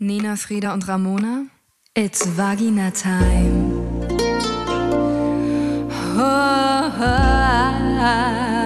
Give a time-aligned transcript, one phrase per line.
[0.00, 1.46] Nina, Frieda und Ramona.
[1.92, 3.74] It's Vagina Time.
[6.16, 7.02] Oh, oh,
[8.00, 8.57] oh,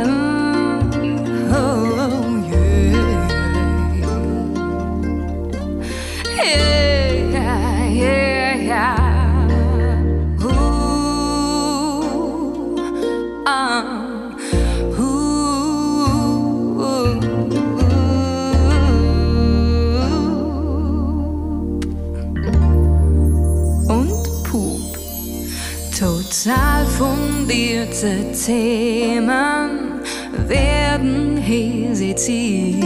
[26.43, 30.01] Total fundierte Themen
[30.49, 32.83] werden hier seziert.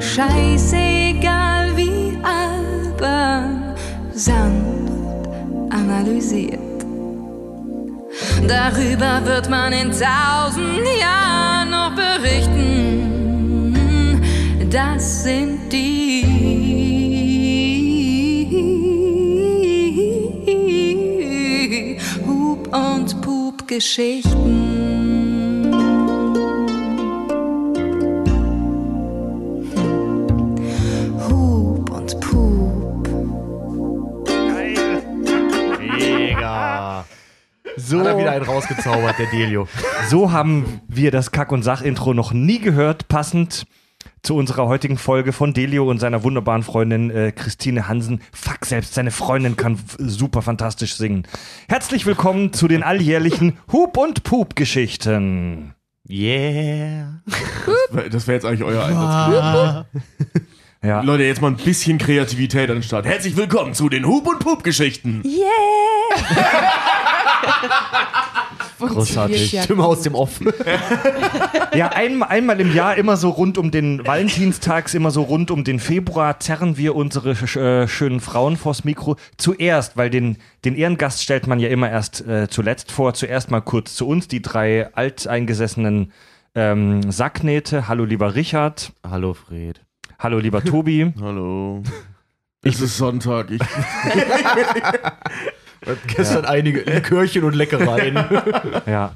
[0.00, 3.74] Scheißegal wie albern,
[4.14, 5.28] sanft
[5.68, 6.58] analysiert.
[8.48, 12.96] Darüber wird man in tausend Jahren noch berichten.
[14.70, 15.95] Das sind die
[23.76, 25.70] Pup-Geschichten.
[31.28, 33.08] Hub und Pup.
[35.78, 37.04] Mega.
[37.76, 39.68] So, Hat er wieder einen rausgezaubert, der Delio.
[40.08, 43.66] so haben wir das Kack- und Sach-Intro noch nie gehört, passend
[44.26, 48.20] zu unserer heutigen Folge von Delio und seiner wunderbaren Freundin äh, Christine Hansen.
[48.32, 51.28] Fuck, selbst seine Freundin kann super fantastisch singen.
[51.68, 55.74] Herzlich willkommen zu den alljährlichen Hub- und Pup-Geschichten.
[56.10, 57.20] Yeah.
[58.10, 59.86] Das wäre jetzt eigentlich euer Einsatz.
[60.82, 61.00] Ja.
[61.02, 63.06] Leute, jetzt mal ein bisschen Kreativität an den Start.
[63.06, 65.22] Herzlich willkommen zu den Hub- und Pup-Geschichten.
[68.78, 69.60] Großartig.
[69.62, 70.40] Stimme aus dem Off.
[71.74, 75.62] Ja, ein, einmal im Jahr, immer so rund um den Valentinstags, immer so rund um
[75.62, 79.16] den Februar, zerren wir unsere äh, schönen Frauen vors Mikro.
[79.36, 83.12] Zuerst, weil den, den Ehrengast stellt man ja immer erst äh, zuletzt vor.
[83.12, 86.12] Zuerst mal kurz zu uns, die drei alteingesessenen
[86.54, 87.88] ähm, Sacknähte.
[87.88, 88.92] Hallo, lieber Richard.
[89.06, 89.82] Hallo, Fred.
[90.18, 91.12] Hallo, lieber Tobi.
[91.20, 91.82] Hallo.
[92.62, 93.50] Es ist Sonntag.
[93.50, 93.60] Ich,
[96.06, 98.16] Gestern einige Likörchen und Leckereien.
[98.86, 99.12] Ja.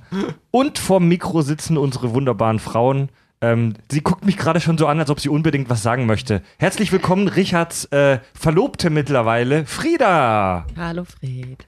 [0.51, 3.09] Und vorm Mikro sitzen unsere wunderbaren Frauen.
[3.43, 6.43] Ähm, sie guckt mich gerade schon so an, als ob sie unbedingt was sagen möchte.
[6.59, 10.67] Herzlich willkommen, Richards äh, Verlobte mittlerweile, Frieda.
[10.77, 11.67] Hallo Fred.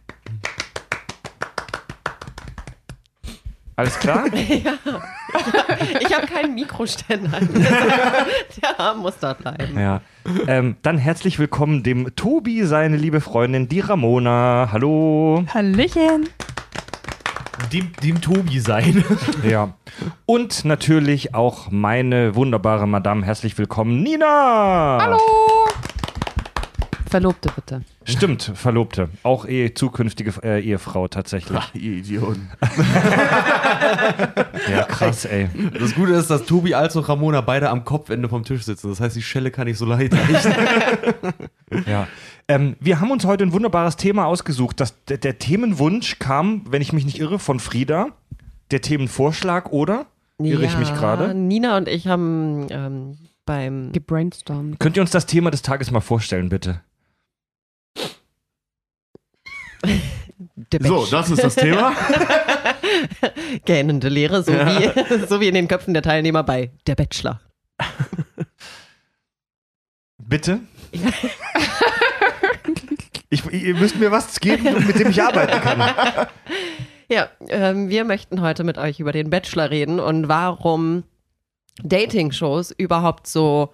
[3.77, 4.25] Alles klar?
[6.00, 7.41] Ich habe keinen Mikroständer.
[8.62, 9.78] Der Arm muss da bleiben.
[9.81, 10.03] ja.
[10.47, 14.69] Ähm, dann herzlich willkommen dem Tobi, seine liebe Freundin, die Ramona.
[14.72, 15.43] Hallo.
[15.55, 16.28] Hallöchen.
[17.72, 19.03] dem, dem Tobi sein.
[19.43, 19.72] Ja.
[20.27, 23.25] Und natürlich auch meine wunderbare Madame.
[23.25, 24.99] Herzlich willkommen, Nina.
[25.00, 25.19] Hallo.
[27.12, 27.82] Verlobte bitte.
[28.04, 29.10] Stimmt, Verlobte.
[29.22, 31.58] Auch eh zukünftige äh, Ehefrau tatsächlich.
[31.58, 32.50] ach, ihr Idioten.
[34.70, 35.48] Ja, krass, ey.
[35.78, 38.88] Das Gute ist, dass Tobi als auch Ramona beide am Kopfende vom Tisch sitzen.
[38.88, 40.54] Das heißt, die Schelle kann nicht so leicht richten.
[41.86, 42.06] Ja.
[42.48, 44.78] Ähm, wir haben uns heute ein wunderbares Thema ausgesucht.
[44.78, 48.08] Das, der, der Themenwunsch kam, wenn ich mich nicht irre, von Frieda.
[48.70, 50.06] Der Themenvorschlag, oder?
[50.38, 51.34] Irre ich mich gerade?
[51.34, 54.78] Nina und ich haben ähm, beim Gebrainstormt.
[54.80, 56.80] Könnt ihr uns das Thema des Tages mal vorstellen, bitte?
[60.81, 61.94] So, das ist das Thema.
[63.65, 67.41] gähnende Lehre, so, wie, so wie in den Köpfen der Teilnehmer bei Der Bachelor.
[70.19, 70.60] Bitte?
[73.28, 76.28] ich, ihr müsst mir was geben, mit dem ich arbeiten kann.
[77.09, 81.04] Ja, ähm, wir möchten heute mit euch über den Bachelor reden und warum
[81.82, 83.72] Dating-Shows überhaupt so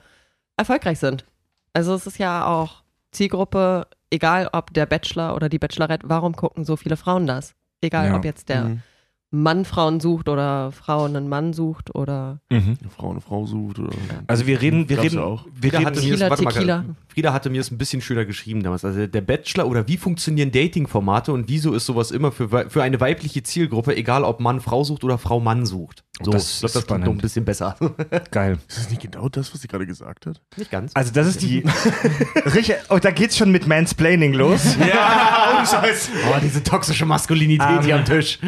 [0.56, 1.24] erfolgreich sind.
[1.72, 2.82] Also es ist ja auch
[3.12, 7.54] Zielgruppe, egal ob der Bachelor oder die Bachelorette, warum gucken so viele Frauen das?
[7.80, 8.16] Egal Ja.
[8.16, 8.82] ob jetzt der Mhm.
[9.30, 13.78] Mann Frauen sucht oder Frau einen Mann sucht oder Eine Frau eine Frau sucht.
[13.78, 13.90] Oder
[14.26, 15.44] Also wir reden, wir reden, auch.
[15.54, 16.84] wir Frieda hatte, Tequila, warte mal.
[17.08, 18.84] Frieda hatte mir das ein bisschen schöner geschrieben damals.
[18.86, 23.00] Also der Bachelor oder wie funktionieren Dating-Formate und wieso ist sowas immer für, für eine
[23.00, 26.04] weibliche Zielgruppe, egal ob Mann Frau sucht oder Frau Mann sucht.
[26.22, 27.76] So, Das ich glaub, ist das klingt noch ein bisschen besser.
[28.30, 28.58] geil.
[28.66, 30.40] Ist das nicht genau das, was sie gerade gesagt hat?
[30.56, 30.92] Nicht ganz.
[30.94, 31.62] Also das ist die.
[32.54, 34.76] Richard, oh, da geht's schon mit Mansplaining los.
[34.78, 36.10] ja, oh Scheiß.
[36.30, 38.38] Oh, diese toxische Maskulinität hier Ähm, am Tisch.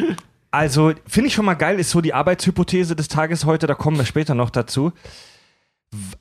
[0.50, 3.97] Also, finde ich schon mal geil, ist so die Arbeitshypothese des Tages heute, da kommen
[3.99, 4.93] wir später noch dazu.
[5.93, 6.17] W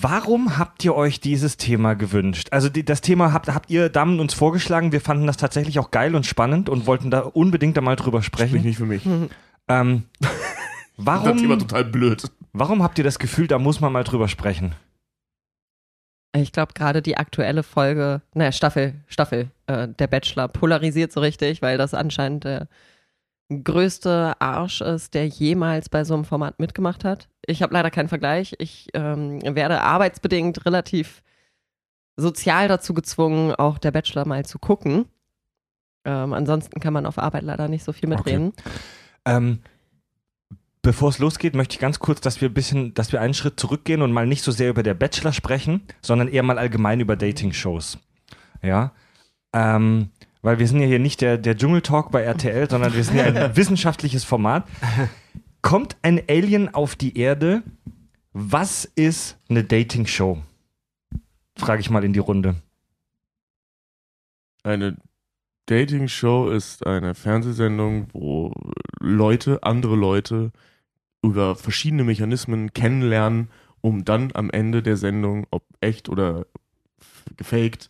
[0.00, 2.48] warum habt ihr euch dieses Thema gewünscht?
[2.52, 4.92] Also, die, das Thema habt, habt ihr Damen uns vorgeschlagen.
[4.92, 8.48] Wir fanden das tatsächlich auch geil und spannend und wollten da unbedingt einmal drüber Sprich
[8.50, 8.64] sprechen.
[8.64, 9.02] nicht für mich.
[9.68, 10.04] Ähm,
[10.96, 12.30] Das Thema warum, total blöd.
[12.52, 14.74] warum habt ihr das Gefühl, da muss man mal drüber sprechen?
[16.34, 21.60] Ich glaube, gerade die aktuelle Folge, naja, Staffel, Staffel, äh, der Bachelor polarisiert so richtig,
[21.60, 22.68] weil das anscheinend der
[23.48, 27.28] größte Arsch ist, der jemals bei so einem Format mitgemacht hat.
[27.46, 28.54] Ich habe leider keinen Vergleich.
[28.58, 31.22] Ich ähm, werde arbeitsbedingt relativ
[32.16, 35.06] sozial dazu gezwungen, auch der Bachelor mal zu gucken.
[36.04, 38.52] Ähm, ansonsten kann man auf Arbeit leider nicht so viel mitreden.
[39.24, 39.60] Ähm,
[40.82, 43.58] bevor es losgeht, möchte ich ganz kurz, dass wir ein bisschen, dass wir einen Schritt
[43.58, 47.16] zurückgehen und mal nicht so sehr über der Bachelor sprechen, sondern eher mal allgemein über
[47.16, 47.98] Dating-Shows.
[48.62, 48.92] Ja.
[49.54, 50.10] Ähm,
[50.42, 53.24] weil wir sind ja hier nicht der, der Dschungeltalk bei RTL, sondern wir sind ja
[53.24, 54.66] ein wissenschaftliches Format.
[55.62, 57.62] Kommt ein Alien auf die Erde?
[58.32, 60.42] Was ist eine Dating-Show?
[61.56, 62.56] Frage ich mal in die Runde.
[64.64, 64.96] Eine
[65.66, 68.52] Dating-Show ist eine Fernsehsendung, wo
[68.98, 70.50] Leute, andere Leute
[71.22, 73.48] über verschiedene Mechanismen kennenlernen,
[73.80, 76.46] um dann am Ende der Sendung, ob echt oder
[77.36, 77.88] gefaked,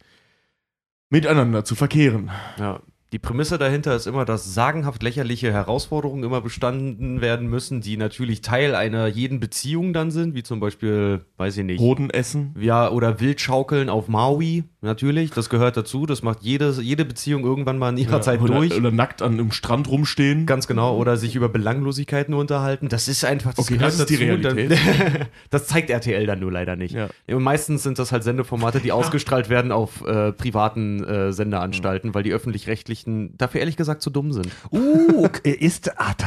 [1.12, 2.31] miteinander zu verkehren.
[2.59, 2.81] Ja.
[3.12, 8.41] Die Prämisse dahinter ist immer, dass sagenhaft lächerliche Herausforderungen immer bestanden werden müssen, die natürlich
[8.41, 12.55] Teil einer jeden Beziehung dann sind, wie zum Beispiel, weiß ich nicht, Hoden essen.
[12.59, 17.76] ja, oder Wildschaukeln auf Maui, natürlich, das gehört dazu, das macht jede, jede Beziehung irgendwann
[17.76, 18.75] mal in ihrer Ja, Zeit oder, durch.
[18.75, 20.47] Oder nackt an einem Strand rumstehen.
[20.47, 22.88] Ganz genau, oder sich über Belanglosigkeiten unterhalten.
[22.88, 24.25] Das ist einfach, das Okay, gehört das ist die dazu.
[24.49, 24.70] Realität.
[24.70, 26.94] Dann, das zeigt RTL dann nur leider nicht.
[26.94, 27.08] Ja.
[27.29, 32.23] Und meistens sind das halt Sendeformate, die ausgestrahlt werden auf äh, privaten äh, Sendeanstalten, weil
[32.23, 34.49] die öffentlich-rechtlichen dafür ehrlich gesagt zu dumm sind.
[34.70, 36.26] Uh, okay, ist, ah, da,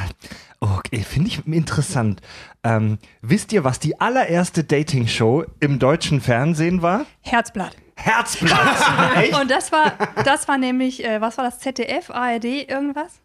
[0.60, 2.22] okay, finde ich interessant.
[2.64, 7.06] Ähm, wisst ihr, was die allererste Dating-Show im deutschen Fernsehen war?
[7.22, 7.76] Herzblatt.
[7.96, 9.16] Herzblatt.
[9.18, 9.40] Echt?
[9.40, 9.94] Und das war,
[10.24, 13.22] das war nämlich, äh, was war das, ZDF, ARD, irgendwas?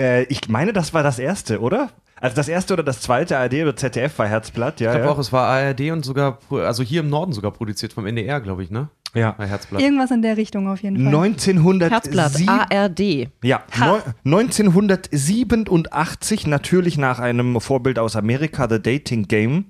[0.00, 1.90] Äh, ich meine, das war das erste, oder?
[2.24, 4.88] Also das erste oder das zweite ARD oder ZDF war Herzblatt, ja.
[4.88, 5.12] Ich glaube ja.
[5.12, 8.62] auch, es war ARD und sogar, also hier im Norden sogar produziert vom NDR, glaube
[8.62, 8.88] ich, ne?
[9.12, 9.32] ja.
[9.32, 9.82] Bei Herzblatt.
[9.82, 11.08] Irgendwas in der Richtung auf jeden Fall.
[11.14, 12.32] 1907, Herzblatt,
[12.72, 13.28] ARD.
[13.42, 13.86] ja, Ha.
[13.86, 19.66] neun- 1987, natürlich nach einem Vorbild aus Amerika, The Dating Game,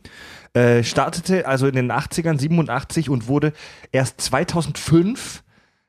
[0.52, 3.52] äh, startete also in den 80ern, 87 und wurde
[3.90, 5.42] erst 2005,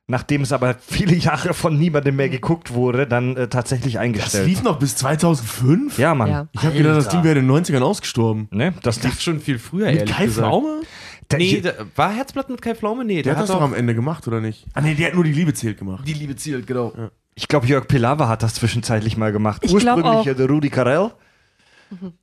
[0.07, 4.47] nachdem es aber viele Jahre von niemandem mehr geguckt wurde, dann äh, tatsächlich Das eingestellt.
[4.47, 5.97] lief noch bis 2005?
[5.97, 6.29] ja, Mann.
[6.29, 6.47] Ja.
[6.51, 8.47] Ich habe gedacht, das Ding wäre in den 90ern ausgestorben.
[8.51, 8.73] Ne?
[8.83, 10.47] Das Das lief schon viel früher, Mit ehrlich Kai gesagt.
[10.47, 10.81] Pflaume?
[11.27, 13.03] Da- Nee, da, war Herzblatt mit Kai Pflaume?
[13.03, 14.65] Nee, Der, hat das doch auch am Ende gemacht, oder nicht?
[14.75, 16.03] Ah, nee, der hat nur die Liebe zählt gemacht.
[16.07, 16.93] die Liebe zielt, genau.
[17.33, 19.63] Ich glaube, Jörg Pilawa hat das zwischenzeitlich mal gemacht.
[19.65, 20.25] Ich Ursprünglich auch.
[20.25, 21.11] ja der Rudi Carell.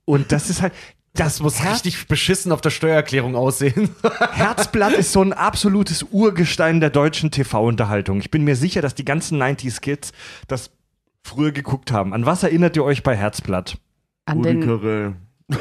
[0.05, 0.73] Und das ist halt,
[1.13, 3.89] das muss Richtig beschissen auf der Steuererklärung aussehen.
[4.31, 8.19] Herzblatt ist so ein absolutes Urgestein der deutschen TV-Unterhaltung.
[8.19, 10.11] Ich bin mir sicher, dass die ganzen 90s-Kids
[10.47, 10.71] das
[11.23, 12.13] früher geguckt haben.
[12.13, 13.77] An was erinnert ihr euch bei Herzblatt?
[14.25, 15.15] An Rudi den, Carell.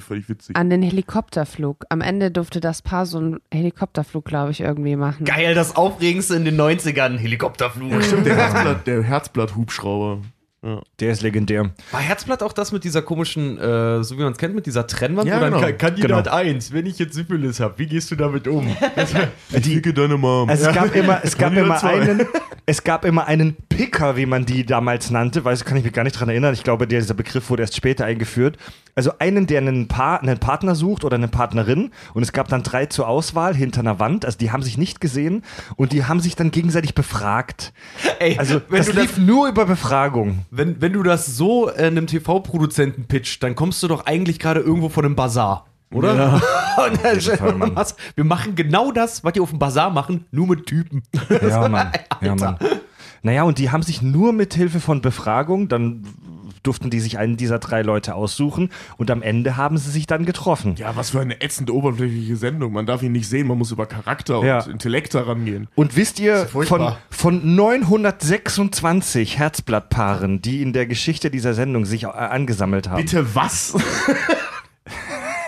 [0.00, 0.54] Völlig witzig.
[0.54, 1.86] an den Helikopterflug.
[1.88, 5.24] Am Ende durfte das Paar so einen Helikopterflug, glaube ich, irgendwie machen.
[5.24, 7.16] Geil, das Aufregendste in den 90ern.
[7.16, 8.04] Helikopterflug.
[8.04, 8.36] Stimmt, der
[9.02, 9.56] Herzblatt,
[10.62, 10.82] der Herzblatt-Hubschrauber.
[11.00, 11.70] Der ist legendär.
[11.92, 14.86] War Herzblatt auch das mit dieser komischen, äh, so wie man es kennt, mit dieser
[14.86, 15.28] Trennwand?
[15.28, 15.60] Ja, genau.
[15.60, 16.36] Ka- Kandidat Genau.
[16.36, 18.66] 1, wenn ich jetzt Syphilis habe, wie gehst du damit um?
[19.52, 20.48] Ich ficke deine Mom.
[20.48, 22.26] Also es gab immer, es gab immer einen,
[22.68, 26.04] es gab immer einen Picker, wie man die damals nannte, weiß kann ich mich gar
[26.04, 26.52] nicht dran erinnern.
[26.52, 28.58] Ich glaube, dieser Begriff wurde erst später eingeführt.
[28.94, 32.62] Also einen, der einen, Paar, einen Partner sucht oder eine Partnerin und es gab dann
[32.62, 34.26] drei zur Auswahl hinter einer Wand.
[34.26, 35.44] Also die haben sich nicht gesehen
[35.76, 37.72] und die haben sich dann gegenseitig befragt.
[38.18, 40.44] Ey, Also das lief das, nur über Befragung.
[40.50, 44.60] wenn, wenn du das so äh, einem TV-Produzenten pitcht, dann kommst du doch eigentlich gerade
[44.60, 45.67] irgendwo von einem Bazar.
[45.92, 46.34] Oder?
[46.90, 50.46] Und dann, Fall, was, wir machen genau das, was die auf dem Bazar machen, nur
[50.46, 51.02] mit Typen.
[51.42, 51.90] Ja, Mann.
[52.20, 52.56] Ja, Mann.
[53.22, 56.04] Naja, und die haben sich nur mit Hilfe von Befragung, dann
[56.62, 60.24] durften die sich einen dieser drei Leute aussuchen und am Ende haben sie sich dann
[60.24, 60.74] getroffen.
[60.76, 62.72] Ja, was für eine ätzend oberflächliche Sendung.
[62.72, 64.58] Man darf ihn nicht sehen, man muss über Charakter Ja.
[64.62, 65.68] und Intellekt herangehen.
[65.74, 72.06] Und wisst ihr, von, von 926 Herzblattpaaren, die in der Geschichte dieser Sendung sich äh,
[72.08, 73.74] angesammelt haben, Bitte was?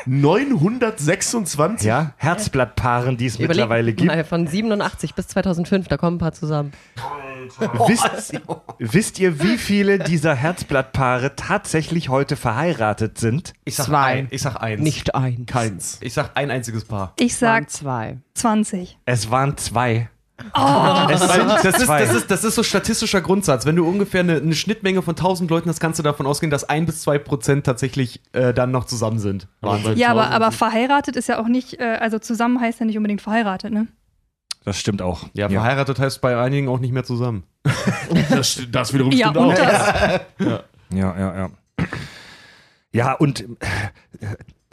[0.07, 1.87] 926?
[1.87, 6.19] ja, Herzblattpaaren, die es Überleg mittlerweile gibt, mal, von 87 bis 2005, da kommen ein
[6.19, 6.73] paar zusammen.
[7.87, 8.41] wisst,
[8.79, 13.55] wisst ihr, wie viele dieser Herzblattpaare tatsächlich heute verheiratet sind?
[13.65, 14.05] Ich sag Zwei.
[14.05, 14.81] ein, ich sag eins.
[14.83, 15.47] Nicht ein.
[15.47, 15.99] Keins.
[16.01, 17.15] Ich sag ein einziges Paar.
[17.19, 18.19] Ich Waren sag zwei.
[18.35, 18.99] 20.
[19.05, 20.09] Es waren zwei.
[20.55, 23.67] Oh, Es Weil sind das, ist, das, ist, das ist so statistischer Grundsatz.
[23.67, 26.65] Wenn du ungefähr eine, eine Schnittmenge von 1000 Leuten hast, kannst du davon ausgehen, dass
[26.69, 29.49] ein bis zwei Prozent tatsächlich äh, dann noch zusammen sind.
[29.61, 29.97] Wahnsinn.
[29.97, 33.23] ja, aber, aber verheiratet ist ja auch nicht, äh, also zusammen heißt ja nicht unbedingt
[33.23, 33.87] verheiratet, ne?
[34.65, 35.25] Das stimmt auch.
[35.33, 37.45] Ja, verheiratet heißt bei einigen auch nicht mehr zusammen.
[38.31, 39.55] Das, das wiederum Ja, stimmt und auch.
[39.55, 40.21] das.
[40.39, 41.51] Ja, ja, ja.
[42.93, 43.47] Ja, und äh,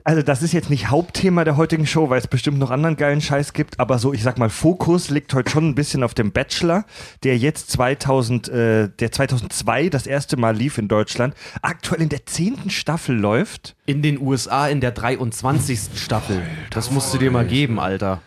[0.08, 3.20] Also das ist jetzt nicht Hauptthema der heutigen Show, weil es bestimmt noch anderen geilen
[3.20, 6.32] Scheiß gibt, aber so, ich sag mal, Fokus liegt heute schon ein bisschen auf dem
[6.32, 6.86] Bachelor,
[7.24, 12.26] der jetzt 2000, äh, der 2002 das erste Mal lief in Deutschland, aktuell in der
[12.26, 13.76] zehnten Staffel läuft.
[13.86, 15.78] In den USA in der 23.
[15.96, 16.42] Staffel.
[16.70, 18.22] Das musst du dir mal geben, Alter.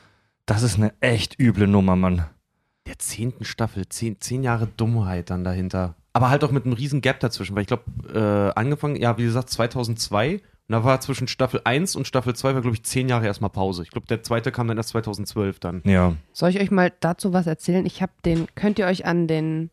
[0.45, 2.27] Das ist eine echt üble Nummer, Mann.
[2.89, 3.37] Der 10.
[3.41, 5.95] Staffel, zehn, zehn Jahre Dummheit dann dahinter.
[6.13, 9.25] Aber halt auch mit einem riesen Gap dazwischen, weil ich glaube, äh, angefangen, ja, wie
[9.25, 13.09] gesagt, 2002 und da war zwischen Staffel 1 und Staffel 2 war, glaube ich, zehn
[13.09, 13.83] Jahre erstmal Pause.
[13.83, 15.83] Ich glaube, der zweite kam dann erst 2012 dann.
[15.85, 16.15] Ja.
[16.33, 17.85] Soll ich euch mal dazu was erzählen?
[17.87, 19.71] Ich habe den, könnt ihr euch an den,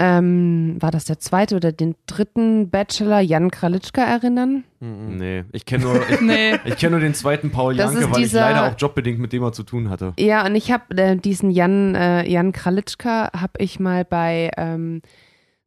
[0.00, 4.64] ähm, war das der zweite oder den dritten Bachelor Jan Kralitschka erinnern?
[4.80, 6.58] Nee, ich kenne nur, ich, Nee.
[6.64, 9.42] ich kenn nur den zweiten Paul Das Janke, weil ich leider auch jobbedingt mit dem
[9.42, 10.12] mal zu tun hatte.
[10.18, 15.02] Ja, und ich habe äh, diesen Jan, äh, Jan Kralitschka habe ich mal bei ähm,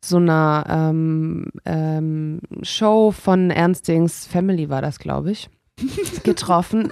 [0.08, 5.50] so einer ähm, ähm, Show von Ernstings Family war das, glaube ich,
[6.24, 6.92] getroffen.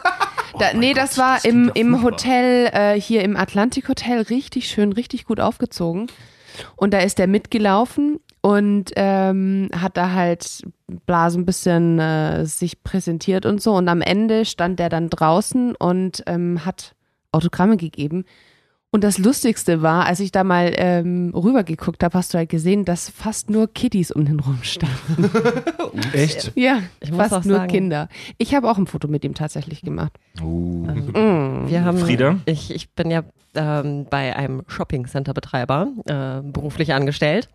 [0.59, 2.03] Da, mein nee, Gott, das war das im, im.
[2.03, 6.07] Hotel, äh, hier im Atlantik Hotel, richtig schön, richtig gut aufgezogen.
[6.75, 10.61] Und da ist er mitgelaufen und ähm, hat da halt
[11.05, 13.73] bla so ein bisschen äh, sich präsentiert und so.
[13.73, 16.93] Und am Ende stand der dann draußen und ähm, hat
[17.31, 18.25] Autogramme gegeben.
[18.93, 22.85] Und das Lustigste war, als ich da mal ähm, rübergeguckt habe, hast du halt gesehen,
[22.85, 25.31] dass fast nur Kiddies um den rum standen.
[26.13, 26.51] Echt?
[26.53, 26.77] ja,
[27.11, 28.07] fast auch nur sagen- Kinder.
[28.37, 30.11] Ich habe auch ein Foto mit ihm tatsächlich gemacht.
[30.39, 30.85] Uh.
[30.85, 31.67] Mm.
[31.67, 32.37] Wir haben, Frieda?
[32.45, 33.23] Ich, ich bin ja
[33.55, 37.49] ähm, bei einem Shopping-Center-Betreiber äh, beruflich angestellt.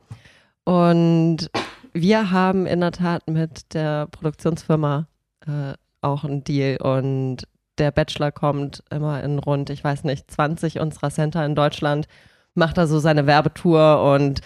[0.64, 1.52] Und
[1.92, 5.06] wir haben in der Tat mit der Produktionsfirma
[5.46, 6.78] äh, auch einen Deal.
[6.78, 7.46] Und
[7.78, 12.06] der Bachelor kommt immer in rund, ich weiß nicht, 20 unserer Center in Deutschland,
[12.54, 14.40] macht da so seine Werbetour und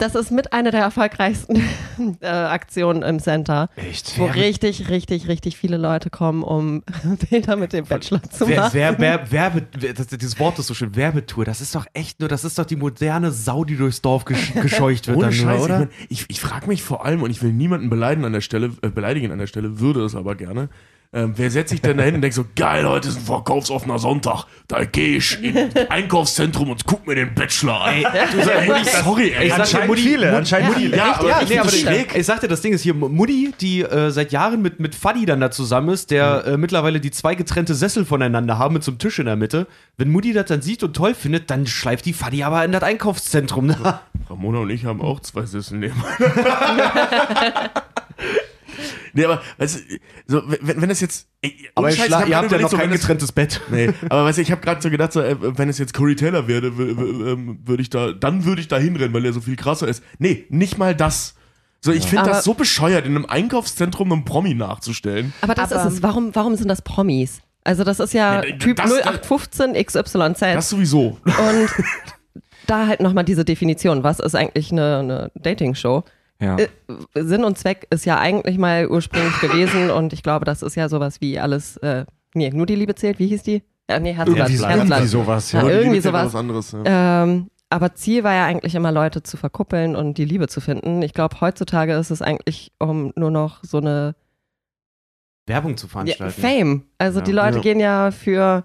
[0.00, 1.62] das ist mit einer der erfolgreichsten
[2.20, 4.18] äh, Aktionen im Center, Echt?
[4.18, 6.82] wo richtig, richtig, richtig viele Leute kommen, um
[7.30, 8.70] Bilder mit dem Bachelor zu Wer, machen.
[8.72, 12.18] wer, wer, Werbe, wer, das, dieses Wort ist so schön, Werbetour, das ist doch echt
[12.20, 15.34] nur, das ist doch die moderne Sau, die durchs Dorf gesch gescheucht wird Ohne dann
[15.34, 15.88] Scheiß, nur, oder?
[16.08, 18.70] ich, ich, ich frage mich vor allem, und ich will niemanden beleidigen an der Stelle,
[18.80, 20.70] äh, beleidigen an der Stelle, würde es aber gerne.
[21.12, 23.98] Ähm, wer setzt sich denn da hin und denkt so, geil, heute ist ein verkaufsoffener
[23.98, 27.94] Sonntag, da gehe ich ins Einkaufszentrum und guck mir den Bachelor an.
[27.94, 28.04] Ey,
[29.02, 29.48] sorry, ey.
[29.48, 30.96] Ich Anscheinend Mutti, viele, Mutti- anscheinend viele.
[30.96, 32.14] Ja, aber, Ja, nee, aber ich, schräg.
[32.14, 35.40] ich sagte, das Ding ist hier, Mutti, die äh, seit Jahren mit, mit Faddy dann
[35.40, 38.98] da zusammen ist, der äh, mittlerweile die zwei getrennte Sessel voneinander haben mit so einem
[38.98, 39.66] Tisch in der Mitte.
[39.96, 42.84] Wenn Mutti das dann sieht und toll findet, dann schleift die Faddy aber in das
[42.84, 43.66] Einkaufszentrum.
[43.66, 43.98] Ne?
[44.28, 46.00] Ramona und ich haben auch zwei Sessel neben.
[49.12, 49.96] nee, aber, weißt du,
[50.26, 51.28] so, wenn, wenn das jetzt.
[51.42, 53.60] Ey, Aber Scheiß, ich hab ihr habt ja noch so, kein das- getrenntes Bett.
[53.70, 56.16] Nee, aber weißt du, ich habe gerade so gedacht, so, äh, wenn es jetzt Corey
[56.16, 59.56] Taylor wäre, ähm, würde ich da, dann würde ich da hinrennen, weil er so viel
[59.56, 60.02] krasser ist.
[60.18, 61.34] Nee, nicht mal das.
[61.82, 65.32] So, ich finde das so bescheuert, in einem Einkaufszentrum einem Promi nachzustellen.
[65.40, 66.02] Aber das Aber- ist es.
[66.02, 67.40] Warum, warum sind das Promis?
[67.64, 70.40] Also das ist ja, Ja, Typ das- 0815 XYZ.
[70.40, 71.18] Das sowieso.
[71.24, 71.68] und
[72.66, 74.02] da halt nochmal diese Definition.
[74.04, 76.04] Was ist eigentlich eine, eine Dating-Show?
[76.40, 76.56] Ja.
[76.56, 76.68] Äh,
[77.14, 80.88] Sinn und Zweck ist ja eigentlich mal ursprünglich gewesen und ich glaube, das ist ja
[80.88, 82.04] sowas wie alles, äh,
[82.34, 83.62] nee, nur die Liebe zählt, wie hieß die?
[83.90, 84.48] Ja, nee, Herzblatt.
[84.50, 84.90] Irgendwie, Herzblatt.
[84.90, 85.62] irgendwie sowas, ja.
[85.62, 86.34] Ja, irgendwie sowas.
[86.34, 87.22] anderes, ja.
[87.24, 91.02] Ähm, aber Ziel war ja eigentlich immer, Leute zu verkuppeln und die Liebe zu finden.
[91.02, 94.14] Ich glaube, heutzutage ist es eigentlich um nur noch so eine
[95.46, 96.40] Werbung zu ja, veranstalten.
[96.40, 96.82] Fame.
[96.98, 97.24] Also Ja.
[97.24, 97.62] die Leute Ja.
[97.62, 98.64] gehen ja für,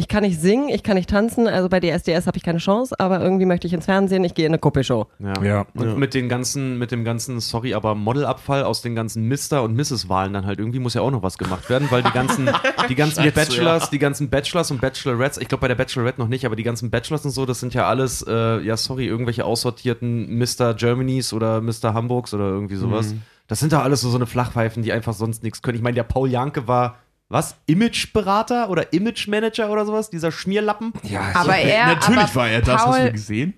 [0.00, 2.94] ich kann nicht singen, ich kann nicht tanzen, also bei DSDS habe ich keine Chance,
[2.98, 5.08] aber irgendwie möchte ich ins Fernsehen, ich gehe in eine Kuppelshow.
[5.18, 5.42] Ja.
[5.42, 5.66] Ja.
[5.74, 5.94] Und Ja.
[5.94, 9.62] mit den ganzen, mit dem ganzen, sorry, aber Modelabfall aus den ganzen Mr.
[9.62, 12.48] und Mrs-Wahlen dann halt irgendwie muss ja auch noch was gemacht werden, weil die ganzen,
[12.88, 16.28] die ganzen Scheiße, Bachelors, die ganzen Bachelors und Bachelorettes, ich glaube bei der Bachelorette noch
[16.28, 19.44] nicht, aber die ganzen Bachelors und so, das sind ja alles, äh, ja sorry, irgendwelche
[19.44, 20.72] aussortierten Mr.
[20.72, 21.92] Germanys oder Mr.
[21.92, 23.12] Hamburgs oder irgendwie sowas.
[23.12, 23.20] Mhm.
[23.48, 25.76] Das sind doch alles so, so eine Flachpfeifen, die einfach sonst nichts können.
[25.76, 26.96] Ich meine, der Paul Janke war,
[27.30, 27.54] was?
[27.66, 30.10] Imageberater oder Image-Manager oder sowas?
[30.10, 30.92] Dieser Schmierlappen?
[31.04, 33.54] Ja, Aber er, Natürlich aber war er das, hast du Paul, gesehen?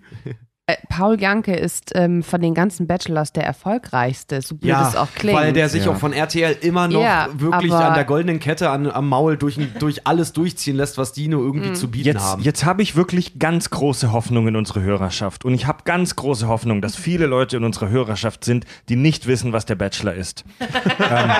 [0.66, 5.08] Äh, Paul Janke ist ähm, von den ganzen Bachelors der erfolgreichste, so blöd es auch
[5.12, 5.36] klingt.
[5.36, 5.90] weil der sich Ja.
[5.90, 9.58] auch von RTL immer noch Ja, wirklich an der goldenen Kette an, am Maul durch,
[9.80, 11.74] durch alles durchziehen lässt, was die nur irgendwie Mhm.
[11.74, 12.42] zu bieten Jetzt, haben.
[12.42, 15.44] jetzt habe ich wirklich ganz große Hoffnung in unsere Hörerschaft.
[15.44, 19.26] Und ich habe ganz große Hoffnung, dass viele Leute in unserer Hörerschaft sind, die nicht
[19.26, 20.44] wissen, was der Bachelor ist.
[20.60, 21.30] ähm,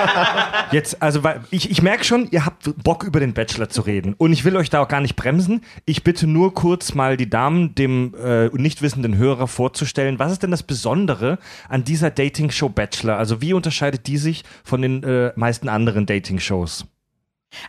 [0.71, 4.15] jetzt, also, weil ich, ich merke schon, ihr habt Bock über den Bachelor zu reden.
[4.17, 5.61] Und ich will euch da auch gar nicht bremsen.
[5.85, 10.19] Ich bitte nur kurz mal die Damen dem äh, nicht wissenden Hörer vorzustellen.
[10.19, 11.39] Was ist denn das Besondere
[11.69, 13.17] an dieser Dating-Show Bachelor?
[13.17, 16.85] Also, wie unterscheidet die sich von den äh, meisten anderen Dating-Shows?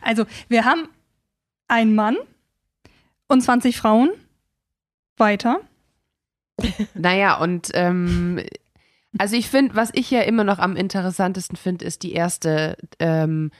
[0.02, 0.88] Also, wir haben
[1.68, 2.16] einen Mann
[3.28, 4.10] und 20 Frauen.
[5.16, 5.60] Weiter.
[6.94, 8.40] Naja, und ähm,
[9.18, 13.50] Also ich finde, was ich ja immer noch am interessantesten finde, ist die erste ähm,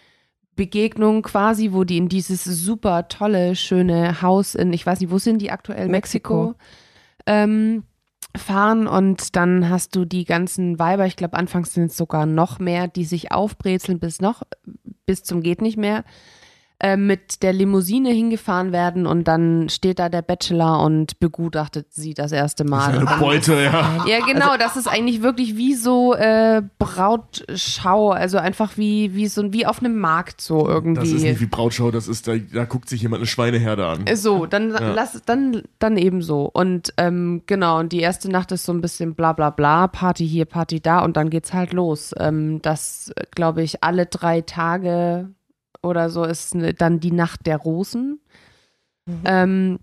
[0.57, 5.19] Begegnung quasi, wo die in dieses super tolle, schöne Haus in, ich weiß nicht, wo
[5.19, 5.89] sind die aktuell?
[5.89, 6.49] Mexiko.
[6.49, 6.59] Mexiko.
[7.27, 7.85] Ähm,
[8.37, 12.59] fahren und dann hast du die ganzen Weiber, ich glaube anfangs sind es sogar noch
[12.59, 14.43] mehr, die sich aufbrezeln bis noch,
[15.07, 16.05] bis zum geht nicht mehr,
[16.81, 22.15] äh, mit der Limousine hingefahren werden und dann steht da der Bachelor und begutachtet sie
[22.15, 22.91] das erste Mal.
[22.91, 24.05] Eine Und dann Beute, ja.
[24.09, 29.53] ja, genau, das ist eigentlich wirklich wie so äh, Brautschau, also einfach wie, wie so
[29.53, 31.01] wie auf einem Markt so irgendwie.
[31.01, 34.05] Das ist nicht wie Brautschau, das ist, da, da guckt sich jemand eine Schweineherde an.
[34.15, 38.65] So, dann lass dann dann eben so und ähm, genau und die erste Nacht ist
[38.65, 42.13] so ein bisschen bla bla bla Party hier Party da und dann geht's halt los.
[42.19, 45.31] Ähm, das glaube ich alle drei Tage
[45.85, 48.21] oder so ist ne- dann die Nacht der Rosen,
[49.25, 49.79] ähm,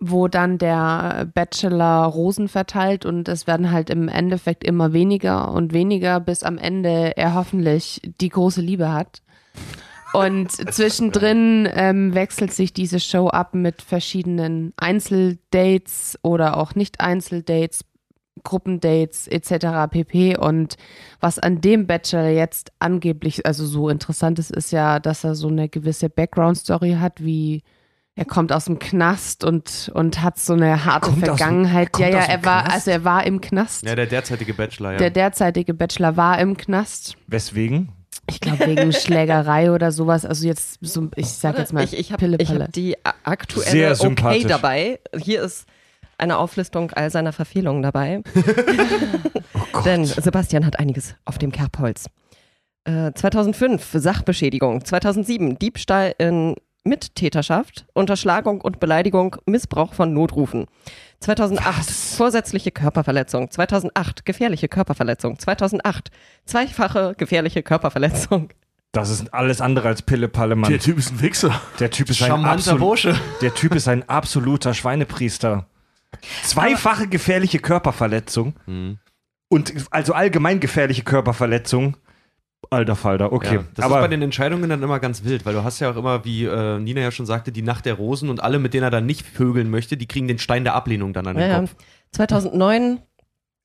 [0.00, 5.72] wo dann der Bachelor Rosen verteilt und es werden halt im Endeffekt immer weniger und
[5.72, 9.22] weniger, bis am Ende er hoffentlich die große Liebe hat.
[10.12, 17.84] Und zwischendrin ähm, wechselt sich diese Show ab mit verschiedenen Einzeldates oder auch nicht Einzeldates,
[18.44, 19.90] Gruppendates etc.
[19.90, 20.36] pp.
[20.36, 20.76] Und
[21.20, 25.48] was an dem Bachelor jetzt angeblich, also so interessant ist, ist ja, dass er so
[25.48, 27.62] eine gewisse Background-Story hat, wie
[28.14, 31.92] er kommt aus dem Knast und, und hat so eine harte dem- Vergangenheit.
[31.92, 32.74] kommt ja, ja, dem er war, Knast?
[32.74, 33.84] also er war im Knast.
[33.86, 34.98] Ja, der derzeitige Bachelor, ja.
[34.98, 37.16] Der derzeitige Bachelor war im Knast.
[37.26, 37.90] Weswegen?
[38.28, 40.26] Ich glaube wegen Schlägerei oder sowas.
[40.26, 44.44] Also jetzt so, ich sag jetzt mal ich, ich habe hab die aktuelle Sehr Okay
[44.44, 45.00] dabei.
[45.16, 45.66] Hier ist
[46.18, 48.22] eine Auflistung all seiner Verfehlungen dabei.
[49.74, 52.06] Oh Denn Sebastian hat einiges auf dem Kerbholz.
[52.84, 60.66] Äh, 2005 Sachbeschädigung, 2007 Diebstahl in Mittäterschaft, Unterschlagung und Beleidigung, Missbrauch von Notrufen.
[61.20, 66.10] 2008 vorsätzliche Körperverletzung, 2008 gefährliche Körperverletzung, 2008
[66.44, 68.50] zweifache gefährliche Körperverletzung.
[68.90, 70.70] Das ist alles andere als Pille-Palle, Mann.
[70.70, 71.58] Der Typ ist ein Wichser.
[71.78, 73.14] Der Typ ist ein Charmanter absolut, Bursche.
[73.40, 75.66] Der Typ ist ein absoluter Schweinepriester.
[76.44, 78.98] Zweifache gefährliche Körperverletzung Mhm.
[79.48, 81.96] und also allgemein gefährliche Körperverletzung.
[82.70, 83.56] Alter Falter, okay.
[83.56, 85.90] Ja, das aber ist bei den Entscheidungen dann immer ganz wild, weil du hast ja
[85.90, 88.72] auch immer, wie äh, Nina ja schon sagte, die Nacht der Rosen und alle, mit
[88.72, 91.42] denen er dann nicht vögeln möchte, die kriegen den Stein der Ablehnung dann an den
[91.42, 91.60] Ja, ja.
[91.60, 91.74] Kopf.
[92.12, 93.00] 2009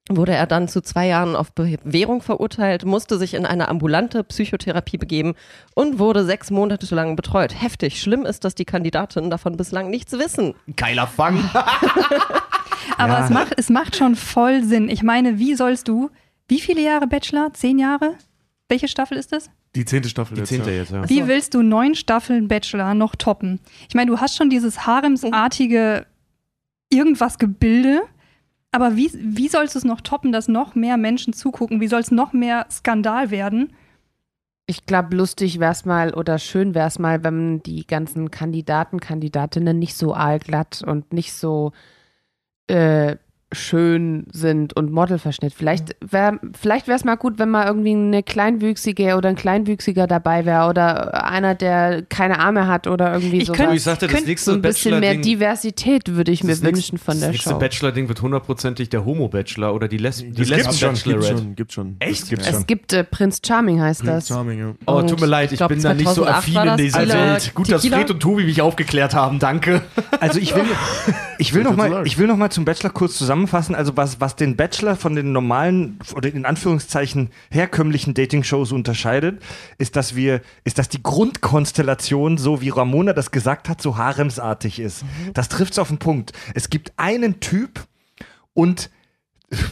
[0.09, 4.97] wurde er dann zu zwei Jahren auf Bewährung verurteilt, musste sich in eine ambulante Psychotherapie
[4.97, 5.35] begeben
[5.75, 7.53] und wurde sechs Monate lang betreut.
[7.61, 8.01] Heftig.
[8.01, 10.53] Schlimm ist, dass die Kandidatinnen davon bislang nichts wissen.
[10.75, 11.37] Geiler Fang.
[12.97, 13.25] Aber Ja.
[13.25, 14.89] es, macht, es macht schon voll Sinn.
[14.89, 16.09] Ich meine, wie sollst du,
[16.47, 17.53] wie viele Jahre Bachelor?
[17.53, 18.13] Zehn Jahre?
[18.69, 19.49] Welche Staffel ist das?
[19.75, 20.49] Die zehnte Staffel Die jetzt.
[20.49, 20.77] zehnte ja.
[20.77, 21.09] jetzt, ja.
[21.09, 23.59] Wie willst du neun Staffeln Bachelor noch toppen?
[23.89, 26.05] Ich meine, du hast schon dieses haremsartige
[26.89, 28.01] irgendwas Gebilde,
[28.71, 31.81] aber wie, wie sollst du es noch toppen, dass noch mehr Menschen zugucken?
[31.81, 33.73] Wie soll es noch mehr Skandal werden?
[34.65, 39.95] Ich glaube, lustig wär's mal oder schön wär's mal, wenn die ganzen Kandidaten, Kandidatinnen nicht
[39.95, 41.71] so aalglatt und nicht so
[42.67, 43.15] äh,
[43.53, 45.53] schön sind und Modelverschnitt.
[45.53, 45.95] Vielleicht
[46.59, 50.67] vielleicht wäre es mal gut, wenn mal irgendwie eine Kleinwüchsige oder ein Kleinwüchsiger dabei wäre
[50.69, 53.57] oder einer, der keine Arme hat oder irgendwie Ich sowas.
[53.57, 56.97] könnte- ich sagte, das nächste ein bisschen mehr Diversität würde ich mir das nächste- wünschen
[56.97, 57.57] von das der nächste Show.
[57.59, 61.71] Bachelor-Ding wird hundertprozentig der Homo-Bachelor oder die, Les die Das gibt's schon, Gibt schon, gibt
[61.73, 61.95] schon.
[61.99, 62.23] Echt?
[62.23, 62.47] Das Gibt's.
[62.49, 64.07] Es gibt äh, Prinz Charming heißt das.
[64.07, 64.73] Prince Charming, ja.
[64.87, 66.65] Oh, Und tut mir leid, ich, ich glaub, bin da nicht so 2008 affin in
[66.67, 67.51] das dieser Tequila- Welt.
[67.55, 67.85] Gut, dass?
[67.87, 69.81] Fred und Tobi mich aufgeklärt haben, danke.
[70.19, 70.63] Also ich will,
[71.37, 72.07] ich will Was noch willst du mal, sagen?
[72.07, 73.75] ich will noch mal zum Bachelor kurz zusammenfassen.
[73.75, 79.41] Also was, was den Bachelor von den normalen oder in Anführungszeichen herkömmlichen Dating-Shows unterscheidet,
[79.77, 84.79] ist, dass wir, ist, dass die Grundkonstellation, so wie Ramona das gesagt hat, so haremsartig
[84.79, 85.03] ist.
[85.33, 86.33] Das trifft's auf den Punkt.
[86.53, 87.85] Es gibt einen Typ
[88.53, 88.89] und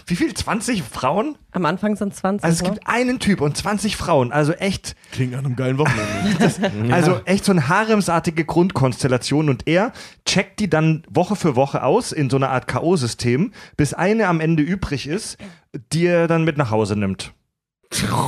[0.05, 0.33] wie viel?
[0.33, 1.37] 20 Frauen?
[1.51, 2.45] Am Anfang sind 20.
[2.45, 2.75] Also es ne?
[2.75, 4.31] gibt einen Typ und 20 Frauen.
[4.31, 6.93] Also echt Klingt nach einem geilen Wochenende.
[6.93, 9.91] also echt so eine haremsartige Grundkonstellation und er
[10.25, 14.39] checkt die dann Woche für Woche aus in so einer Art K.O.-System, bis eine am
[14.39, 15.37] Ende übrig ist,
[15.91, 17.33] die er dann mit nach Hause nimmt.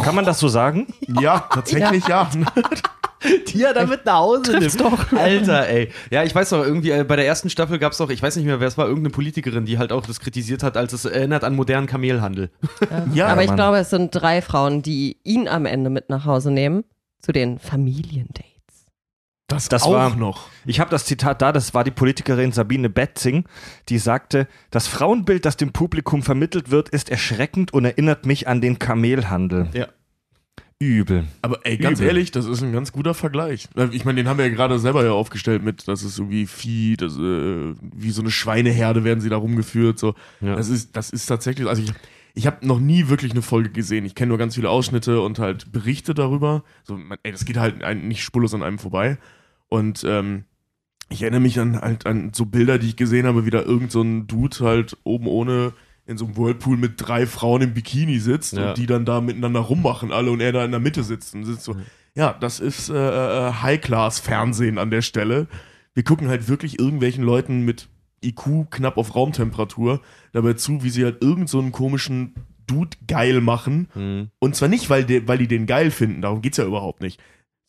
[0.03, 0.87] Kann man das so sagen?
[1.07, 2.29] ja, tatsächlich ja.
[3.47, 4.79] die er damit nach Hause nimmt.
[4.79, 5.11] doch.
[5.13, 5.91] Alter, ey.
[6.11, 8.35] Ja, ich weiß noch, irgendwie äh, bei der ersten Staffel gab es doch, ich weiß
[8.35, 11.05] nicht mehr, wer es war, irgendeine Politikerin, die halt auch das kritisiert hat, als es
[11.05, 12.51] erinnert an modernen Kamelhandel.
[13.13, 13.55] ja, Aber ich Mann.
[13.57, 16.83] glaube, es sind drei Frauen, die ihn am Ende mit nach Hause nehmen
[17.19, 18.45] zu den Familiendates.
[19.47, 20.47] das, Das auch war- noch.
[20.65, 23.45] Ich habe das Zitat da, das war die Politikerin Sabine Betzing,
[23.89, 28.61] die sagte, das Frauenbild, das dem Publikum vermittelt wird, ist erschreckend und erinnert mich an
[28.61, 29.69] den Kamelhandel.
[29.73, 29.87] Ja.
[30.79, 31.25] Übel.
[31.41, 32.09] Aber ey, ganz Übel.
[32.09, 33.67] ehrlich, das ist ein ganz guter Vergleich.
[33.91, 36.97] Ich meine, den haben wir ja gerade selber ja aufgestellt mit, das ist irgendwie Vieh,
[36.97, 39.97] das, äh, wie so eine Schweineherde werden sie da rumgeführt.
[39.97, 40.13] So.
[40.39, 40.55] Ja.
[40.55, 41.91] Das, ist, das ist tatsächlich, also ich,
[42.35, 44.05] ich habe noch nie wirklich eine Folge gesehen.
[44.05, 46.63] Ich kenne nur ganz viele Ausschnitte und halt Berichte darüber.
[46.83, 49.17] So, man, ey, das geht halt nicht spurlos an einem vorbei.
[49.69, 50.43] Und ähm,
[51.09, 53.91] ich erinnere mich an halt an so Bilder, die ich gesehen habe, wie da irgend
[53.91, 55.73] so ein Dude halt oben ohne
[56.07, 58.69] in so einem Whirlpool mit drei Frauen im Bikini sitzt Ja.
[58.69, 61.43] und die dann da miteinander rummachen alle und er da in der Mitte sitzt und
[61.43, 61.75] sitzt so.
[62.15, 62.93] Ja, das ist äh,
[63.49, 63.51] äh,
[64.01, 65.47] High-Class-Fernsehen an der Stelle.
[65.93, 67.89] Wir gucken halt wirklich irgendwelchen Leuten mit
[68.23, 72.33] IQ knapp auf Raumtemperatur dabei zu, wie sie halt irgend so einen komischen
[72.65, 73.87] Dude geil machen.
[73.93, 74.29] Mhm.
[74.39, 77.19] Und zwar nicht, weil, die, weil die den geil finden, darum geht's ja überhaupt nicht.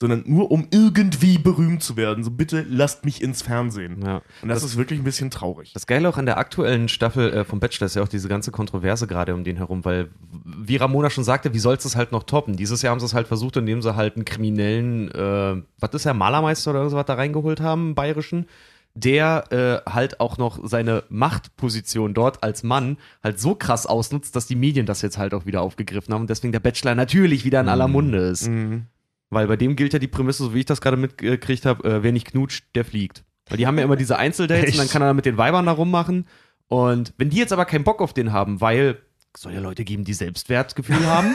[0.01, 2.23] Sondern nur um irgendwie berühmt zu werden.
[2.23, 4.01] So bitte lasst mich ins Fernsehen.
[4.05, 4.23] Ja.
[4.43, 5.73] Und das, ist wirklich ein bisschen traurig.
[5.73, 8.53] Das Geile auch an der aktuellen Staffel äh, vom Bachelor ist ja auch diese ganze
[8.53, 10.11] Kontroverse gerade um den herum, weil,
[10.45, 12.57] wie Ramona schon sagte, wie sollst du es halt noch toppen?
[12.57, 16.05] Dieses Jahr haben sie es halt versucht, indem sie halt einen kriminellen, äh, was ist
[16.05, 18.47] der, Malermeister oder sowas da reingeholt haben, einen bayerischen,
[18.95, 24.47] der äh, halt auch noch seine Machtposition dort als Mann halt so krass ausnutzt, dass
[24.47, 27.61] die Medien das jetzt halt auch wieder aufgegriffen haben und deswegen der Bachelor natürlich wieder
[27.61, 28.49] in aller Munde ist.
[28.49, 28.87] Mhm.
[29.31, 32.03] Weil bei dem gilt ja die Prämisse, so wie ich das gerade mitgekriegt habe, äh,
[32.03, 33.25] wer nicht knutscht, der fliegt.
[33.49, 35.73] Weil die haben ja immer diese Einzeldates und dann kann er mit den Weibern da
[35.73, 36.27] rummachen.
[36.69, 38.99] Und wenn die jetzt aber keinen Bock auf den haben, weil
[39.35, 41.35] es soll ja Leute geben, die Selbstwertgefühl haben,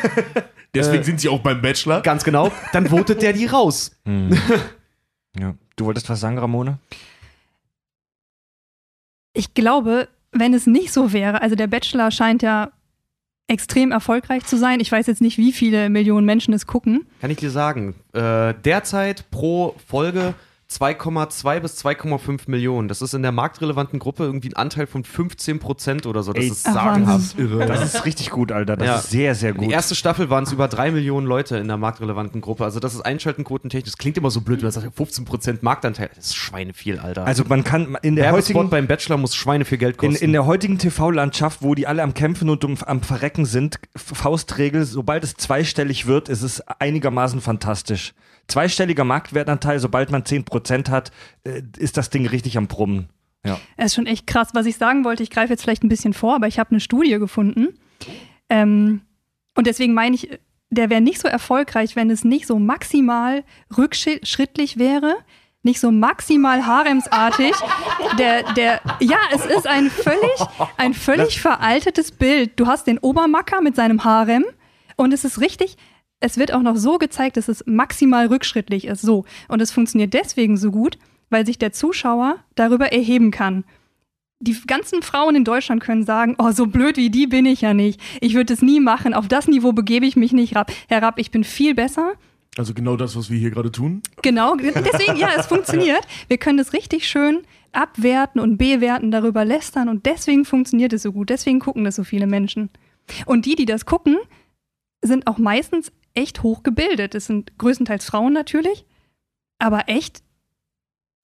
[0.76, 2.02] Deswegen Äh, sind sie auch beim Bachelor.
[2.02, 3.96] ganz genau, dann votet der die raus.
[5.40, 5.56] Ja.
[5.76, 6.78] Du wolltest was sagen, Ramona?
[9.34, 12.72] Ich glaube, wenn es nicht so wäre, also der Bachelor scheint ja
[13.48, 14.80] extrem erfolgreich zu sein.
[14.80, 17.06] Ich weiß jetzt nicht, wie viele Millionen Menschen es gucken.
[17.22, 17.96] Kann ich dir sagen.
[18.14, 20.34] Äh, derzeit pro Folge
[20.80, 22.88] 2,2 bis 2,5 Millionen.
[22.88, 26.34] Das ist in der marktrelevanten Gruppe irgendwie ein Anteil von 15 Prozent oder so.
[26.34, 27.38] Das Ey, ist sagenhaft.
[27.40, 27.66] Irre.
[27.66, 28.78] Das ist richtig gut, Alter.
[28.78, 28.96] Das Ja.
[28.98, 29.66] ist sehr, sehr gut.
[29.66, 32.64] Die erste Staffel waren es über drei Millionen Leute in der marktrelevanten Gruppe.
[32.64, 33.92] Also das ist Einschaltenquotentechnisch.
[33.92, 36.10] Das klingt immer so blöd, wenn man sagt, 15% Marktanteil.
[36.16, 37.26] Das ist schweineviel, Alter.
[37.26, 40.26] Also man kann in der Werbespot heutigen beim Bachelor muss Schweine viel Geld in, kosten.
[40.26, 44.86] in der heutigen TV-Landschaft, wo die alle am Kämpfen und um, am Verrecken sind, Faustregel,
[44.86, 48.14] sobald es zweistellig wird, ist es einigermaßen fantastisch.
[48.48, 51.12] Zweistelliger Marktwertanteil, sobald man 10% hat,
[51.44, 53.10] äh, ist das Ding richtig am Brummen.
[53.46, 53.60] Ja.
[53.78, 54.50] Es ist schon echt krass.
[54.54, 56.80] Was ich sagen wollte, ich greife jetzt vielleicht ein bisschen vor, aber ich habe eine
[56.80, 57.78] Studie gefunden.
[58.50, 59.02] Ähm,
[59.56, 60.30] und deswegen meine ich,
[60.70, 63.44] der wäre nicht so erfolgreich, wenn es nicht so maximal
[63.78, 65.18] rückschrittlich wäre,
[65.62, 67.54] nicht so maximal haremsartig.
[68.20, 70.40] Der, der, ja, es ist ein völlig,
[70.78, 72.60] ein völlig veraltetes Bild.
[72.60, 74.46] Du hast den Obermacker mit seinem Harem
[74.98, 75.78] und es ist richtig,
[76.24, 79.02] es wird auch noch so gezeigt, dass es maximal rückschrittlich ist.
[79.02, 79.26] So.
[79.50, 80.98] Und es funktioniert deswegen so gut,
[81.30, 83.66] weil sich der Zuschauer darüber erheben kann.
[84.40, 87.74] Die ganzen Frauen in Deutschland können sagen, oh, so blöd wie die bin ich ja
[87.74, 88.00] nicht.
[88.22, 89.14] Ich würde es nie machen.
[89.14, 91.20] Auf das Niveau begebe ich mich nicht rab- herab.
[91.20, 92.14] Ich bin viel besser.
[92.58, 94.02] Also genau das, was wir hier gerade tun.
[94.22, 96.02] Genau, deswegen, ja, es funktioniert.
[96.28, 97.40] Wir können es richtig schön
[97.72, 101.30] abwerten und bewerten, darüber lästern und deswegen funktioniert es so gut.
[101.30, 102.70] Deswegen gucken das so viele Menschen.
[103.26, 104.18] Und die, die das gucken,
[105.02, 107.16] sind auch meistens echt hochgebildet.
[107.16, 108.86] Es sind größtenteils Frauen natürlich,
[109.60, 110.22] aber echt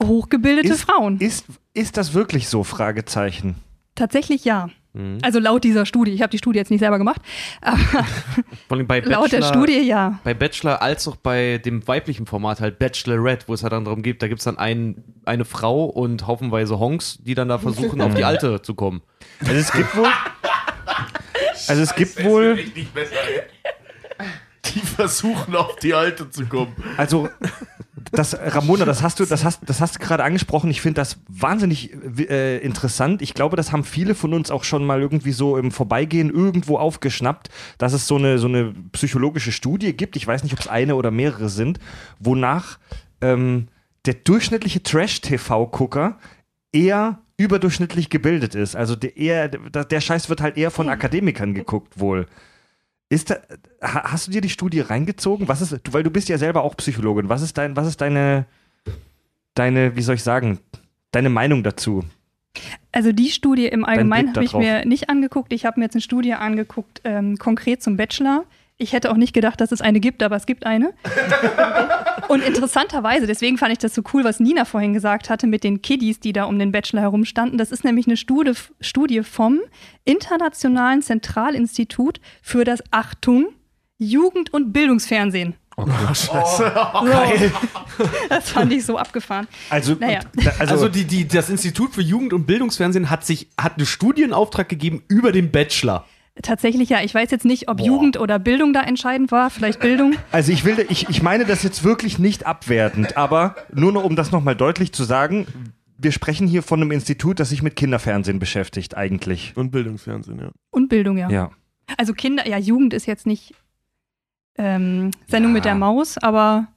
[0.01, 1.19] hochgebildete Ist- Frauen.
[1.19, 2.63] Ist, ist das wirklich so?
[2.63, 3.55] Fragezeichen.
[3.95, 4.69] Tatsächlich ja.
[4.93, 5.19] Mhm.
[5.21, 6.11] Also laut dieser Studie.
[6.11, 7.21] Ich habe die Studie jetzt nicht selber gemacht,
[7.61, 7.77] aber
[8.67, 10.19] Vor allem bei laut der Bachelor- Studie ja.
[10.23, 14.01] Bei Bachelor als auch bei dem weiblichen Format halt Bachelorette, wo es halt dann darum
[14.01, 18.01] geht, da gibt es dann ein, eine Frau und haufenweise Honks, die dann da versuchen,
[18.01, 19.01] auf die Alte zu kommen.
[19.41, 20.07] Also es gibt wohl.
[21.67, 22.57] Also es gibt wohl.
[24.73, 26.75] Die versuchen auf die Alte zu kommen.
[26.97, 27.29] Also,
[28.11, 30.69] das, Ramona, das hast du, das hast, das hast du gerade angesprochen.
[30.71, 31.91] Ich finde das wahnsinnig
[32.29, 33.21] äh, interessant.
[33.21, 36.77] Ich glaube, das haben viele von uns auch schon mal irgendwie so im Vorbeigehen irgendwo
[36.77, 40.15] aufgeschnappt, dass es so eine, so eine psychologische Studie gibt.
[40.15, 41.79] Ich weiß nicht, ob es eine oder mehrere sind,
[42.19, 42.79] wonach
[43.21, 43.67] ähm,
[44.05, 46.17] der durchschnittliche Trash-TV-Gucker
[46.71, 48.75] eher überdurchschnittlich gebildet ist.
[48.75, 52.27] Also der, eher, der, der Scheiß wird halt eher von Akademikern geguckt wohl.
[53.09, 53.37] Ist da,
[53.81, 55.47] ha- hast du dir die Studie reingezogen?
[55.47, 57.27] Was ist, weil du bist ja selber auch Psychologin.
[57.29, 58.45] Was ist dein, was ist deine,
[59.55, 60.59] deine, wie soll ich sagen,
[61.11, 62.03] deine Meinung dazu?
[62.91, 65.53] Also die Studie im Allgemeinen habe ich mir nicht angeguckt.
[65.53, 68.43] Ich habe mir jetzt eine Studie angeguckt, ähm, konkret zum Bachelor.
[68.81, 70.93] Ich hätte auch nicht gedacht, dass es eine gibt, aber es gibt eine.
[72.29, 75.81] Und interessanterweise, deswegen fand ich das so cool, was Nina vorhin gesagt hatte mit den
[75.81, 77.57] Kiddies, die da um den Bachelor herumstanden.
[77.57, 79.59] Das ist nämlich eine Studie, Studie vom
[80.05, 83.47] Internationalen Zentralinstitut für das Achtung
[83.97, 85.55] Jugend- und Bildungsfernsehen.
[85.75, 86.63] Oh, scheiße.
[87.05, 87.51] Geil.
[88.29, 89.47] Das fand ich so abgefahren.
[89.69, 90.21] Also, Naja.
[90.57, 94.69] Also, also, die, die, das Institut für Jugend- und Bildungsfernsehen hat sich hat einen Studienauftrag
[94.69, 96.05] gegeben über den Bachelor.
[96.41, 97.01] Tatsächlich ja.
[97.01, 99.49] Ich weiß jetzt nicht, ob Jugend oder Bildung da entscheidend war.
[99.49, 100.15] Vielleicht Bildung.
[100.31, 104.15] also ich will, ich, ich meine das jetzt wirklich nicht abwertend, aber nur noch, um
[104.15, 105.47] das nochmal deutlich zu sagen,
[105.97, 109.51] wir sprechen hier von einem Institut, das sich mit Kinderfernsehen beschäftigt, eigentlich.
[109.55, 110.49] Und Bildungsfernsehen, ja.
[110.71, 111.29] Und Bildung, ja.
[111.29, 111.51] Ja.
[111.97, 113.53] Also Kinder, ja, Jugend ist jetzt nicht
[114.57, 115.55] ähm, Sendung Ja.
[115.55, 116.67] mit der Maus, aber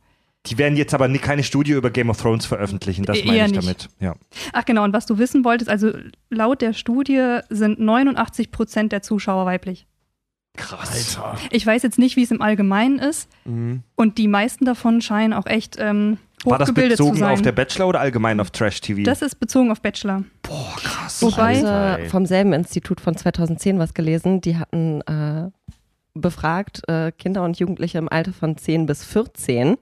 [0.46, 3.46] Die werden jetzt aber nie, keine Studie über Game of Thrones veröffentlichen, das E- meine
[3.46, 3.62] ich nicht.
[3.62, 3.88] damit.
[4.00, 4.14] Ja.
[4.52, 5.92] ach genau, und was du wissen wolltest, also
[6.30, 9.86] laut der Studie sind 89 Prozent der Zuschauer weiblich.
[10.56, 11.16] Krass.
[11.16, 11.38] Alter.
[11.50, 13.84] Ich weiß jetzt nicht, wie es im Allgemeinen ist Mhm.
[13.94, 18.00] und die meisten davon scheinen auch echt ähm, War das bezogen auf der Bachelor oder
[18.00, 19.02] allgemein auf Trash-TV?
[19.04, 20.24] das ist bezogen auf Bachelor.
[20.42, 21.22] Boah, krass.
[21.22, 24.40] Wobei- Ich Alter, vom selben Institut von 2010 was gelesen.
[24.42, 25.50] Die hatten äh,
[26.14, 29.76] befragt äh, Kinder und Jugendliche im Alter von 10 bis 14.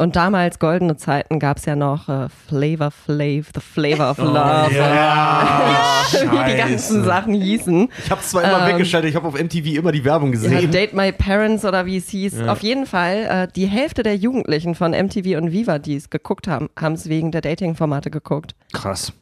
[0.00, 4.72] Und damals, goldene Zeiten, gab es ja noch äh, Flavor Flav, The Flavor of Love.
[4.72, 7.88] Ja, Wie die ganzen Sachen hießen.
[8.04, 10.70] Ich habe zwar immer Ähm, weggeschaltet, ich habe auf MTV immer die Werbung Ja, gesehen.
[10.70, 12.38] Date My Parents oder wie es hieß.
[12.38, 12.52] Ja.
[12.52, 16.46] Auf jeden Fall, äh, die Hälfte der Jugendlichen von MTV und Viva, die es geguckt
[16.46, 18.54] haben, haben es wegen der Dating-Formate geguckt.
[18.72, 19.12] Krass.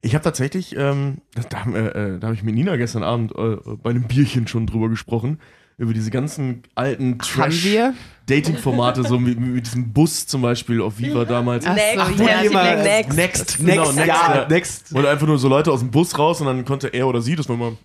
[0.00, 1.18] Ich habe tatsächlich, ähm,
[1.50, 4.66] da, wir, äh, da habe ich mit Nina gestern Abend äh, bei einem Bierchen schon
[4.66, 5.40] drüber gesprochen.
[5.80, 7.18] Über diese ganzen alten?
[7.18, 11.64] Trash-Dating-Formate, so mit, mit diesem Bus zum Beispiel auf Viva damals.
[11.66, 12.82] Ach so, Next, ja.
[12.82, 13.16] next.
[13.16, 14.48] Next, Genau, next, next, ja, ja.
[14.48, 14.94] next.
[14.94, 17.34] Oder einfach nur so Leute aus dem Bus raus und dann konnte er oder sie
[17.34, 17.78] das nochmal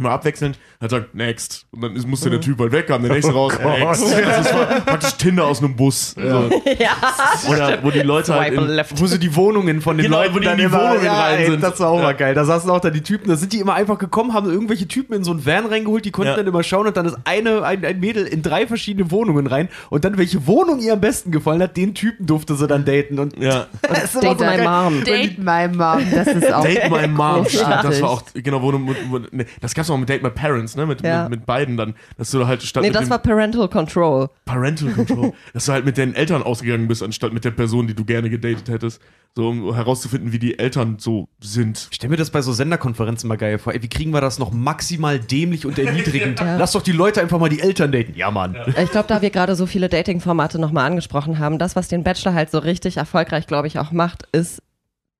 [0.00, 1.66] mal abwechselnd, hat sagt, next.
[1.72, 3.78] Und dann ist, musste der Typ halt weg, kam der nächste raus, Gott.
[3.80, 4.04] next.
[4.38, 6.14] Das war praktisch Tinder aus einem Bus.
[6.28, 6.50] So.
[6.78, 6.96] Ja.
[7.48, 8.80] Oder wo die Leute halt in.
[8.96, 11.08] Wo sie die Wohnungen von den Genau, Leuten wo die dann in die immer, Wohnungen
[11.08, 11.62] rein ey, sind.
[11.62, 12.02] Das war auch Ja.
[12.04, 12.34] mal geil.
[12.34, 15.14] Da saßen auch dann die Typen, da sind die immer einfach gekommen, haben irgendwelche Typen
[15.14, 16.36] in so einen Van reingeholt, die konnten Ja.
[16.36, 19.68] dann immer schauen und dann ist eine, ein, ein Mädel in drei verschiedene Wohnungen rein
[19.90, 23.18] und dann welche Wohnung ihr am besten gefallen hat, den Typen durfte sie dann daten
[23.18, 23.66] und ja.
[23.82, 24.64] das ist immer Date so My geil.
[24.68, 25.04] Mom.
[25.04, 26.62] Date my mom, das ist auch.
[26.64, 30.08] Date My Mom, das war auch, genau, wo, wo, wo ne, das gab's auch mit
[30.08, 31.22] Date My Parents, ne, mit, Ja.
[31.22, 34.28] mit, mit beiden dann, dass du halt statt Nee, das war Parental Control.
[34.44, 37.94] Parental Control, dass du halt mit deinen Eltern ausgegangen bist, anstatt mit der Person, die
[37.94, 39.00] du gerne gedatet hättest,
[39.34, 41.88] so um herauszufinden, wie die Eltern so sind.
[41.90, 43.72] Ich stelle mir das bei so Senderkonferenzen mal geil vor.
[43.72, 46.40] Ey, wie kriegen wir das noch maximal dämlich und erniedrigend?
[46.58, 48.14] Lass doch die Leute einfach mal die Eltern daten.
[48.16, 48.56] Ja, Mann.
[48.82, 52.34] Ich glaube, da wir gerade so viele Dating-Formate nochmal angesprochen haben, das, was den Bachelor
[52.34, 54.62] halt so richtig erfolgreich, glaube ich, auch macht, ist,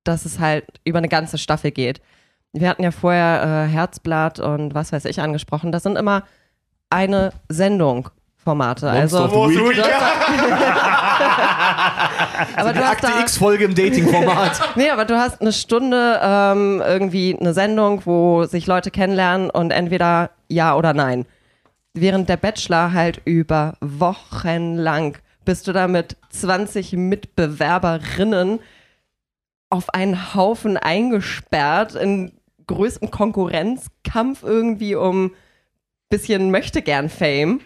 [0.03, 2.01] dass es halt über eine ganze Staffel geht.
[2.53, 5.71] Wir hatten ja vorher äh, Herzblatt und was weiß ich angesprochen.
[5.71, 6.23] Das sind immer
[6.89, 8.09] eine Sendung.
[8.41, 8.89] Formate.
[8.89, 9.83] Also, of the Week.
[12.55, 14.61] aber du hast Akte X-Folge im Dating-Format.
[14.75, 19.71] Nee, aber du hast eine Stunde ähm, irgendwie eine Sendung, wo sich Leute kennenlernen und
[19.71, 21.25] entweder ja oder nein.
[21.93, 28.59] Während der Bachelor halt über Wochen lang bist du da mit 20 Mitbewerberinnen
[29.69, 32.31] auf einen Haufen eingesperrt in
[32.69, 35.31] größtem Konkurrenzkampf irgendwie um
[36.09, 37.59] bisschen möchte gern Fame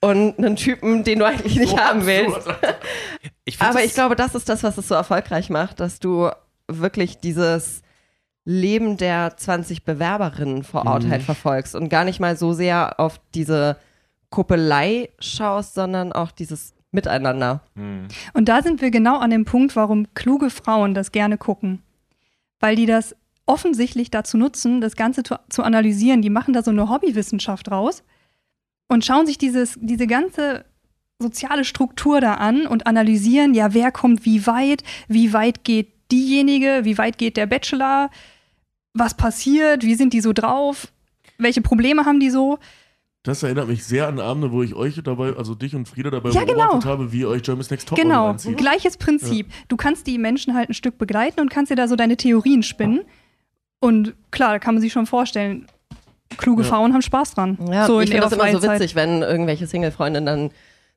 [0.00, 2.48] und einen Typen, den du eigentlich nicht haben willst.
[3.44, 6.30] Ich Aber ich glaube, das ist das, was es so erfolgreich macht, dass du
[6.68, 7.82] wirklich dieses
[8.44, 11.10] Leben der 20 Bewerberinnen vor Ort Mhm.
[11.10, 13.76] halt verfolgst und gar nicht mal so sehr auf diese
[14.30, 17.60] Kuppelei schaust, sondern auch dieses Miteinander.
[18.32, 21.82] Und da sind wir genau an dem Punkt, warum kluge Frauen das gerne gucken.
[22.60, 23.14] Weil die das
[23.50, 26.22] offensichtlich dazu nutzen, das Ganze zu, zu analysieren.
[26.22, 28.04] Die machen da so eine Hobbywissenschaft raus
[28.88, 30.64] und schauen sich dieses, diese ganze
[31.18, 36.80] soziale Struktur da an und analysieren, ja, wer kommt wie weit, wie weit geht diejenige,
[36.84, 38.10] wie weit geht der Bachelor,
[38.94, 40.88] was passiert, wie sind die so drauf,
[41.36, 42.58] welche Probleme haben die so.
[43.22, 46.30] Das erinnert mich sehr an Abende, wo ich euch dabei, also dich und Frieda dabei
[46.30, 46.84] Ja, beobachtet genau.
[46.84, 49.48] habe, wie ihr euch Germany's Next Topmodel Genau, gleiches Prinzip.
[49.68, 52.62] Du kannst die Menschen halt ein Stück begleiten und kannst dir da so deine Theorien
[52.62, 53.02] spinnen.
[53.80, 55.66] Und klar, da kann man sich schon vorstellen,
[56.36, 56.68] kluge Ja.
[56.68, 57.58] Frauen haben Spaß dran.
[57.70, 60.50] Ja, so ich in finde das immer so witzig, wenn irgendwelche Single-Freundinnen dann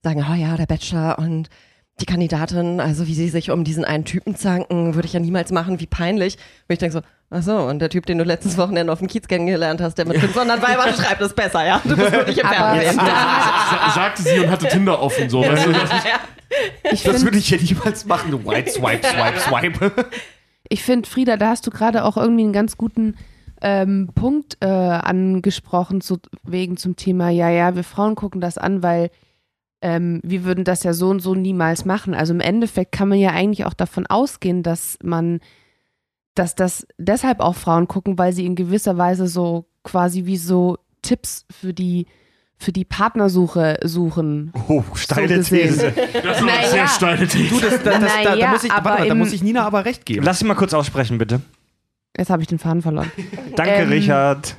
[0.03, 1.49] sagen, oh ja, der Bachelor und
[1.99, 5.51] die Kandidatin, also wie sie sich um diesen einen Typen zanken, würde ich ja niemals
[5.51, 6.35] machen, wie peinlich.
[6.67, 9.07] Und ich denke so, ach so, und der Typ, den du letztes Wochenende auf dem
[9.07, 11.81] Kiez kennengelernt hast, der mit 500 Weibern schreibt, ist besser, ja?
[11.83, 12.95] Du bist wirklich im Fernsehen.
[12.95, 15.41] Sa sagte sie und hatte Tinder offen, so.
[15.41, 15.89] Weißt du, das
[16.91, 18.31] Ich Das würde ich ja niemals machen.
[18.31, 20.05] Du White Swipe, Swipe, Swipe.
[20.73, 23.15] Ich find, Frieda, da hast du gerade auch irgendwie einen ganz guten
[23.61, 28.81] ähm, Punkt äh, angesprochen, zu, wegen zum Thema, ja, ja, wir Frauen gucken das an,
[28.81, 29.11] weil
[29.83, 32.15] ähm, wir würden das ja so und so niemals machen.
[32.15, 35.41] Also im Endeffekt kann man ja eigentlich auch davon ausgehen, dass man,
[36.33, 40.79] dass das deshalb auch Frauen gucken, weil sie in gewisser Weise so quasi wie so
[41.03, 42.07] Tipps für die
[42.63, 44.51] für die Partnersuche suchen.
[44.67, 45.67] Oh, steile gesehen.
[45.69, 45.91] These.
[46.23, 46.59] das ist Naja.
[46.59, 47.49] eine sehr steile These.
[47.49, 49.85] Du, das, das, das, da, da, muss ich, warte mal, da muss ich Nina aber
[49.85, 50.23] recht geben.
[50.25, 51.41] Lass sie mal kurz aussprechen, bitte.
[52.17, 53.11] Jetzt habe ich den Faden verloren.
[53.55, 54.55] Danke, Ähm, Richard.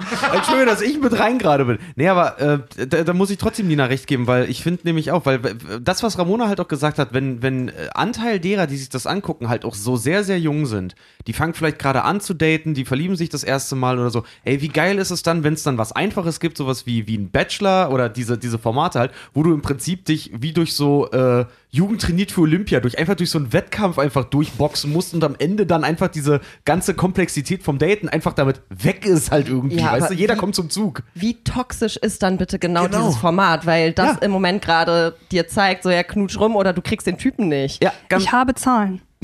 [0.44, 1.78] Schwöre, dass ich mit rein gerade bin.
[1.96, 5.10] Nee, aber äh, da, da muss ich trotzdem Nina recht geben, weil ich finde nämlich
[5.10, 5.40] auch, weil
[5.80, 9.08] das, was Ramona halt auch gesagt hat, wenn, wenn äh, Anteil derer, die sich das
[9.08, 10.94] angucken, halt auch so sehr, sehr jung sind,
[11.26, 14.22] die fangen vielleicht gerade an zu daten, die verlieben sich das erste Mal oder so,
[14.44, 17.18] ey, wie geil ist es dann, wenn es dann was Einfaches gibt, sowas wie, wie
[17.18, 21.10] ein Bachelor oder diese, diese Formate halt, wo du im Prinzip dich wie durch so
[21.10, 25.22] äh, Jugend trainiert für Olympia, durch einfach durch so einen Wettkampf einfach durchboxen musst und
[25.22, 29.76] am Ende dann einfach diese ganze Komplexität vom Daten einfach damit weg ist halt irgendwie.
[29.76, 31.02] Ja, weißt du, jeder wie- kommt zum Zug.
[31.14, 32.98] Wie toxisch ist dann bitte genau, Genau.
[33.06, 33.66] dieses Format?
[33.66, 34.22] Weil das Ja.
[34.22, 37.82] im Moment gerade dir zeigt, so ja, knutsch rum oder du kriegst den Typen nicht.
[37.84, 39.02] Ja, ganz, Ich habe Zahlen.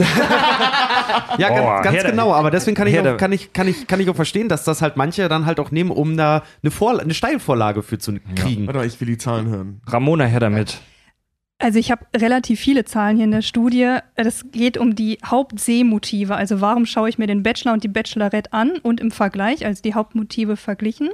[1.38, 2.32] ja, Oh, ganz, ganz genau.
[2.32, 4.82] Aber deswegen kann ich, auch, kann, ich, kann, ich, kann ich auch verstehen, dass das
[4.82, 8.66] halt manche dann halt auch nehmen, um da eine, Vorla eine Steilvorlage für zu kriegen.
[8.66, 9.80] Warte mal, ich will die Zahlen hören.
[9.86, 10.80] Ramona, her damit.
[11.58, 13.98] Also ich habe relativ viele Zahlen hier in der Studie.
[14.16, 16.34] Es geht um die Hauptsehmotive.
[16.34, 19.80] Also warum schaue ich mir den Bachelor und die Bachelorette an und im Vergleich, also
[19.80, 21.10] die Hauptmotive verglichen.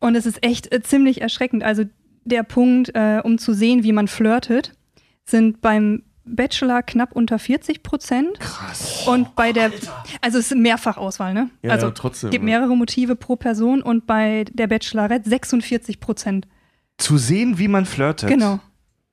[0.00, 1.62] Und es ist echt äh, ziemlich erschreckend.
[1.62, 1.84] Also
[2.24, 4.72] der Punkt, äh, um zu sehen, wie man flirtet,
[5.24, 8.38] sind beim Bachelor knapp unter 40 Prozent.
[8.38, 9.06] Krass.
[9.06, 9.72] Und bei der,
[10.20, 11.50] also es ist Mehrfachauswahl, ne?
[11.62, 12.30] Ja, also ja, trotzdem.
[12.30, 12.58] gibt ja.
[12.58, 16.46] mehrere Motive pro Person und bei der Bachelorette 46 Prozent.
[16.98, 18.28] Zu sehen, wie man flirtet.
[18.28, 18.60] Genau.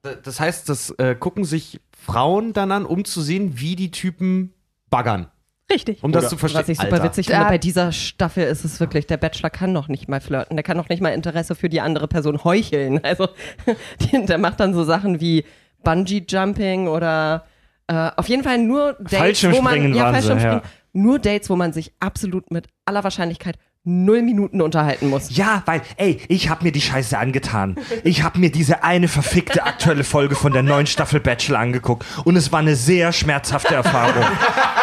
[0.01, 4.53] Das heißt, das äh, gucken sich Frauen dann an, um zu sehen, wie die Typen
[4.89, 5.27] baggern.
[5.71, 6.03] Richtig.
[6.03, 6.61] Um das Oder- zu verstehen.
[6.61, 7.05] Was ich super Alter.
[7.05, 10.55] witzig finde, bei dieser Staffel ist es wirklich, der Bachelor kann noch nicht mal flirten.
[10.57, 13.01] Der kann noch nicht mal Interesse für die andere Person heucheln.
[13.09, 13.29] Also
[14.13, 15.43] der macht dann so Sachen wie
[15.83, 17.45] Bungee-Jumping oder
[17.87, 20.63] äh, auf jeden Fall nur Dates, wo man, ja, Fallschirmspringen, ja.
[20.93, 25.35] nur Dates, wo man sich absolut mit aller Wahrscheinlichkeit null Minuten unterhalten muss.
[25.37, 27.77] Ja, weil, ey, ich hab mir die Scheiße angetan.
[28.03, 32.35] Ich hab mir diese eine verfickte aktuelle Folge von der neuen Staffel Bachelor angeguckt und
[32.35, 34.25] es war eine sehr schmerzhafte Erfahrung.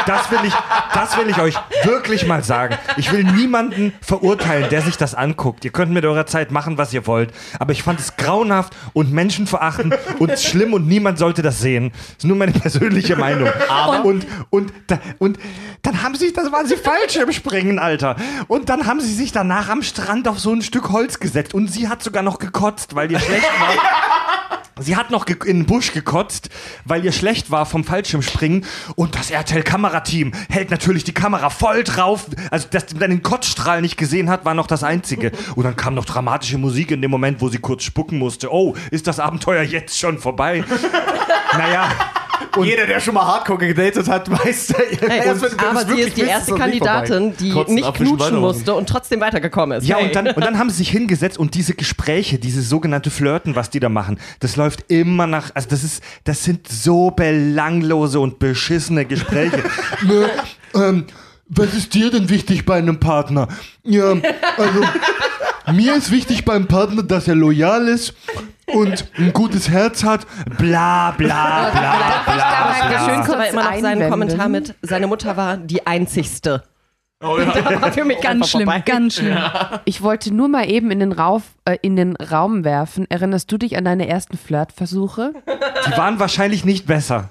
[0.07, 0.55] Das will ich,
[0.95, 2.77] das will ich euch wirklich mal sagen.
[2.97, 5.65] Ich will niemanden verurteilen, der sich das anguckt.
[5.67, 9.13] Ihr könnt mit eurer Zeit machen, was ihr wollt, aber ich fand es grauenhaft und
[9.13, 11.91] menschenverachtend und schlimm und niemand sollte das sehen.
[11.93, 13.51] Das ist nur meine persönliche Meinung.
[14.05, 15.39] und, und, da, und
[15.83, 18.17] dann haben sie, das waren sie Fallschirmspringen, Alter.
[18.49, 21.69] Und dann haben sie sich danach am Strand auf so ein Stück Holz gesetzt und
[21.69, 23.71] sie hat sogar noch gekotzt, weil ihr schlecht war.
[24.79, 26.51] Sie hat noch in den Busch gekotzt,
[26.85, 28.67] weil ihr schlecht war vom Fallschirmspringen.
[28.95, 32.27] Und das RTL-Kamerateam hält natürlich die Kamera voll drauf.
[32.51, 35.33] Also, dass man den Kotzstrahl nicht gesehen hat, war noch das Einzige.
[35.55, 38.53] Und dann kam noch dramatische Musik in dem Moment, wo sie kurz spucken musste.
[38.53, 40.63] Oh, ist das Abenteuer jetzt schon vorbei?
[41.57, 41.89] naja.
[42.63, 46.55] Jeder, der schon mal Hardcore gedatet hat, weiß, Hey, und, aber sie ist die erste
[46.55, 49.87] Kandidatin, die Kotzen, nicht knutschen musste und trotzdem weitergekommen ist.
[49.87, 50.07] Ja, Hey.
[50.07, 53.71] und dann, und dann haben sie sich hingesetzt und diese Gespräche, diese sogenannte Flirten, was
[53.71, 58.39] die da machen, das läuft immer nach, also das ist, das sind so belanglose und
[58.39, 59.63] beschissene Gespräche.
[60.03, 60.31] ne,
[60.75, 61.07] ähm,
[61.49, 63.47] was ist dir denn wichtig bei einem Partner?
[63.85, 64.15] Ja,
[64.57, 64.81] also,
[65.73, 68.15] mir ist wichtig beim Partner, dass er loyal ist
[68.73, 70.27] und ein gutes Herz hat.
[70.59, 72.89] Bla, bla, bla, bla.
[72.89, 73.05] Der Ja.
[73.05, 74.11] schönste war Kurz immer noch sein einwenden.
[74.11, 76.63] Kommentar mit, seine Mutter war die einzigste.
[77.25, 77.47] Oh, ja.
[77.55, 78.83] Das war für mich Ganz schlimm, vorbei.
[78.85, 79.39] ganz schlimm.
[79.87, 83.07] Ich wollte nur mal eben in den, Rauf, äh, in den Raum werfen.
[83.09, 85.33] Erinnerst du dich an deine ersten Flirtversuche?
[85.87, 87.27] Die waren wahrscheinlich nicht besser.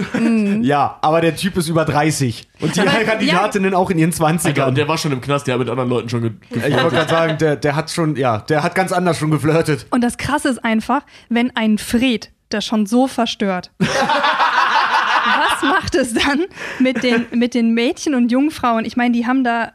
[0.62, 2.48] Ja, aber der Typ ist über 30.
[2.62, 4.48] Und die Kandidatinnen auch in ihren 20ern.
[4.48, 6.67] Alter, und der war schon im Knast, der hat mit anderen Leuten schon ge ge
[6.67, 9.86] ich wollte gerade sagen, der, der hat schon, ja, der hat ganz anders schon geflirtet.
[9.91, 13.71] Und das Krasse ist einfach, wenn ein Fred das schon so verstört.
[13.80, 16.45] Was macht es dann
[16.80, 18.86] mit den, mit den Mädchen und Jungfrauen?
[18.86, 19.71] Ich meine, die haben da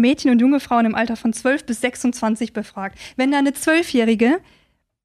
[0.00, 2.98] Mädchen und junge Frauen im Alter von 12 bis 26 befragt.
[3.16, 4.40] Wenn da eine Zwölfjährige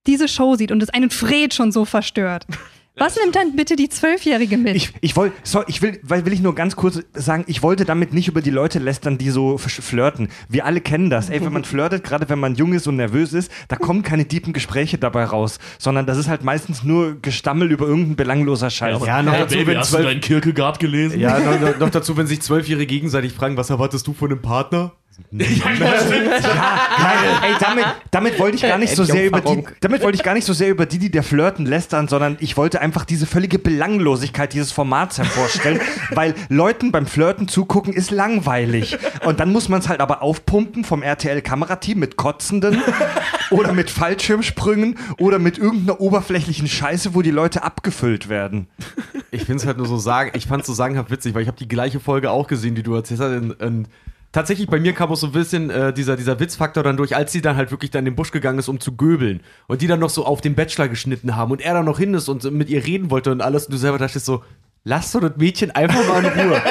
[0.07, 2.45] diese Show sieht und es einen Fred schon so verstört,
[2.99, 4.75] was nimmt dann bitte die Zwölfjährige mit?
[4.75, 7.85] Ich, ich, woll, so, ich will, weil will ich nur ganz kurz sagen, ich wollte
[7.85, 10.29] damit nicht über die Leute lästern, die so flirten.
[10.47, 11.29] Wir alle kennen das.
[11.29, 14.27] Ey, wenn man flirtet, gerade wenn man jung ist und nervös ist, da kommen keine
[14.27, 19.05] tiefen Gespräche dabei raus, sondern das ist halt meistens nur Gestammel über irgendein belangloser Scheiß.
[19.05, 21.19] Ja, noch hey, dazu, Baby, wenn hast du zwölf- deinen Kierkegaard gelesen?
[21.19, 24.91] Ja, noch, noch dazu, wenn sich Zwölfjährige gegenseitig fragen, was erwartest du von einem Partner?
[25.31, 25.47] Nein,
[27.43, 30.33] ey, damit, damit wollte ich gar nicht so sehr über die, damit wollte ich gar
[30.33, 33.59] nicht so sehr über die, die der flirten lästern, sondern ich wollte einfach diese völlige
[33.59, 35.79] Belanglosigkeit dieses Formats hervorstellen,
[36.11, 38.97] weil Leuten beim Flirten zugucken ist langweilig.
[39.25, 42.81] Und dann muss man es halt aber aufpumpen vom RTL-Kamerateam mit Kotzenden
[43.51, 48.67] oder mit Fallschirmsprüngen oder mit irgendeiner oberflächlichen Scheiße, wo die Leute abgefüllt werden.
[49.31, 51.47] Ich finde es halt nur so sagen, ich fand es so sagenhaft witzig, weil ich
[51.47, 53.31] habe die gleiche Folge auch gesehen, die du erzählt hast.
[53.31, 53.87] Und, und
[54.31, 57.31] tatsächlich bei mir kam auch so ein bisschen äh, dieser, dieser Witzfaktor dann durch, als
[57.31, 59.41] sie dann halt wirklich dann in den Busch gegangen ist, um zu göbeln.
[59.67, 62.13] Und die dann noch so auf den Bachelor geschnitten haben und er dann noch hin
[62.13, 63.65] ist und mit ihr reden wollte und alles.
[63.65, 64.43] Und du selber dachtest so,
[64.89, 66.61] lass doch das Mädchen einfach mal in Ruhe.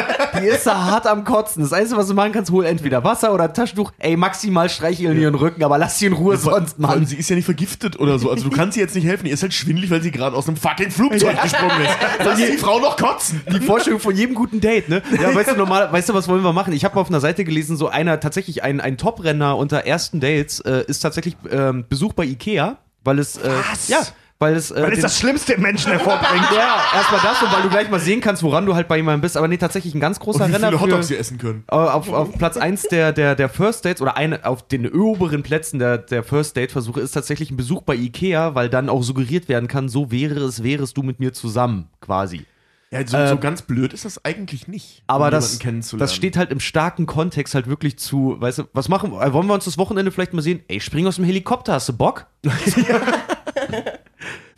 [0.41, 1.63] Die ist da hart am Kotzen.
[1.63, 3.93] Das Einzige, was du machen kannst, hol entweder Wasser oder ein Taschentuch.
[3.99, 7.07] Ey, maximal streicheln ihren Rücken, aber lass sie in Ruhe sonst, Vor allem, Mann.
[7.07, 8.31] sie ist ja nicht vergiftet oder so.
[8.31, 9.25] Also du kannst ihr jetzt nicht helfen.
[9.25, 11.97] Die ist halt schwindelig, weil sie gerade aus einem fucking Flugzeug gesprungen ist.
[12.25, 13.41] Lass die Frau noch kotzen.
[13.53, 15.01] Die Vorstellung von jedem guten Date, ne?
[15.21, 16.73] Ja, weißt du, normal, weißt du, was wollen wir machen?
[16.73, 20.59] Ich habe auf einer Seite gelesen, so einer, tatsächlich ein, ein Top-Renner unter ersten Dates
[20.61, 23.89] äh, ist tatsächlich ähm, Besuch bei Ikea, weil es, äh, Was?
[23.89, 23.99] ja,
[24.41, 26.47] weil es, äh, Weil es das Schlimmste im Menschen hervorbringt.
[26.55, 29.23] ja, erstmal das und weil du gleich mal sehen kannst, woran du halt bei jemandem
[29.23, 29.37] bist.
[29.37, 31.65] Aber nee, tatsächlich ein ganz großer Und wie Renner viele für, Hotdogs sie essen können.
[31.69, 35.43] äh, auf, auf Platz 1 der, der, der First Dates oder eine, auf den oberen
[35.43, 39.49] Plätzen der, der First Date-Versuche ist tatsächlich ein Besuch bei Ikea, weil dann auch suggeriert
[39.49, 42.45] werden kann, so wäre es, wärest du mit mir zusammen, quasi.
[42.91, 45.03] Ja, so, so ganz blöd ist das eigentlich nicht.
[45.09, 46.01] Aber um das, jemanden kennenzulernen.
[46.01, 49.47] das steht halt im starken Kontext halt wirklich zu, weißt du, was machen, äh, wollen
[49.47, 50.63] wir uns das Wochenende vielleicht mal sehen?
[50.69, 52.27] Ey, spring aus dem Helikopter, hast du Bock?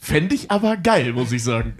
[0.01, 1.75] Fände ich aber geil, muss ich sagen.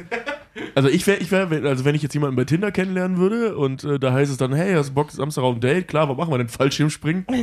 [0.75, 3.83] Also ich wäre, ich wär, also wenn ich jetzt jemanden bei Tinder kennenlernen würde und
[3.85, 5.89] äh, da heißt es dann, hey, hast du Bock, Samstag auf ein Date?
[5.89, 6.49] Klar, was machen wir denn?
[6.49, 7.27] Fallschirmspringen?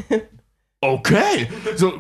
[0.79, 1.47] Okay.
[1.75, 1.91] So,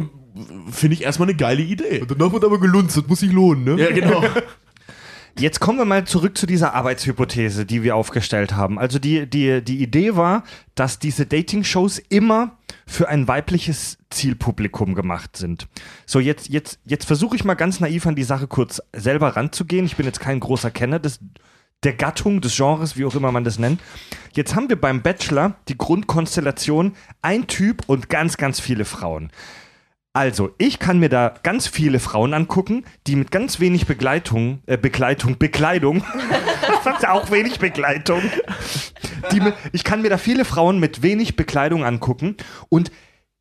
[0.69, 2.05] finde ich erstmal eine geile Idee.
[2.07, 3.81] Danach wird aber gelunzt, das muss sich lohnen, ne?
[3.81, 4.23] Ja, genau.
[5.39, 8.77] Jetzt kommen wir mal zurück zu dieser Arbeitshypothese, die wir aufgestellt haben.
[8.79, 10.43] Also die, die, die Idee war,
[10.75, 12.56] dass diese Dating-Shows immer
[12.87, 15.67] für ein weibliches Zielpublikum gemacht sind.
[16.05, 19.85] So, jetzt, jetzt, jetzt versuche ich mal ganz naiv an die Sache kurz selber ranzugehen.
[19.85, 21.19] Ich bin jetzt kein großer Kenner des,
[21.83, 23.81] der Gattung, des Genres, wie auch immer man das nennt.
[24.33, 29.31] Jetzt haben wir beim Bachelor die Grundkonstellation ein Typ und ganz, ganz viele Frauen.
[30.13, 34.75] Also, ich kann mir da ganz viele Frauen angucken, die mit ganz wenig Begleitung, äh,
[34.75, 36.03] Begleitung, Bekleidung,
[36.95, 38.21] ist auch wenig Begleitung.
[39.31, 42.35] Die, ich kann mir da viele Frauen mit wenig Bekleidung angucken
[42.69, 42.91] und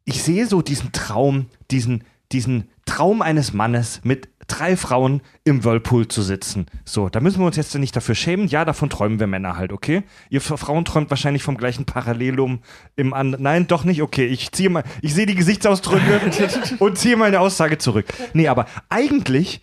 [0.04, 6.06] ich sehe so diesen Traum, diesen, diesen Traum eines Mannes mit drei Frauen im Whirlpool
[6.08, 6.66] zu sitzen.
[6.84, 8.46] So, da müssen wir uns jetzt nicht dafür schämen.
[8.46, 10.04] Ja, davon träumen wir Männer halt, okay?
[10.30, 12.60] Ihr Frauen träumt wahrscheinlich vom gleichen Parallelum
[12.94, 13.36] im an.
[13.38, 14.26] Nein, doch nicht, okay.
[14.26, 16.20] Ich ziehe mal, ich sehe die Gesichtsausdrücke
[16.78, 18.06] und ziehe meine Aussage zurück.
[18.34, 19.60] Nee, aber eigentlich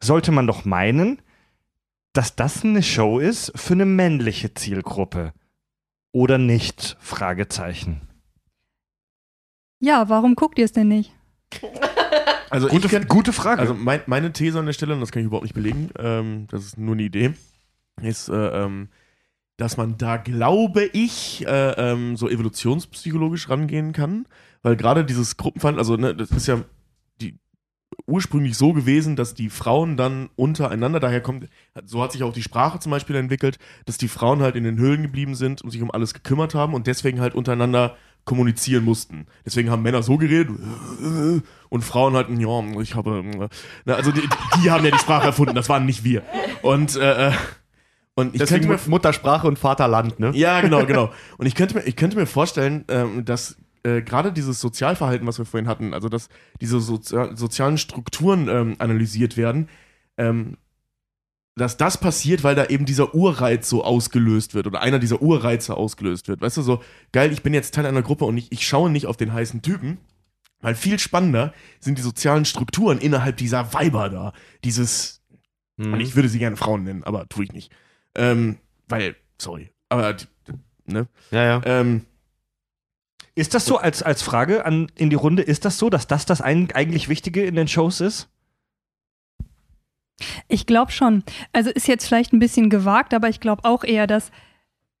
[0.00, 1.22] sollte man doch meinen,
[2.16, 5.32] dass das eine Show ist für eine männliche Zielgruppe.
[6.12, 6.96] Oder nicht?
[7.00, 8.00] Fragezeichen.
[9.80, 11.12] Ja, warum guckt ihr es denn nicht?
[12.48, 13.60] Also Gute, ich kenn, gute Frage.
[13.60, 16.46] Also mein, meine These an der Stelle, und das kann ich überhaupt nicht belegen, ähm,
[16.48, 17.34] das ist nur eine Idee,
[18.00, 18.88] ist, äh, ähm,
[19.56, 24.26] dass man da, glaube ich, äh, ähm, so evolutionspsychologisch rangehen kann,
[24.62, 26.62] weil gerade dieses Gruppenverhalten, also ne, das ist ja
[28.06, 31.48] ursprünglich so gewesen, dass die Frauen dann untereinander, daher kommt,
[31.84, 34.78] so hat sich auch die Sprache zum Beispiel entwickelt, dass die Frauen halt in den
[34.78, 39.26] Höhlen geblieben sind und sich um alles gekümmert haben und deswegen halt untereinander kommunizieren mussten.
[39.44, 40.50] Deswegen haben Männer so geredet
[41.68, 43.48] und Frauen halt, ja, ich habe,
[43.86, 44.28] also die,
[44.62, 46.22] die haben ja die Sprache erfunden, das waren nicht wir.
[46.62, 47.32] Und, äh, äh,
[48.14, 50.32] und ich Deswegen könnte mir Muttersprache und Vaterland, ne?
[50.34, 51.12] ja, genau, genau.
[51.38, 53.56] Und ich könnte mir, ich könnte mir vorstellen, ähm, dass
[53.86, 56.28] äh, gerade dieses Sozialverhalten, was wir vorhin hatten, also dass
[56.60, 59.68] diese Sozia sozialen Strukturen ähm, analysiert werden,
[60.16, 60.56] ähm,
[61.54, 65.76] dass das passiert, weil da eben dieser Urreiz so ausgelöst wird oder einer dieser Urreize
[65.76, 66.40] ausgelöst wird.
[66.42, 66.82] Weißt du, so,
[67.12, 69.62] geil, ich bin jetzt Teil einer Gruppe und ich, ich schaue nicht auf den heißen
[69.62, 69.98] Typen,
[70.60, 74.32] weil viel spannender sind die sozialen Strukturen innerhalb dieser Weiber da.
[74.64, 75.22] Dieses,
[75.76, 75.92] Mhm.
[75.94, 77.70] und ich würde sie gerne Frauen nennen, aber tue ich nicht.
[78.14, 78.56] Ähm,
[78.88, 80.16] weil, sorry, aber,
[80.86, 81.06] ne?
[81.30, 81.60] ja, ja.
[81.64, 82.06] Ähm,
[83.36, 86.24] Ist das so als, als Frage an, in die Runde, ist das so, dass das
[86.24, 88.28] das ein, eigentlich Wichtige in den Shows ist?
[90.48, 91.22] Ich glaube schon.
[91.52, 94.30] Also ist jetzt vielleicht ein bisschen gewagt, aber ich glaube auch eher, dass,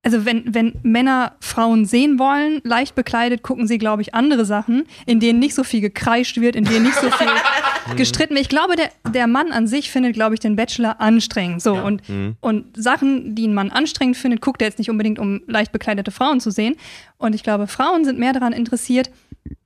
[0.06, 4.84] also wenn, wenn Männer Frauen sehen wollen, leicht bekleidet, gucken sie, glaube ich, andere Sachen,
[5.04, 7.26] in denen nicht so viel gekreischt wird, in denen nicht so viel
[7.96, 8.42] gestritten wird.
[8.42, 11.60] Ich glaube, der, der Mann an sich findet, glaube ich, den Bachelor anstrengend.
[11.60, 12.02] So, und,
[12.38, 16.12] und Sachen, die ein Mann anstrengend findet, guckt er jetzt nicht unbedingt, um leicht bekleidete
[16.12, 16.76] Frauen zu sehen.
[17.18, 19.10] Und ich glaube, Frauen sind mehr daran interessiert,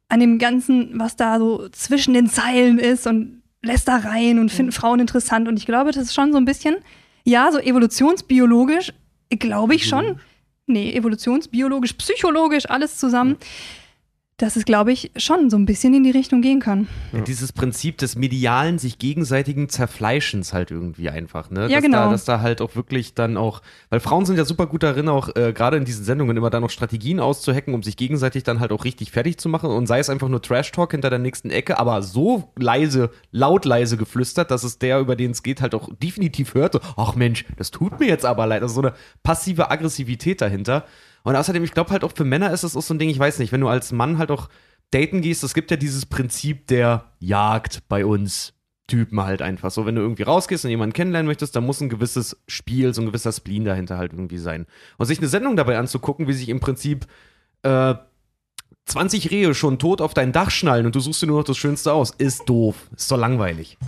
[0.09, 5.01] an dem Ganzen, was da so zwischen den Zeilen ist und Lästereien und finden Frauen
[5.01, 5.49] interessant.
[5.49, 6.77] Und ich glaube, das ist schon so ein bisschen,
[7.25, 8.95] ja, so evolutionsbiologisch,
[9.39, 10.19] glaube ich schon.
[10.71, 13.37] Nee, evolutionsbiologisch, psychologisch, alles zusammen.
[14.41, 16.89] Dass es, glaube ich, schon so ein bisschen in die Richtung gehen kann.
[17.13, 21.69] Ja, dieses Prinzip des medialen, sich gegenseitigen Zerfleischens halt irgendwie einfach, ne?
[21.69, 21.99] Ja, dass genau.
[22.05, 23.61] Da, dass da halt auch wirklich dann auch,
[23.91, 26.63] weil Frauen sind ja super gut darin, auch äh, gerade in diesen Sendungen immer dann
[26.63, 29.99] noch Strategien auszuhacken, um sich gegenseitig dann halt auch richtig fertig zu machen und sei
[29.99, 34.65] es einfach nur Trash-Talk hinter der nächsten Ecke, aber so leise, laut leise geflüstert, dass
[34.65, 38.01] es der, über den es geht, halt auch definitiv hört, so, ach Mensch, das tut
[38.01, 38.63] mir jetzt aber leid.
[38.63, 40.87] Also so eine passive Aggressivität dahinter.
[41.23, 43.19] Und außerdem, ich glaube halt auch für Männer ist es auch so ein Ding, ich
[43.19, 44.49] weiß nicht, wenn du als Mann halt auch
[44.91, 48.55] daten gehst, es gibt ja dieses Prinzip der Jagd bei uns.
[48.91, 49.71] Typen halt einfach.
[49.71, 53.01] So, wenn du irgendwie rausgehst und jemanden kennenlernen möchtest, dann muss ein gewisses Spiel, so
[53.01, 54.67] ein gewisser Spleen dahinter halt irgendwie sein.
[54.99, 57.07] Und sich eine Sendung dabei anzugucken, wie sich im Prinzip
[57.63, 57.95] äh,
[58.87, 61.57] 20 Rehe schon tot auf dein Dach schnallen und du suchst dir nur noch das
[61.57, 62.91] Schönste aus, ist doof.
[62.97, 63.79] Ist doch langweilig.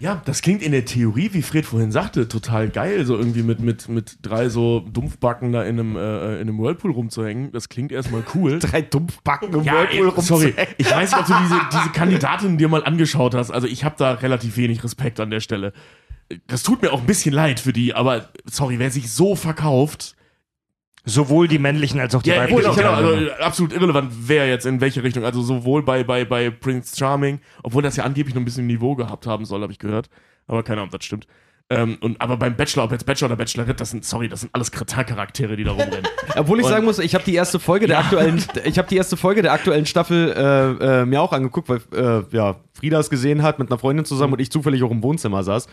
[0.00, 3.60] Ja, das klingt in der Theorie, wie Fred vorhin sagte, total geil, so irgendwie mit,
[3.60, 7.52] mit, mit drei so Dumpfbacken da in einem, äh, in einem Whirlpool rumzuhängen.
[7.52, 8.58] Das klingt erstmal cool.
[8.62, 10.44] Drei Dumpfbacken im Ja, Whirlpool ey, sorry.
[10.46, 10.74] rumzuhängen.
[10.78, 13.50] Ich weiß nicht, ob du diese, diese Kandidatin dir mal angeschaut hast.
[13.50, 15.74] Also ich habe da relativ wenig Respekt an der Stelle.
[16.46, 20.16] Das tut mir auch ein bisschen leid für die, aber sorry, wer sich so verkauft,
[21.06, 22.62] Sowohl die männlichen als auch die Ja, weiblichen.
[22.62, 22.92] genau, genau.
[22.92, 25.24] Also, absolut irrelevant, wer jetzt in welche Richtung.
[25.24, 28.94] Also sowohl bei, bei, bei Prince Charming, obwohl das ja angeblich noch ein bisschen Niveau
[28.94, 30.10] gehabt haben soll, habe ich gehört.
[30.46, 31.26] Aber keine Ahnung, ob das stimmt.
[31.72, 34.50] Ähm, und, aber beim Bachelor, ob jetzt Bachelor oder Bachelorette, das sind, sorry, das sind
[34.52, 36.02] alles Charaktere, die da rumrennen.
[36.36, 38.96] Obwohl ich Und- sagen muss, ich habe die erste Folge der aktuellen, ich habe die
[38.96, 43.08] erste Folge der aktuellen Staffel äh, äh, mir auch angeguckt, weil äh, ja Frieda es
[43.08, 45.68] gesehen hat mit einer Freundin zusammen und ich zufällig auch im Wohnzimmer saß.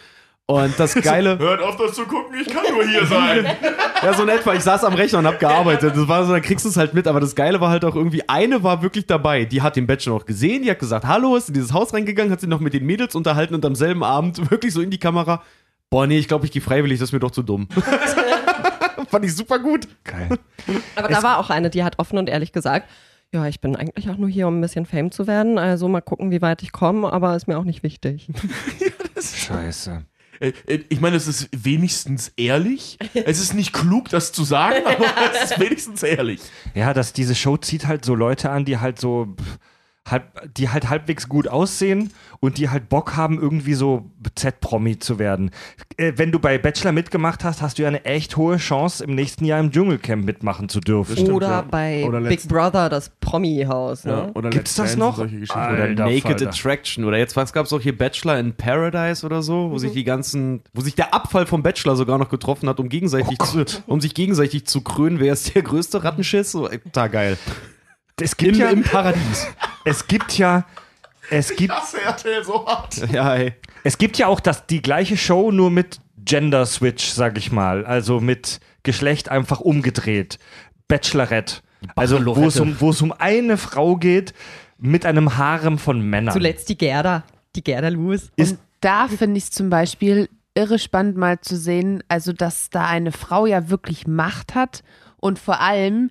[0.49, 3.45] Und das Geile, Hört auf, das zu gucken, ich kann nur hier sein.
[4.01, 5.93] ja so in etwa, ich saß am Rechner und hab gearbeitet.
[5.95, 7.05] Das war so, dann kriegst du es halt mit.
[7.05, 9.43] Aber das Geile war halt auch irgendwie, eine war wirklich dabei.
[9.43, 12.31] Die hat den Bachelor noch gesehen, die hat gesagt, hallo, ist in dieses Haus reingegangen,
[12.31, 14.99] hat sich noch mit den Mädels unterhalten und am selben Abend wirklich so in die
[14.99, 15.43] Kamera,
[15.89, 17.67] boah nee, ich glaube, ich gehe freiwillig, das ist mir doch zu dumm.
[19.09, 19.87] Fand ich super gut.
[20.05, 20.29] Geil.
[20.95, 22.89] Aber da war auch eine, die hat offen und ehrlich gesagt,
[23.33, 25.57] ja, ich bin eigentlich auch nur hier, um ein bisschen Fame zu werden.
[25.57, 28.29] Also mal gucken, wie weit ich komme, aber ist mir auch nicht wichtig.
[29.21, 30.03] Scheiße.
[30.39, 32.97] Äh, äh, Ich meine, es ist wenigstens ehrlich.
[33.13, 36.41] Es ist nicht klug, das zu sagen, aber es ist wenigstens ehrlich.
[36.75, 39.57] Ja, dass diese Show zieht halt so Leute an, die halt so pff,
[40.11, 44.05] halb, die halt halbwegs gut aussehen und die halt Bock haben, irgendwie so
[44.35, 45.51] Z-Promi zu werden.
[45.97, 49.15] Äh, wenn du bei Bachelor mitgemacht hast, hast du ja eine echt hohe Chance, im
[49.15, 51.13] nächsten Jahr im Dschungelcamp mitmachen zu dürfen.
[51.13, 51.61] Stimmt, Oder ja.
[51.61, 54.05] bei Oder Big Brother, das Promi-Haus.
[54.05, 54.31] Ne?
[54.33, 55.19] Oder Gibt's Let's das noch?
[55.19, 55.73] Alter.
[55.73, 56.47] Oder Naked Falter.
[56.47, 60.03] Attraction oder jetzt was gab's auch hier Bachelor in Paradise oder so, wo sich die
[60.03, 64.01] ganzen, wo sich der Abfall vom Bachelor sogar noch getroffen hat, um gegenseitig zu, um
[64.01, 66.51] sich gegenseitig zu krönen, wer ist der größte Rattenschiss?
[66.51, 67.37] So, da geil.
[68.19, 69.47] Es gibt In, ja, Im Paradies.
[69.85, 70.65] es gibt ja,
[71.29, 72.97] es gibt, Das RTL so hart.
[73.11, 73.53] ja, ey.
[73.83, 77.85] es gibt ja auch das, die gleiche Show, nur mit Gender Switch, sag ich mal.
[77.85, 80.39] Also mit Geschlecht einfach umgedreht.
[80.87, 81.57] Bachelorette.
[81.95, 84.33] Also wo es, um, wo es um eine Frau geht
[84.79, 86.33] mit einem Harem von Männern.
[86.33, 87.23] Zuletzt die Gerda,
[87.55, 88.31] die Gerda Lewis.
[88.37, 92.87] Und da finde ich es zum Beispiel irre spannend mal zu sehen, also dass da
[92.87, 94.83] eine Frau ja wirklich Macht hat
[95.17, 96.09] und vor allem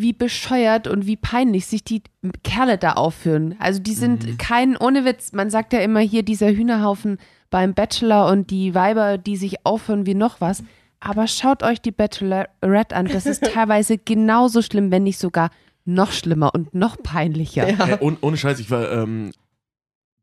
[0.00, 2.02] wie bescheuert und wie peinlich sich die
[2.44, 3.56] Kerle da aufführen.
[3.58, 7.18] Also die sind kein, ohne Witz, man sagt ja immer hier dieser Hühnerhaufen
[7.50, 10.62] beim Bachelor und die Weiber, die sich aufführen wie noch was.
[11.00, 15.50] Aber schaut euch die Bachelorette an, das ist teilweise genauso schlimm, wenn nicht sogar
[15.84, 17.68] noch schlimmer und noch peinlicher.
[17.68, 19.32] Äh, ohne, ohne Scheiß, ich war ähm,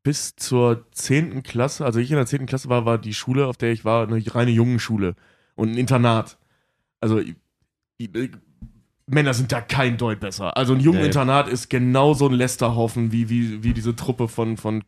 [0.03, 1.43] bis zur 10.
[1.43, 2.45] Klasse, also ich in der 10.
[2.45, 5.15] Klasse war, war die Schule, auf der ich war, eine reine Jungenschule
[5.55, 6.37] und ein Internat.
[7.01, 7.35] Also ich,
[7.97, 8.09] ich,
[9.07, 10.57] Männer sind da kein Deut besser.
[10.57, 14.83] Also ein Jungeninternat ist genauso ein Lästerhaufen wie, wie, wie diese Truppe von, von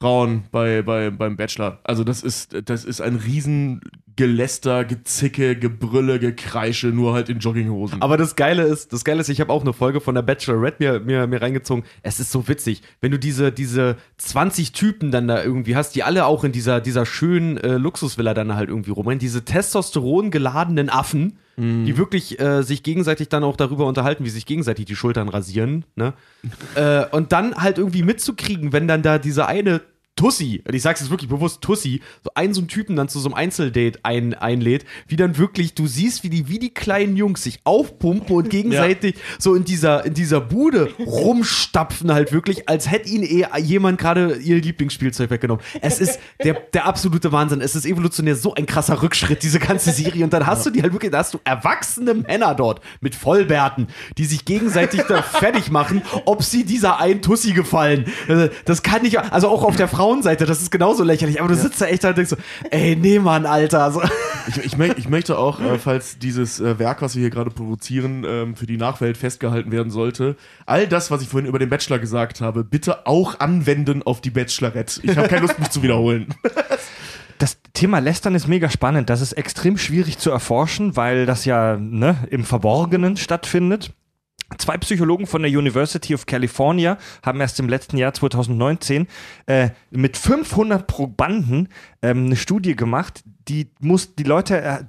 [0.00, 1.80] Frauen bei, bei, beim Bachelor.
[1.84, 3.80] Also das ist, das ist ein riesen
[4.16, 8.02] Geläster, Gezicke, Gebrülle, Gekreische, nur halt in Jogginghosen.
[8.02, 10.82] Aber das Geile ist, das Geile ist, ich habe auch eine Folge von der Bachelorette
[10.82, 11.84] mir, mir, mir reingezogen.
[12.02, 16.02] Es ist so witzig, wenn du diese, diese 20 Typen dann da irgendwie hast, die
[16.02, 20.90] alle auch in dieser, dieser schönen äh, Luxusvilla dann halt irgendwie rumrennen, diese Testosteron geladenen
[20.90, 25.28] Affen, die wirklich äh, sich gegenseitig dann auch darüber unterhalten, wie sich gegenseitig die Schultern
[25.28, 26.14] rasieren, ne?
[26.74, 29.80] äh, und dann halt irgendwie mitzukriegen, wenn dann da diese eine
[30.16, 33.18] Tussi, und ich sag's jetzt wirklich bewusst, Tussi, so einen so einen Typen dann zu
[33.18, 37.16] so einem Einzeldate ein, einlädt, wie dann wirklich, du siehst, wie die, wie die kleinen
[37.16, 42.90] Jungs sich aufpumpen und gegenseitig so in dieser, in dieser Bude rumstapfen halt wirklich, als
[42.90, 45.64] hätte ihnen eh jemand gerade ihr Lieblingsspielzeug weggenommen.
[45.80, 47.60] Es ist der, der absolute Wahnsinn.
[47.60, 50.22] Es ist evolutionär so ein krasser Rückschritt, diese ganze Serie.
[50.22, 53.88] Und dann hast du die halt wirklich, da hast du erwachsene Männer dort mit Vollbärten,
[54.16, 58.06] die sich gegenseitig da fertig machen, ob sie dieser einen Tussi gefallen.
[58.28, 61.40] Also, Das kann nicht, also auch auf der Frauenseite, das ist genauso lächerlich.
[61.40, 62.36] Aber du sitzt da echt da und denkst so,
[62.70, 63.90] ey, nee, Mann, Alter.
[63.90, 64.02] So.
[64.48, 67.50] Ich, ich, mö- ich möchte auch, äh, falls dieses äh, Werk, was wir hier gerade
[67.50, 70.36] produzieren, ähm, für die Nachwelt festgehalten werden sollte,
[70.66, 74.28] all das, was ich vorhin über den Bachelor gesagt habe, bitte auch anwenden auf die
[74.30, 75.00] Bachelorette.
[75.02, 76.34] Ich habe keine Lust, mich zu wiederholen.
[77.38, 79.10] Das Thema Lästern ist mega spannend.
[79.10, 83.92] Das ist extrem schwierig zu erforschen, weil das ja ne, im Verborgenen stattfindet.
[84.58, 89.06] Zwei Psychologen von der University of California haben erst im letzten Jahr 2019
[89.46, 91.68] äh, mit 500 Probanden
[92.02, 93.22] ähm, eine Studie gemacht.
[93.48, 94.84] Die, muss, die Leute äh,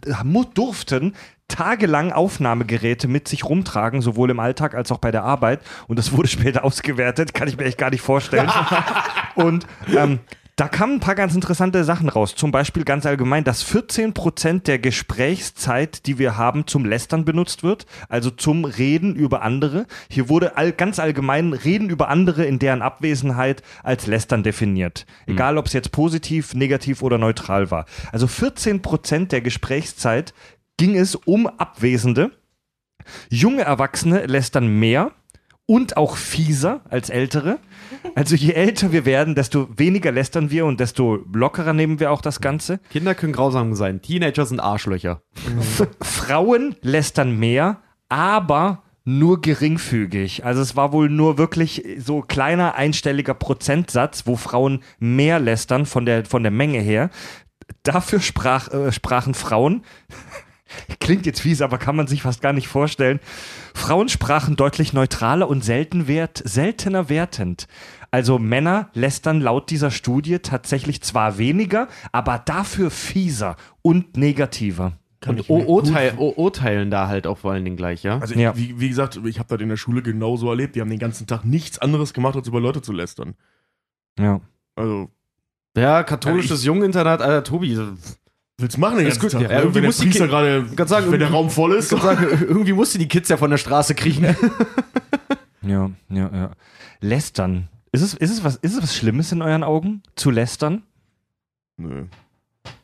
[0.54, 1.14] durften
[1.48, 5.62] tagelang Aufnahmegeräte mit sich rumtragen, sowohl im Alltag als auch bei der Arbeit.
[5.88, 8.52] Und das wurde später ausgewertet, kann ich mir echt gar nicht vorstellen.
[9.36, 10.20] Und ähm,
[10.58, 12.34] Da kamen ein paar ganz interessante Sachen raus.
[12.34, 17.86] Zum Beispiel ganz allgemein, dass 14% der Gesprächszeit, die wir haben, zum Lästern benutzt wird.
[18.08, 19.86] Also zum Reden über andere.
[20.10, 25.06] Hier wurde all, ganz allgemein Reden über andere in deren Abwesenheit als Lästern definiert.
[25.28, 27.86] Egal, ob es jetzt positiv, negativ oder neutral war.
[28.14, 30.34] Also 14% der Gesprächszeit
[30.78, 32.32] ging es um Abwesende.
[33.30, 35.12] Junge Erwachsene lästern mehr
[35.66, 37.60] und auch fieser als ältere.
[38.16, 42.22] Also je älter wir werden, desto weniger lästern wir und desto lockerer nehmen wir auch
[42.22, 42.80] das Ganze.
[42.90, 44.02] Kinder können grausam sein.
[44.02, 45.22] Teenager sind Arschlöcher.
[45.60, 50.46] F Frauen lästern mehr, aber nur geringfügig.
[50.46, 56.06] Also es war wohl nur wirklich so kleiner einstelliger Prozentsatz, wo Frauen mehr lästern von
[56.06, 57.12] der, von der Menge her.
[57.84, 59.84] Dafür sprach, äh, sprachen Frauen,
[61.00, 63.20] klingt jetzt fies, aber kann man sich fast gar nicht vorstellen,
[63.74, 67.68] Frauen sprachen deutlich neutraler und selten wert, seltener wertend.
[68.12, 74.94] Also Männer lästern laut dieser Studie tatsächlich zwar weniger, aber dafür fieser und negativer.
[75.22, 78.20] Kann Und urteil, urteilen da halt auch vor allen Dingen gleich, ja?
[78.20, 78.56] Also Ja.
[78.56, 80.76] wie, wie gesagt, ich habe das in der Schule genauso erlebt.
[80.76, 83.34] Die haben den ganzen Tag nichts anderes gemacht, als über Leute zu lästern.
[84.20, 84.40] Ja.
[84.76, 85.10] Also,
[85.76, 87.76] Ja, katholisches Jungeninternat, Alter, Tobi.
[88.58, 89.42] Willst du machen den ganzen gut, Tag?
[89.42, 89.54] ja, ne?
[89.56, 91.90] irgendwie wenn der muss die Priester gerade, sagen, wenn der Raum voll ist.
[91.90, 94.36] Sagen, irgendwie musst du die Kids ja von der Straße kriegen.
[95.68, 96.52] Ja, ja, ja.
[97.02, 97.70] Lästern.
[97.92, 100.84] Ist es, ist, es was, ist es was Schlimmes in euren Augen, zu lästern?
[101.78, 102.06] Nö.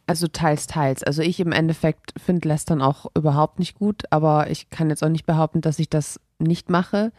[0.07, 1.03] Also teils, teils.
[1.03, 5.09] Also ich im Endeffekt finde Lästern auch überhaupt nicht gut, aber ich kann jetzt auch
[5.09, 7.11] nicht behaupten, dass ich das nicht mache.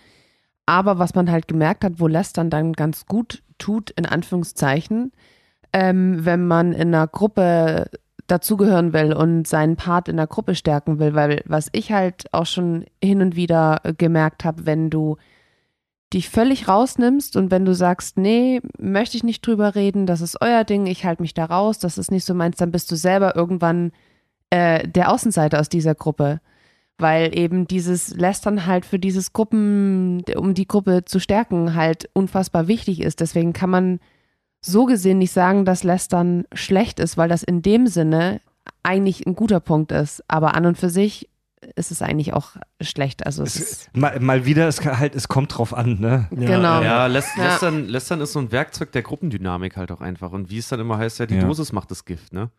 [0.67, 5.13] Aber was man halt gemerkt hat, wo Lästern dann ganz gut tut, in Anführungszeichen,
[5.73, 7.91] ähm, wenn man in einer Gruppe
[8.33, 12.47] dazugehören will und seinen Part in der Gruppe stärken will, weil was ich halt auch
[12.47, 15.19] schon hin und wieder äh, gemerkt habe, wenn du
[16.15, 20.41] dich völlig rausnimmst und wenn du sagst, nee, möchte ich nicht drüber reden, das ist
[20.41, 22.97] euer Ding, ich halte mich da raus, das ist nicht so meins, dann bist du
[22.97, 23.93] selber irgendwann
[24.51, 26.41] äh, der Außenseiter aus dieser Gruppe.
[26.99, 32.69] Weil eben dieses Lästern halt für dieses Gruppen, um die Gruppe zu stärken, halt unfassbar
[32.69, 33.21] wichtig ist.
[33.21, 33.99] Deswegen kann man
[34.65, 38.41] so gesehen nicht sagen, dass Lästern schlecht ist, weil das in dem Sinne
[38.83, 40.23] eigentlich ein guter Punkt ist.
[40.29, 41.29] Aber an und für sich
[41.77, 42.51] ist es eigentlich auch
[42.81, 43.25] schlecht.
[43.27, 46.27] Also es ist, Mal, mal wieder, es, kann halt, es kommt drauf an, ne?
[46.31, 46.83] genau.
[46.83, 47.45] Ja, lässt, Ja.
[47.45, 50.33] Lästern, Lästern ist so ein Werkzeug der Gruppendynamik halt auch einfach.
[50.33, 51.43] Und wie es dann immer heißt, ja, die Ja.
[51.45, 52.51] Dosis macht das Gift, ne?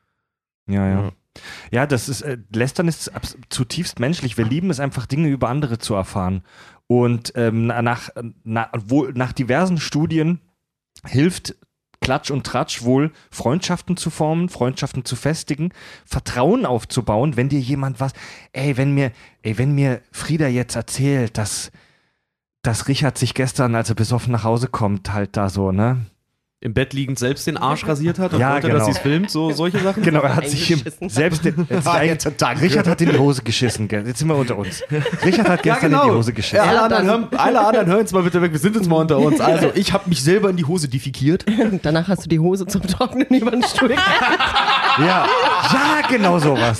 [0.67, 1.01] Ja, ja.
[1.01, 1.11] Ja.
[1.71, 3.11] Ja, das ist, äh, Lästern ist
[3.49, 4.37] zutiefst menschlich.
[4.37, 6.43] Wir lieben es einfach, Dinge über andere zu erfahren.
[6.87, 8.09] Und ähm, na- nach,
[8.43, 10.39] na, wo, nach diversen Studien
[11.05, 11.55] hilft
[12.03, 15.71] Klatsch und Tratsch wohl, Freundschaften zu formen, Freundschaften zu festigen,
[16.05, 18.11] Vertrauen aufzubauen, wenn dir jemand was,
[18.51, 21.71] ey, wenn mir, ey, wenn mir Frieda jetzt erzählt, dass,
[22.61, 26.05] dass Richard sich gestern, als er besoffen nach Hause kommt, halt da so, ne?
[26.63, 28.77] Im Bett liegend selbst den Arsch rasiert hat und Ja, wollte, genau.
[28.79, 30.01] dass sie es filmt, so solche Sachen.
[30.01, 30.73] Genau, er hat sich
[31.07, 34.07] selbst den, hat sich ein, Richard hat in die Hose geschissen, gell?
[34.07, 34.81] Jetzt sind wir unter uns.
[35.25, 36.03] Richard hat Ja, gestern genau.
[36.03, 36.55] in die Hose geschissen.
[36.59, 38.87] Ja, alle, Ja, anderen hören, alle anderen hören jetzt mal bitte weg, wir sind jetzt
[38.87, 39.41] mal unter uns.
[39.41, 41.43] Also, ich habe mich selber in die Hose defekiert.
[41.81, 43.91] Danach hast du die Hose zum Trocknen über den Stuhl.
[44.99, 45.25] Ja,
[45.73, 46.77] ja, genau sowas.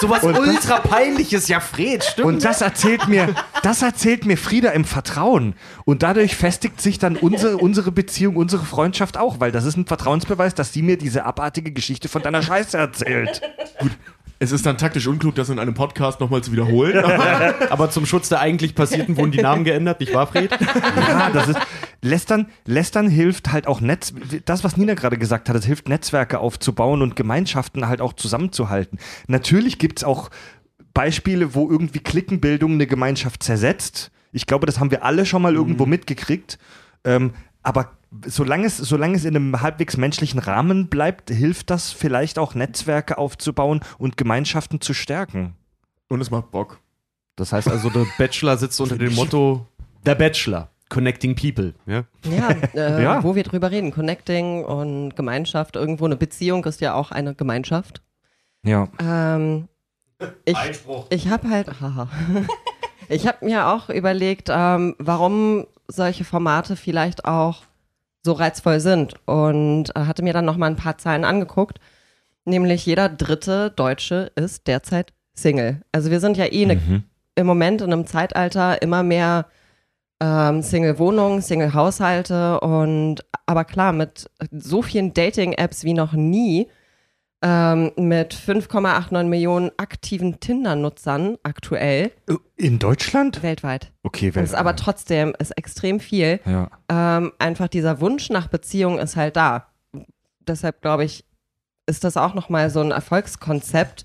[0.00, 2.26] Sowas Und das- ultra peinliches, ja, Fred, stimmt.
[2.26, 5.54] Und das erzählt mir, das erzählt mir Frieda im Vertrauen.
[5.86, 9.86] Und dadurch festigt sich dann unsere, unsere Beziehung, unsere Freundschaft auch, weil das ist ein
[9.86, 13.40] Vertrauensbeweis, dass sie mir diese abartige Geschichte von deiner Scheiße erzählt.
[14.40, 17.04] Es ist dann taktisch unklug, das in einem Podcast nochmal zu wiederholen.
[17.70, 20.50] Aber zum Schutz der eigentlich Passierten wurden die Namen geändert, nicht wahr, Fred?
[20.50, 21.60] Ja, das ist.
[22.02, 24.12] Lästern, Lästern hilft halt auch Netz.
[24.44, 28.98] Das, was Nina gerade gesagt hat, es hilft Netzwerke aufzubauen und Gemeinschaften halt auch zusammenzuhalten.
[29.28, 30.30] Natürlich gibt es auch
[30.94, 34.10] Beispiele, wo irgendwie Klickenbildung eine Gemeinschaft zersetzt.
[34.32, 36.58] Ich glaube, das haben wir alle schon mal irgendwo mitgekriegt.
[37.04, 37.92] Ähm, aber
[38.26, 43.18] solange es, solange es in einem halbwegs menschlichen Rahmen bleibt, hilft das vielleicht auch Netzwerke
[43.18, 45.54] aufzubauen und Gemeinschaften zu stärken.
[46.08, 46.80] Und es macht Bock.
[47.36, 49.66] Das heißt also, der Bachelor sitzt unter dem Motto
[50.04, 51.74] Der Bachelor, Connecting People.
[51.86, 52.04] Ja?
[52.24, 53.22] Ja, äh, Ja.
[53.24, 53.90] wo wir drüber reden.
[53.90, 55.76] Connecting und Gemeinschaft.
[55.76, 58.02] Irgendwo eine Beziehung ist ja auch eine Gemeinschaft.
[58.64, 58.88] Ja.
[59.00, 59.68] Ähm,
[60.44, 60.56] ich
[61.10, 62.08] ich habe halt, haha.
[63.08, 67.62] ich habe mir auch überlegt, ähm, warum solche Formate vielleicht auch
[68.24, 71.78] so reizvoll sind und äh, hatte mir dann noch mal ein paar Zahlen angeguckt.
[72.44, 75.82] Nämlich jeder dritte Deutsche ist derzeit Single.
[75.92, 77.04] Also wir sind ja eh ne, Mhm.
[77.36, 79.46] im Moment in einem Zeitalter immer mehr
[80.20, 86.68] ähm, Single-Wohnungen, Single-Haushalte und aber klar, mit so vielen Dating-Apps wie noch nie,
[87.42, 92.10] ähm, mit 5,89 Millionen aktiven Tinder-Nutzern aktuell
[92.56, 93.42] In Deutschland?
[93.42, 93.92] weltweit.
[94.02, 96.40] Okay, Das ist aber trotzdem ist extrem viel.
[96.46, 96.70] Ja.
[96.88, 99.70] Ähm, einfach dieser Wunsch nach Beziehung ist halt da.
[100.40, 101.24] deshalb glaube ich,
[101.86, 104.04] ist das auch nochmal so ein Erfolgskonzept.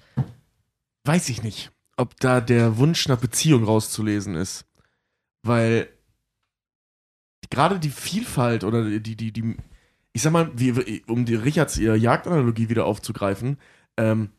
[1.06, 4.66] weiß ich nicht, ob da der Wunsch nach Beziehung rauszulesen ist.
[5.44, 5.88] Weil
[7.50, 9.58] gerade die Vielfalt oder die, die, die,
[10.14, 13.58] ich sag mal, wie, um die Richards ihre Jagdanalogie wieder aufzugreifen,
[13.98, 14.30] ähm,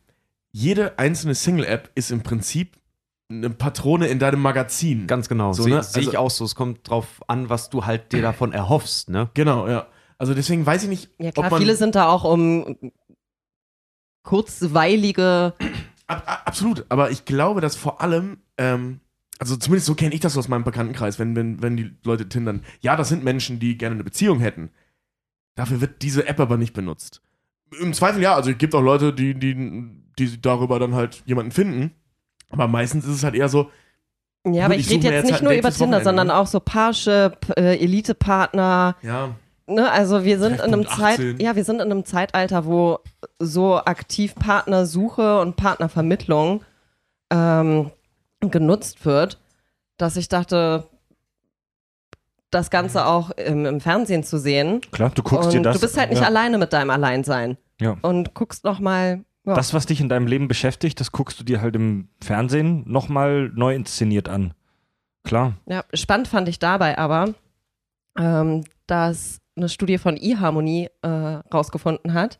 [0.51, 2.77] jede einzelne Single-App ist im Prinzip
[3.29, 5.07] eine Patrone in deinem Magazin.
[5.07, 5.53] Ganz genau.
[5.53, 5.83] So, Sehe ne?
[5.83, 6.45] seh ich Also- auch so.
[6.45, 9.29] Es kommt drauf an, was du halt dir davon erhoffst, ne?
[9.33, 9.87] Genau, ja.
[10.19, 12.77] Also deswegen weiß ich nicht, Ja klar, ob man viele sind da auch um
[14.23, 15.53] kurzweilige,
[16.07, 18.99] Ab, ab, absolut, aber ich glaube, dass vor allem, ähm,
[19.39, 22.63] also zumindest so kenne ich das aus meinem Bekanntenkreis, wenn, wenn, wenn die Leute tindern,
[22.81, 24.69] ja, das sind Menschen, die gerne eine Beziehung hätten.
[25.55, 27.21] Dafür wird diese App aber nicht benutzt.
[27.79, 29.55] Im Zweifel ja, also es gibt auch Leute, die, die,
[30.17, 31.91] die darüber dann halt jemanden finden.
[32.49, 33.69] Aber meistens ist es halt eher so,
[34.45, 36.35] ja, aber Ich ich rede jetzt jetzt nicht halt nur über Tinder, Wochenende, sondern ne?
[36.35, 39.29] auch so Parship, äh, Elite-Partner, ja,
[39.67, 39.89] ne?
[39.89, 41.39] Also wir sind in einem Zeit, 18.
[41.39, 42.99] ja, wir sind in einem Zeitalter, wo
[43.39, 46.61] so aktiv Partnersuche und Partnervermittlung
[47.31, 47.91] ähm,
[48.41, 49.39] genutzt wird,
[49.97, 50.89] dass ich dachte,
[52.53, 54.81] das Ganze auch im, im Fernsehen zu sehen.
[54.91, 55.75] Klar, du guckst und dir das.
[55.75, 56.27] du bist halt nicht ja.
[56.27, 57.57] alleine mit deinem Alleinsein.
[57.79, 57.97] Ja.
[58.01, 59.23] Und guckst noch mal.
[59.45, 59.55] Ja.
[59.55, 63.51] Das, was dich in deinem Leben beschäftigt, das guckst du dir halt im Fernsehen nochmal
[63.53, 64.53] neu inszeniert an.
[65.23, 65.53] Klar.
[65.65, 67.33] Ja, spannend fand ich dabei aber,
[68.17, 72.39] ähm, dass eine Studie von eHarmony äh, rausgefunden hat,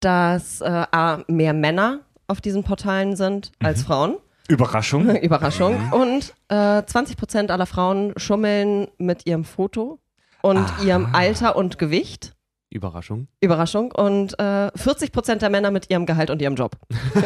[0.00, 4.18] dass äh, A, mehr Männer auf diesen Portalen sind als Frauen.
[4.48, 5.14] Überraschung.
[5.22, 5.92] Überraschung.
[5.92, 10.00] Und äh, 20 Prozent aller Frauen schummeln mit ihrem Foto
[10.42, 12.34] und ihrem Alter und Gewicht.
[12.70, 13.28] Überraschung.
[13.40, 13.92] Überraschung.
[13.92, 16.76] Und äh, 40 Prozent der Männer mit ihrem Gehalt und ihrem Job.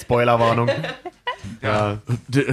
[0.00, 0.70] Spoilerwarnung.
[1.62, 1.98] ja.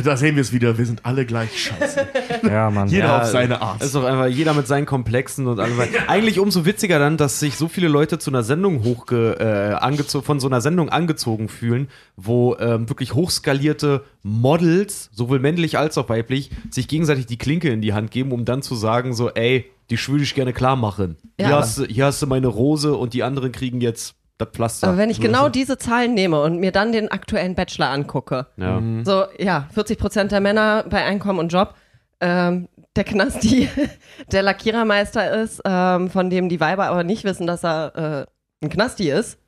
[0.03, 2.07] da sehen wir es wieder, wir sind alle gleich scheiße.
[2.43, 2.87] Ja, Mann.
[2.87, 3.81] Jeder Ja, auf seine Art.
[3.83, 5.79] Ist doch einfach jeder mit seinen Komplexen und allem.
[6.07, 10.21] Eigentlich umso witziger dann, dass sich so viele Leute zu einer Sendung hochge äh, angezo-
[10.21, 16.09] von so einer Sendung angezogen fühlen, wo ähm, wirklich hochskalierte Models, sowohl männlich als auch
[16.09, 19.65] weiblich, sich gegenseitig die Klinke in die Hand geben, um dann zu sagen so, ey,
[19.89, 21.15] die würde ich gerne klar machen.
[21.39, 24.87] Ja, hier, hast hier hast du meine Rose und die anderen kriegen jetzt das Pflaster.
[24.87, 28.81] Aber wenn ich genau diese Zahlen nehme und mir dann den aktuellen Bachelor angucke, ja.
[29.03, 31.75] So, ja, 40 Prozent der Männer bei Einkommen und Job.
[32.19, 33.69] Ähm, der Knasti,
[34.31, 38.27] der Lackierermeister ist, ähm, von dem die Weiber aber nicht wissen, dass er
[38.61, 39.39] äh, ein Knasti ist.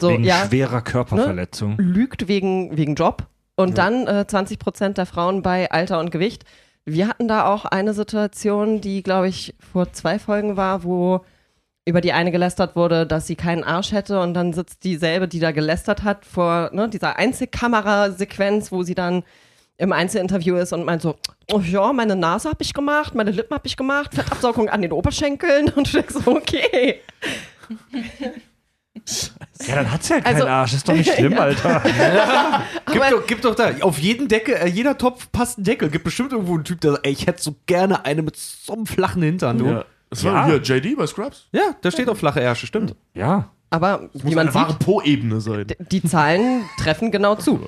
[0.00, 1.76] So, Wegen ja, schwerer Körperverletzung.
[1.78, 3.26] lügt wegen, wegen Job.
[3.56, 6.44] Und dann äh, 20 Prozent der Frauen bei Alter und Gewicht.
[6.86, 11.24] Wir hatten da auch eine Situation, die, glaube ich, vor zwei Folgen war, wo
[11.86, 15.40] über die eine gelästert wurde, dass sie keinen Arsch hätte und dann sitzt dieselbe, die
[15.40, 19.22] da gelästert hat, vor ne, dieser Einzelkamerasequenz, wo sie dann
[19.78, 21.16] im Einzelinterview ist und meint so,
[21.50, 24.92] oh ja, meine Nase habe ich gemacht, meine Lippen habe ich gemacht, Fettabsaugung an den
[24.92, 27.00] Oberschenkeln und du denkst so, okay.
[29.66, 30.74] Ja, dann hat sie halt keinen Also- Arsch.
[30.74, 31.82] Ist doch nicht schlimm, Alter.
[32.92, 35.88] Gib Aber- doch, gib doch da, auf jeden Deckel, äh, jeder Topf passt ein Deckel.
[35.90, 38.74] Gibt bestimmt irgendwo einen Typ, der sagt, ey, ich hätte so gerne eine mit so
[38.74, 39.66] einem flachen Hintern, du.
[39.66, 39.84] Ja.
[40.10, 40.46] Das war Ja.
[40.46, 41.46] hier JD bei Scrubs.
[41.52, 42.94] Ja, da steht auf flache Ärsche, stimmt.
[43.14, 43.50] Ja.
[43.70, 45.66] Aber wie Muss man eine wahre Po-Ebene sein.
[45.92, 47.60] die Zahlen treffen genau zu.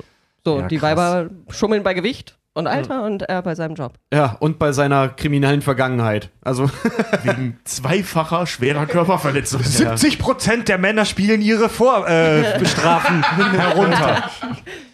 [0.44, 0.90] So, Ja, die krass.
[0.96, 3.94] Weiber schummeln bei Gewicht und Alter und er bei seinem Job.
[4.12, 6.30] Ja, und bei seiner kriminellen Vergangenheit.
[6.42, 6.68] Also,
[7.22, 9.62] Wegen zweifacher schwerer Körperverletzung.
[9.62, 13.24] 70 Prozent der Männer spielen ihre Vorstrafen äh,
[13.56, 14.28] herunter.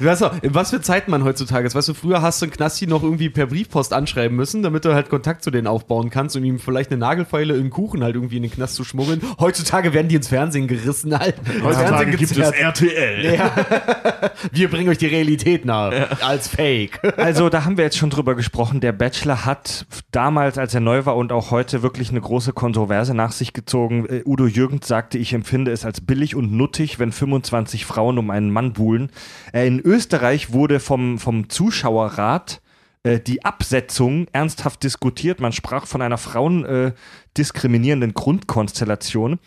[0.00, 1.74] weißt du, in was für Zeiten man heutzutage ist.
[1.74, 4.94] Weißt du, früher hast du einen Knasti noch irgendwie per Briefpost anschreiben müssen, damit du
[4.94, 8.14] halt Kontakt zu denen aufbauen kannst, um ihm vielleicht eine Nagelfeile in den Kuchen halt
[8.14, 9.20] irgendwie in den Knast zu schmuggeln.
[9.38, 11.36] Heutzutage werden die ins Fernsehen gerissen halt.
[11.62, 12.38] Heutzutage gibt es.
[12.38, 13.40] RTL.
[14.52, 16.08] Wir bringen euch die Realität nahe.
[16.22, 17.00] Als Fake.
[17.16, 18.80] Also, da haben wir jetzt schon drüber gesprochen.
[18.80, 23.14] Der Bachelor hat damals, als er neu war und auch heute wirklich eine große Kontroverse
[23.14, 24.06] nach sich gezogen.
[24.08, 28.30] Äh, Udo Jürgens sagte, ich empfinde es als billig und nuttig, wenn 25 Frauen um
[28.30, 29.10] einen Mann buhlen.
[29.52, 32.60] Äh, in Österreich wurde vom, vom Zuschauerrat
[33.04, 35.40] äh, die Absetzung ernsthaft diskutiert.
[35.40, 39.40] Man sprach von einer frauendiskriminierenden äh, Grundkonstellation.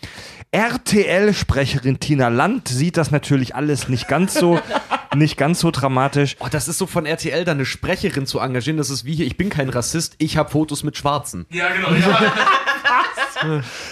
[0.51, 4.59] RTL-Sprecherin Tina Land sieht das natürlich alles nicht ganz so,
[5.15, 6.35] nicht ganz so dramatisch.
[6.39, 8.75] Oh, das ist so von RTL, da eine Sprecherin zu engagieren.
[8.77, 11.45] Das ist wie hier, ich bin kein Rassist, ich habe Fotos mit Schwarzen.
[11.49, 11.93] Ja, genau.
[11.93, 12.33] Ja.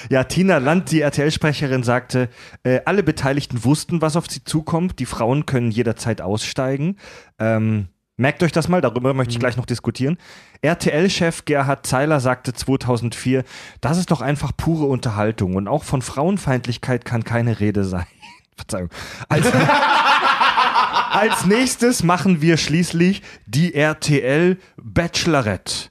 [0.10, 2.30] Ja, Tina Land, die RTL-Sprecherin, sagte,
[2.64, 5.00] äh, alle Beteiligten wussten, was auf sie zukommt.
[5.00, 6.98] Die Frauen können jederzeit aussteigen.
[7.40, 7.88] Ähm,
[8.18, 10.18] merkt euch das mal, darüber möchte ich gleich noch diskutieren.
[10.62, 13.44] RTL-Chef Gerhard Zeiler sagte 2004,
[13.82, 18.06] das ist doch einfach pure Unterhaltung und auch von Frauenfeindlichkeit kann keine Rede sein.
[18.56, 18.90] Verzeihung.
[19.30, 19.48] Als,
[21.12, 25.90] als nächstes machen wir schließlich die RTL Bachelorette.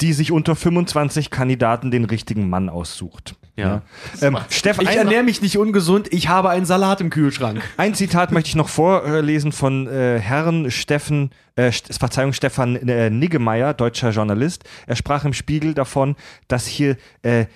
[0.00, 3.36] Die sich unter 25 Kandidaten den richtigen Mann aussucht.
[3.56, 3.82] Ja.
[4.20, 7.62] Ähm, Steff, Ich ernähre mich nicht ungesund, ich habe einen Salat im Kühlschrank.
[7.76, 13.72] ein Zitat möchte ich noch vorlesen von äh, Herrn Steffen, äh, Verzeihung, Stefan äh, Niggemeier,
[13.72, 14.64] deutscher Journalist.
[14.88, 16.16] Er sprach im Spiegel davon,
[16.48, 17.46] dass hier äh,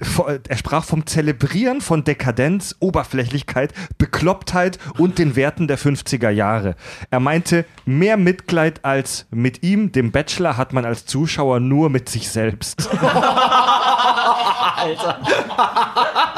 [0.00, 6.76] er sprach vom Zelebrieren von Dekadenz, Oberflächlichkeit, Beklopptheit und den Werten der 50er Jahre.
[7.10, 12.08] Er meinte, mehr Mitleid als mit ihm, dem Bachelor, hat man als Zuschauer nur mit
[12.08, 12.88] sich selbst.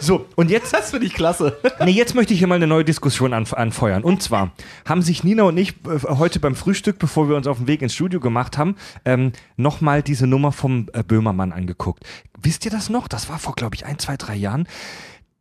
[0.00, 1.56] So, und jetzt Das finde ich klasse.
[1.84, 4.02] Nee, jetzt möchte ich hier mal eine neue Diskussion anf anfeuern.
[4.02, 4.52] Und zwar
[4.84, 7.82] haben sich Nina und ich äh, heute beim Frühstück, bevor wir uns auf den Weg
[7.82, 12.04] ins Studio gemacht haben, ähm, nochmal diese Nummer vom äh, Böhmermann angeguckt.
[12.40, 13.08] Wisst ihr das noch?
[13.08, 14.66] Das war vor, glaube ich, ein, zwei, drei Jahren.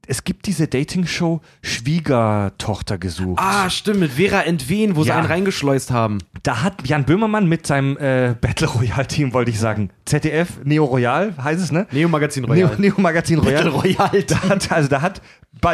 [0.09, 3.39] Es gibt diese Dating-Show Schwiegertochter gesucht.
[3.41, 5.17] Ah, stimmt, mit Vera Entwen, wo sie Ja.
[5.17, 6.19] einen reingeschleust haben.
[6.43, 11.33] Da hat Jan Böhmermann mit seinem äh, Battle Royale-Team, wollte ich sagen, ZDF, Neo Royal
[11.41, 11.87] heißt es, ne?
[11.91, 12.75] Neo Magazin Neo, Royal.
[12.79, 13.63] Neo Magazin Royal.
[13.63, 14.23] Battle Royale.
[14.23, 15.21] Da hat, also da hat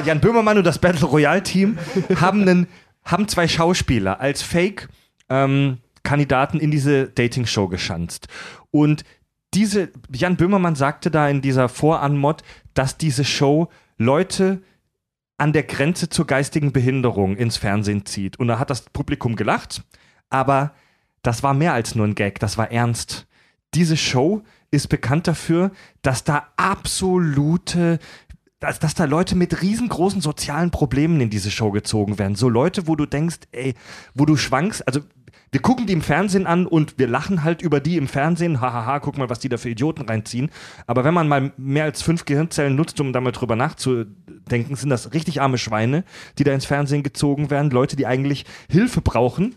[0.06, 1.78] Jan Böhmermann und das Battle Royale Team
[2.20, 2.68] haben, einen,
[3.06, 4.90] haben zwei Schauspieler als Fake
[5.30, 8.28] ähm, Kandidaten in diese Dating Show geschanzt.
[8.72, 9.04] Und
[9.54, 12.42] diese Jan Böhmermann sagte da in dieser Voranmod,
[12.74, 14.62] dass diese Show Leute
[15.38, 18.38] an der Grenze zur geistigen Behinderung ins Fernsehen zieht.
[18.40, 19.84] Und da hat das Publikum gelacht,
[20.30, 20.74] aber
[21.22, 23.28] das war mehr als nur ein Gag, das war ernst.
[23.74, 25.72] Diese Show ist bekannt dafür,
[26.02, 28.00] dass da absolute
[28.64, 32.36] dass, dass da Leute mit riesengroßen sozialen Problemen in diese Show gezogen werden.
[32.36, 33.74] So Leute, wo du denkst, ey,
[34.14, 35.02] wo du schwankst, also
[35.54, 38.98] wir gucken die im Fernsehen an und wir lachen halt über die im Fernsehen, hahaha,
[38.98, 40.50] guck mal, was die da für Idioten reinziehen.
[40.88, 45.14] Aber wenn man mal mehr als fünf Gehirnzellen nutzt, um damit drüber nachzudenken, sind das
[45.14, 46.06] richtig arme Schweine,
[46.40, 49.54] die da ins Fernsehen gezogen werden, Leute, die eigentlich Hilfe brauchen.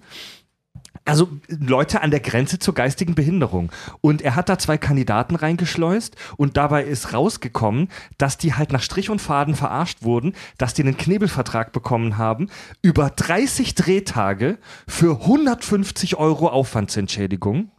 [1.07, 3.71] Also Leute an der Grenze zur geistigen Behinderung.
[4.01, 7.89] Und er hat da zwei Kandidaten reingeschleust und dabei ist rausgekommen,
[8.19, 12.49] dass die halt nach Strich und Faden verarscht wurden, dass die einen Knebelvertrag bekommen haben,
[12.83, 17.71] über 30 Drehtage für 150 Euro Aufwandsentschädigung.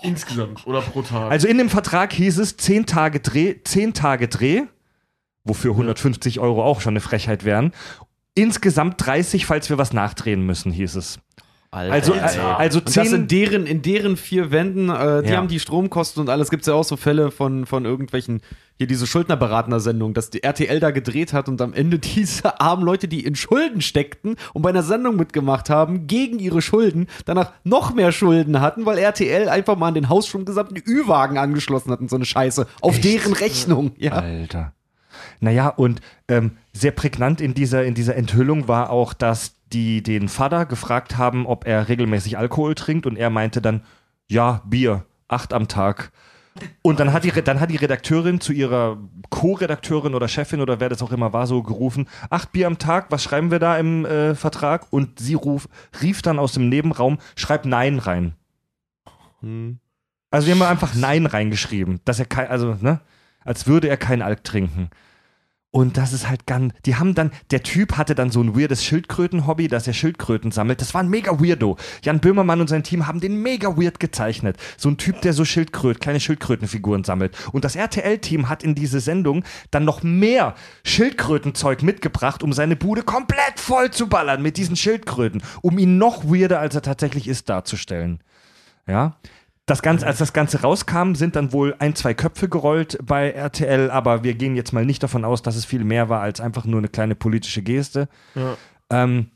[0.00, 1.32] Insgesamt oder pro Tag.
[1.32, 4.62] Also in dem Vertrag hieß es 10 Tage Dreh, 10 Tage Dreh,
[5.42, 7.72] wofür 150 Euro auch schon eine Frechheit wären.
[8.34, 11.18] Insgesamt 30, falls wir was nachdrehen müssen, hieß es.
[11.70, 12.20] Alter, Also, ey.
[12.20, 15.36] äh, also und das in 10, deren, in deren vier Wänden, äh, die Ja.
[15.36, 16.48] haben die Stromkosten und alles.
[16.48, 18.40] Gibt es ja auch so Fälle von, von irgendwelchen,
[18.78, 23.06] hier diese Schuldnerberater-Sendung, dass die RTL da gedreht hat und am Ende diese armen Leute,
[23.06, 27.92] die in Schulden steckten und bei einer Sendung mitgemacht haben, gegen ihre Schulden, danach noch
[27.92, 32.08] mehr Schulden hatten, weil RTL einfach mal an den Hausstrom gesamten Ü-Wagen angeschlossen hat und
[32.08, 32.66] so eine Scheiße.
[32.80, 33.04] Auf Echt?
[33.04, 33.92] deren Rechnung.
[33.98, 34.12] Ja.
[34.12, 34.72] Alter.
[35.40, 40.28] Naja, und ähm, sehr prägnant in dieser, in dieser Enthüllung war auch, dass die den
[40.28, 43.82] Vater gefragt haben, ob er regelmäßig Alkohol trinkt und er meinte dann,
[44.28, 46.10] ja, Bier, acht am Tag.
[46.82, 48.98] Und dann hat, die, dann hat die Redakteurin zu ihrer
[49.30, 53.10] Co-Redakteurin oder Chefin oder wer das auch immer war, so gerufen, acht Bier am Tag,
[53.10, 54.86] was schreiben wir da im äh, Vertrag?
[54.90, 55.68] Und sie ruf,
[56.02, 58.34] rief dann aus dem Nebenraum, schreib Nein rein.
[59.40, 59.78] Hm.
[60.30, 63.00] Also wir haben einfach Nein reingeschrieben, dass er kein, also, ne,
[63.44, 64.90] als würde er kein Alk trinken.
[65.70, 68.82] Und das ist halt ganz, die haben dann, der Typ hatte dann so ein weirdes
[68.84, 70.80] Schildkröten-Hobby, dass er Schildkröten sammelt.
[70.80, 71.76] Das war ein mega weirdo.
[72.02, 74.56] Jan Böhmermann und sein Team haben den mega weird gezeichnet.
[74.78, 77.36] So ein Typ, der so Schildkröt, kleine Schildkrötenfiguren sammelt.
[77.52, 80.54] Und das RTL-Team hat in diese Sendung dann noch mehr
[80.84, 86.24] Schildkrötenzeug mitgebracht, um seine Bude komplett voll zu ballern mit diesen Schildkröten, um ihn noch
[86.24, 88.20] weirder, als er tatsächlich ist, darzustellen.
[88.86, 89.16] Ja.
[89.68, 93.90] Das Ganze, als das Ganze rauskam, sind dann wohl ein, zwei Köpfe gerollt bei RTL,
[93.90, 96.64] aber wir gehen jetzt mal nicht davon aus, dass es viel mehr war als einfach
[96.64, 98.08] nur eine kleine politische Geste.
[98.34, 98.56] Ja.
[98.88, 99.26] Ähm,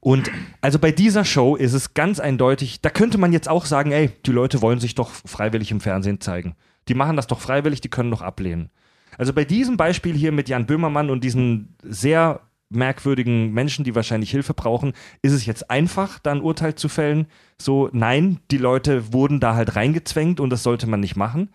[0.00, 3.92] und also bei dieser Show ist es ganz eindeutig, da könnte man jetzt auch sagen,
[3.92, 6.54] ey, die Leute wollen sich doch freiwillig im Fernsehen zeigen.
[6.88, 8.68] Die machen das doch freiwillig, die können doch ablehnen.
[9.16, 12.40] Also bei diesem Beispiel hier mit Jan Böhmermann und diesen sehr
[12.72, 14.92] merkwürdigen Menschen, die wahrscheinlich Hilfe brauchen,
[15.22, 17.26] ist es jetzt einfach, da ein Urteil zu fällen.
[17.60, 21.50] So, nein, die Leute wurden da halt reingezwängt und das sollte man nicht machen.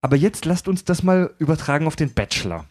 [0.00, 2.66] Aber jetzt lasst uns das mal übertragen auf den Bachelor.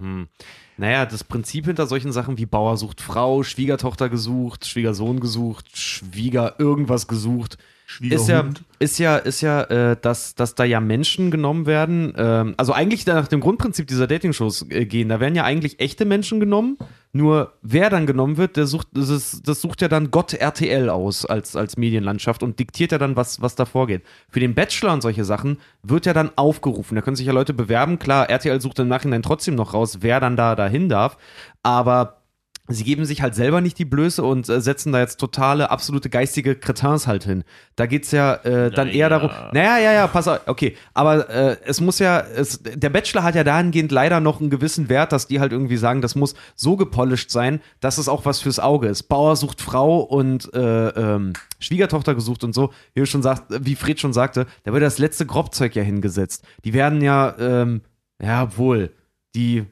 [0.00, 0.28] Hm.
[0.76, 6.56] Naja, das Prinzip hinter solchen Sachen wie Bauer sucht Frau, Schwiegertochter gesucht, Schwiegersohn gesucht, Schwieger
[6.58, 7.58] irgendwas gesucht,
[8.00, 12.54] ist ja, ist ja, ist ja, äh, dass, dass da ja Menschen genommen werden, ähm,
[12.56, 16.40] also eigentlich nach dem Grundprinzip dieser Dating-Shows äh, gehen, da werden ja eigentlich echte Menschen
[16.40, 16.78] genommen,
[17.12, 20.90] nur wer dann genommen wird, der sucht, das, ist, das sucht ja dann Gott RTL
[20.90, 24.02] aus als, als Medienlandschaft und diktiert ja dann, was, was da vorgeht.
[24.28, 27.54] Für den Bachelor und solche Sachen wird ja dann aufgerufen, da können sich ja Leute
[27.54, 31.16] bewerben, klar, RTL sucht im Nachhinein trotzdem noch raus, wer dann da dahin darf,
[31.62, 32.23] aber
[32.66, 36.08] sie geben sich halt selber nicht die Blöße und äh, setzen da jetzt totale, absolute
[36.08, 37.44] geistige Cretins halt hin.
[37.76, 41.56] Da geht's ja äh, dann eher darum, naja, ja, ja, pass auf, okay, aber äh,
[41.66, 45.26] es muss ja, es, der Bachelor hat ja dahingehend leider noch einen gewissen Wert, dass
[45.26, 48.88] die halt irgendwie sagen, das muss so gepolished sein, dass es auch was fürs Auge
[48.88, 49.04] ist.
[49.04, 54.00] Bauer sucht Frau und äh, ähm, Schwiegertochter gesucht und so, wie, schon sagt, wie Fred
[54.00, 56.44] schon sagte, da wird das letzte Grobzeug ja hingesetzt.
[56.64, 57.82] Die werden ja, ähm,
[58.22, 58.90] ja, wohl,
[59.34, 59.66] die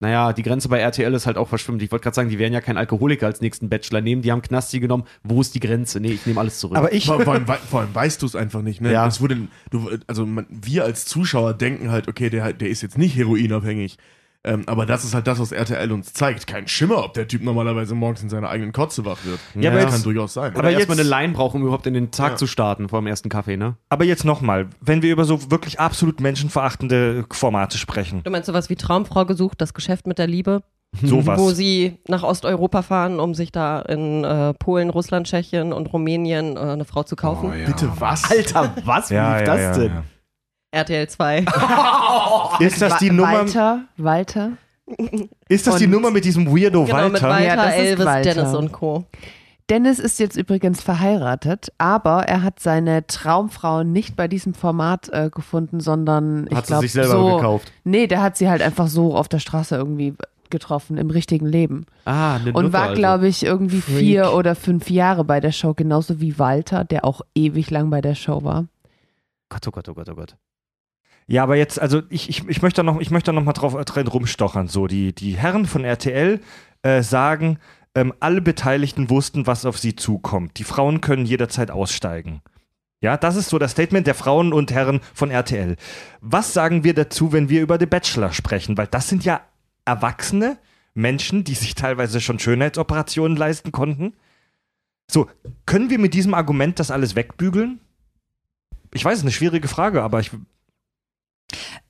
[0.00, 1.82] naja, die Grenze bei RTL ist halt auch verschwimmt.
[1.82, 4.22] Ich wollte gerade sagen, die werden ja keinen Alkoholiker als nächsten Bachelor nehmen.
[4.22, 5.04] Die haben Knasti genommen.
[5.24, 5.98] Wo ist die Grenze?
[5.98, 6.76] Nee, ich nehme alles zurück.
[6.76, 8.92] Aber ich, Vor, vor, allem, vor allem weißt du es einfach nicht, ne?
[8.92, 9.04] Ja.
[9.04, 12.96] Das wurde, du, also man, wir als Zuschauer denken halt, okay, der, der ist jetzt
[12.96, 13.98] nicht heroinabhängig.
[14.44, 16.46] Ähm, aber das ist halt das, was RTL uns zeigt.
[16.46, 19.40] Kein Schimmer, ob der Typ normalerweise morgens in seiner eigenen Kotze wach wird.
[19.54, 20.54] Ja, aber das jetzt- kann durchaus sein.
[20.56, 22.36] Aber erstmal jetzt- eine Line brauchen, um überhaupt in den Tag Ja.
[22.36, 23.76] zu starten, vor dem ersten Kaffee, ne?
[23.88, 28.70] aber jetzt nochmal, wenn wir über so wirklich absolut menschenverachtende Formate sprechen, Du meinst sowas
[28.70, 30.62] wie Traumfrau gesucht, das Geschäft mit der Liebe,
[31.02, 31.38] sowas.
[31.38, 36.56] wo sie nach Osteuropa fahren, um sich da in äh, Polen, Russland, Tschechien und Rumänien
[36.56, 37.50] äh, eine Frau zu kaufen.
[37.66, 38.30] Bitte was?
[38.30, 39.10] Alter, was?
[39.10, 39.92] Wie ja, lief ja, das ja, denn?
[40.70, 41.44] RTL 2.
[42.60, 44.50] Ist das die Nummer, Walter, Walter.
[45.48, 47.28] ist das die Und- Nummer mit diesem Weirdo genau, mit Walter?
[47.28, 48.34] Walter, Ja, das ist Elvis, Walter.
[48.34, 49.04] Dennis und Co.
[49.70, 55.28] Dennis ist jetzt übrigens verheiratet, aber er hat seine Traumfrau nicht bei diesem Format äh,
[55.28, 57.70] gefunden, sondern ich Hat sie glaube sich selber so, gekauft.
[57.84, 60.14] Nee, der hat sie halt einfach so auf der Straße irgendwie
[60.48, 62.94] getroffen im richtigen Leben Ah, eine und Nutte war also.
[62.94, 67.20] glaube ich irgendwie vier oder fünf Jahre bei der Show, genauso wie Walter, der auch
[67.34, 68.64] ewig lang bei der Show war.
[69.50, 70.36] Gott, oh Gott, oh Gott, oh Gott.
[71.28, 73.52] Ja, aber jetzt, also ich, ich, ich möchte da noch, ich möchte da noch mal
[73.52, 74.66] drauf äh, drin rumstochern.
[74.66, 76.40] So, die, die Herren von RTL
[76.82, 77.58] äh, sagen,
[77.94, 80.58] ähm, alle Beteiligten wussten, was auf sie zukommt.
[80.58, 82.40] Die Frauen können jederzeit aussteigen.
[83.00, 85.76] Ja, das ist so das Statement der Frauen und Herren von RTL.
[86.22, 88.78] Was sagen wir dazu, wenn wir über The Bachelor sprechen?
[88.78, 89.42] Weil das sind ja
[89.84, 90.58] erwachsene
[90.94, 94.14] Menschen, die sich teilweise schon Schönheitsoperationen leisten konnten.
[95.10, 95.28] So,
[95.66, 97.80] können wir mit diesem Argument das alles wegbügeln?
[98.94, 100.30] Ich weiß, es ist eine schwierige Frage, aber ich,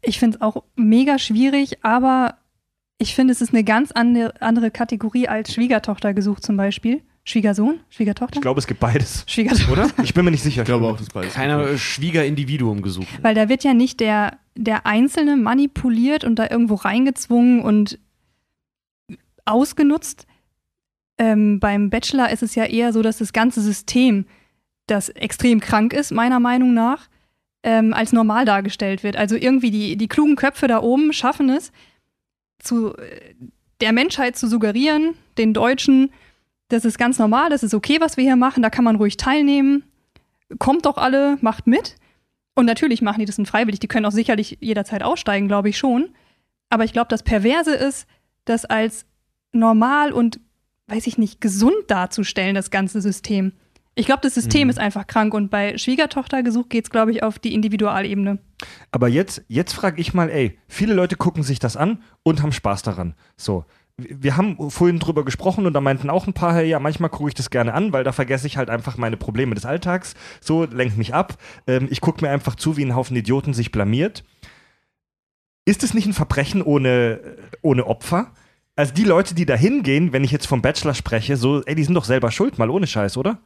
[0.03, 2.39] Ich finde es auch mega schwierig, aber
[2.99, 7.03] ich finde, es ist eine ganz andere, andere Kategorie als Schwiegertochter gesucht zum Beispiel.
[7.25, 7.81] Schwiegersohn?
[7.91, 8.37] Schwiegertochter?
[8.37, 9.25] Ich glaube, es gibt beides.
[9.27, 9.73] Schwiegertochter.
[9.73, 9.91] Oder?
[10.03, 10.63] Ich bin mir nicht sicher.
[10.63, 11.35] Ich glaube auch, das beides.
[11.35, 13.07] Keiner Schwiegerindividuum gesucht.
[13.23, 17.99] Weil da wird ja nicht der, der Einzelne manipuliert und da irgendwo reingezwungen und
[19.45, 20.27] ausgenutzt.
[21.19, 24.25] Ähm, beim Bachelor ist es ja eher so, dass das ganze System,
[24.87, 27.09] das extrem krank ist, meiner Meinung nach,
[27.63, 29.17] ähm, als normal dargestellt wird.
[29.17, 31.73] Also irgendwie die, die klugen Köpfe da oben schaffen es,
[32.59, 33.35] zu äh,
[33.81, 36.11] der Menschheit zu suggerieren, den Deutschen,
[36.69, 39.17] das ist ganz normal, das ist okay, was wir hier machen, da kann man ruhig
[39.17, 39.85] teilnehmen.
[40.59, 41.97] Kommt doch alle, macht mit.
[42.55, 43.81] Und natürlich machen die das nicht freiwillig.
[43.81, 46.09] Die können auch sicherlich jederzeit aussteigen, glaube ich schon.
[46.71, 48.07] Aber ich glaube, das Perverse ist,
[48.45, 49.07] das als
[49.53, 50.41] normal und,
[50.89, 53.53] weiß ich nicht, gesund darzustellen, das ganze System.
[53.99, 54.71] Ich glaube, das System Mhm.
[54.71, 55.35] ist einfach krank.
[55.35, 58.39] Und bei Schwiegertochter gesucht geht es, glaube ich, auf die Individualebene.
[58.93, 62.53] Aber jetzt, jetzt frage ich mal, ey, viele Leute gucken sich das an und haben
[62.53, 63.15] Spaß daran.
[63.37, 63.65] So.
[63.97, 67.29] Wir haben vorhin drüber gesprochen und da meinten auch ein paar, hey, ja, manchmal gucke
[67.31, 70.15] ich das gerne an, weil da vergesse ich halt einfach meine Probleme des Alltags.
[70.41, 71.37] So, lenkt mich ab.
[71.67, 74.23] Ähm, ich gucke mir einfach zu, wie ein Haufen Idioten sich blamiert.
[75.65, 77.21] Ist es nicht ein Verbrechen ohne,
[77.61, 78.33] ohne Opfer?
[78.77, 81.83] Also die Leute, die da hingehen, wenn ich jetzt vom Bachelor spreche, so, ey, die
[81.83, 83.41] sind doch selber schuld, mal ohne Scheiß, oder?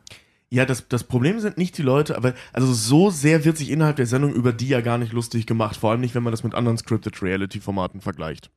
[0.52, 3.96] Ja, das, das Problem sind nicht die Leute, aber also so sehr wird sich innerhalb
[3.96, 5.76] der Sendung über die ja gar nicht lustig gemacht.
[5.78, 8.50] Vor allem nicht, wenn man das mit anderen Scripted Reality-Formaten vergleicht.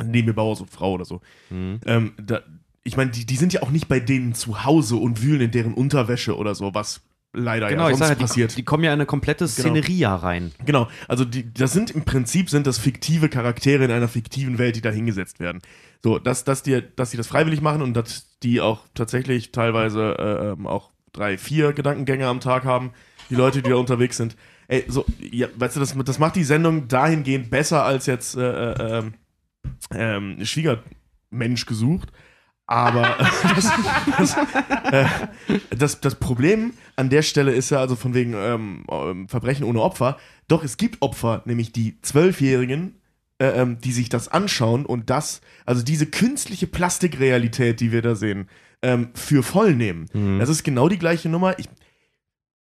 [0.00, 1.22] Nehmen wir Bauer und Frau oder so.
[1.50, 1.80] Mhm.
[1.86, 2.42] Ähm, da,
[2.84, 5.50] ich meine, die, die sind ja auch nicht bei denen zu Hause und wühlen in
[5.50, 7.00] deren Unterwäsche oder so, was
[7.32, 8.52] leider Genau, ja ich sonst sage, passiert.
[8.52, 10.52] die, die kommen ja in eine komplette Szenerie ja rein.
[10.64, 14.76] Genau, also die, das sind im Prinzip sind das fiktive Charaktere in einer fiktiven Welt,
[14.76, 15.60] die da hingesetzt werden.
[16.00, 20.16] So, dass, dass, die, dass die das freiwillig machen und dass die auch tatsächlich teilweise
[20.16, 22.92] äh, ähm, auch drei, vier Gedankengänge am Tag haben,
[23.30, 24.36] die Leute, die da unterwegs sind.
[24.68, 28.98] Ey, so, ja, weißt du, das, das macht die Sendung dahingehend besser als jetzt äh,
[28.98, 29.02] äh,
[29.94, 32.12] ähm, Schwiegermensch gesucht.
[32.66, 33.02] Aber
[33.54, 33.72] das,
[34.18, 34.36] das,
[34.90, 35.06] äh,
[35.76, 40.16] das, das Problem an der Stelle ist ja also von wegen ähm, Verbrechen ohne Opfer.
[40.48, 43.00] Doch es gibt Opfer, nämlich die Zwölfjährigen,
[43.38, 48.14] äh, ähm, die sich das anschauen und das, also diese künstliche Plastikrealität, die wir da
[48.14, 48.48] sehen,
[48.82, 50.06] ähm, für voll nehmen.
[50.12, 50.38] Mhm.
[50.38, 51.58] Das ist genau die gleiche Nummer.
[51.58, 51.68] Ich,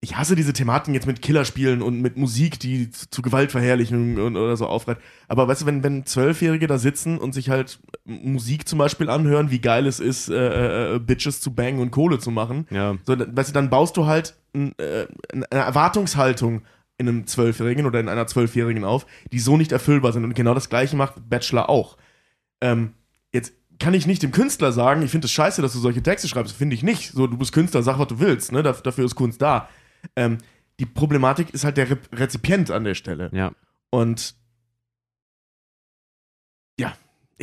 [0.02, 4.36] ich hasse diese Thematiken jetzt mit Killerspielen und mit Musik, die zu, zu Gewaltverherrlichung und,
[4.36, 4.98] oder so aufreiht.
[5.30, 9.50] Aber weißt du, wenn, wenn Zwölfjährige da sitzen und sich halt Musik zum Beispiel anhören,
[9.52, 12.98] wie geil es ist, äh, äh, Bitches zu bangen und Kohle zu machen, Ja.
[13.06, 16.64] so, dann- weißt du, dann baust du halt äh, eine Erwartungshaltung
[16.98, 20.24] in einem Zwölfjährigen oder in einer Zwölfjährigen auf, die so nicht erfüllbar sind.
[20.24, 21.98] Und genau das Gleiche macht Bachelor auch.
[22.62, 22.94] Ähm,
[23.34, 26.28] jetzt kann ich nicht dem Künstler sagen, ich finde es scheiße, dass du solche Texte
[26.28, 26.56] schreibst.
[26.56, 27.12] Finde ich nicht.
[27.12, 28.52] So, du bist Künstler, sag, was du willst.
[28.52, 28.62] Ne?
[28.62, 29.68] Daf- Dafür ist Kunst da.
[30.16, 30.38] Ähm,
[30.80, 33.30] die Problematik ist halt der Re Rezipient an der Stelle.
[33.34, 33.52] Ja.
[33.89, 34.36] Und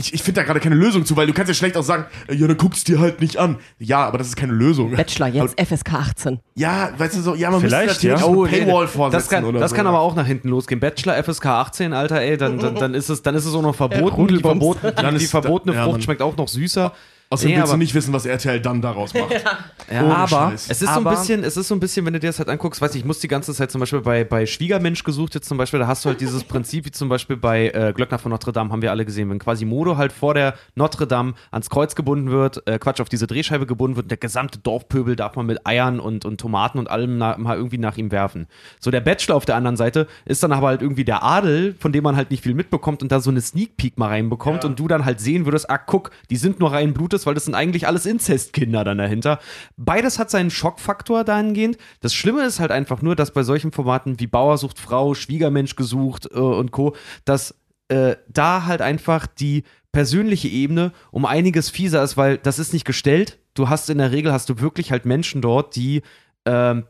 [0.01, 2.07] ich, ich finde da gerade keine Lösung zu, weil du kannst ja schlecht auch sagen,
[2.27, 3.59] äh, ja, dann guckst dir halt nicht an.
[3.79, 4.91] Ja, aber das ist keine Lösung.
[4.97, 6.41] Bachelor, jetzt FSK 18.
[6.55, 8.27] Ja, weißt du so, ja, man Vielleicht, müsste natürlich ja.
[8.27, 9.77] Oh, nee, Paywall das vorsetzen kann, oder das so.
[9.77, 10.81] kann aber auch nach hinten losgehen.
[10.81, 13.75] Bachelor FSK 18, Alter, ey, dann, dann, dann, ist, es, dann ist es auch noch
[13.75, 14.05] verboten.
[14.05, 14.65] die, Rudelbums.
[14.65, 16.93] verboten Dann die ist- verbotene ja, Frucht schmeckt auch noch süßer.
[17.33, 19.31] Außerdem Nee, willst du aber- nicht wissen, was RTL dann daraus macht.
[19.91, 20.67] Ja, Ohne aber- Scheiß.
[20.71, 22.39] Es ist, so ein Aber- bisschen, es ist so ein bisschen, wenn du dir das
[22.39, 25.35] halt anguckst, weiß ich, ich muss die ganze Zeit zum Beispiel bei, bei Schwiegermensch gesucht,
[25.35, 28.21] jetzt zum Beispiel, da hast du halt dieses Prinzip, wie zum Beispiel bei äh, Glöckner
[28.21, 31.71] von Notre Dame, haben wir alle gesehen, wenn Quasimodo halt vor der Notre Dame ans
[31.71, 35.35] Kreuz gebunden wird, äh, Quatsch, auf diese Drehscheibe gebunden wird, und der gesamte Dorfpöbel darf
[35.35, 38.47] man mit Eiern und, und Tomaten und allem na, mal irgendwie nach ihm werfen.
[38.79, 41.91] So, der Bachelor auf der anderen Seite ist dann aber halt irgendwie der Adel, von
[41.93, 44.79] dem man halt nicht viel mitbekommt und da so eine Sneak Peek mal reinbekommt und
[44.79, 47.55] du dann halt sehen würdest, ah, guck, die sind nur rein Blutes, weil das sind
[47.55, 49.39] eigentlich alles Inzestkinder dann dahinter.
[49.77, 51.79] Beides hat seinen Schockfaktor dahingehend.
[52.01, 55.77] Das Schlimme ist halt einfach nur, dass bei solchen Formaten wie Bauer sucht Frau, Schwiegermensch
[55.77, 56.95] gesucht äh, und Co.,
[57.25, 57.55] dass
[57.89, 62.85] äh, da halt einfach die persönliche Ebene um einiges fieser ist, weil das ist nicht
[62.85, 63.39] gestellt.
[63.55, 66.03] Du hast in der Regel hast du wirklich halt Menschen dort, die
[66.47, 66.85] ähm,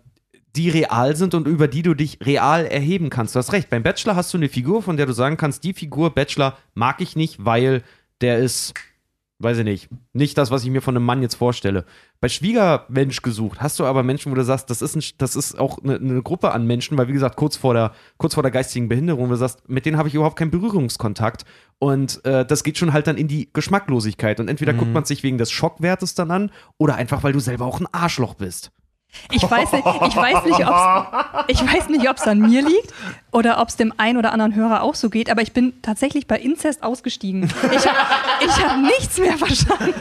[0.56, 3.34] die real sind und über die du dich real erheben kannst.
[3.34, 5.72] Du hast recht, beim Bachelor hast du eine Figur, von der du sagen kannst, die
[5.72, 7.82] Figur Bachelor mag ich nicht, weil
[8.20, 8.74] der ist,
[9.42, 11.84] weiß ich nicht, nicht das, was ich mir von einem Mann jetzt vorstelle.
[12.20, 15.58] Bei Schwiegermensch gesucht hast du aber Menschen, wo du sagst, das ist, ein, das ist
[15.58, 18.52] auch eine, eine Gruppe an Menschen, weil wie gesagt, kurz vor der, kurz vor der
[18.52, 21.44] geistigen Behinderung, wo du sagst, mit denen habe ich überhaupt keinen Berührungskontakt.
[21.78, 24.38] Und äh, das geht schon halt dann in die Geschmacklosigkeit.
[24.38, 27.64] Und entweder guckt man sich wegen des Schockwertes dann an oder einfach, weil du selber
[27.64, 28.70] auch ein Arschloch bist.
[29.32, 32.92] Ich weiß nicht, ich weiß nicht, ob's, ich weiß nicht, ob es an mir liegt
[33.30, 36.26] oder ob es dem einen oder anderen Hörer auch so geht, aber ich bin tatsächlich
[36.26, 37.44] bei Inzest ausgestiegen.
[37.72, 37.96] Ich habe
[38.44, 39.94] ich hab nichts mehr verstanden.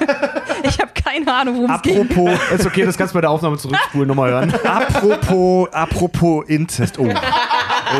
[0.63, 2.11] Ich habe keine Ahnung, worum es geht.
[2.11, 4.53] Apropos, Ist okay, das kannst du bei der Aufnahme zurückspulen, nochmal hören.
[4.65, 6.97] apropos, apropos Inzest.
[6.97, 7.09] Oh.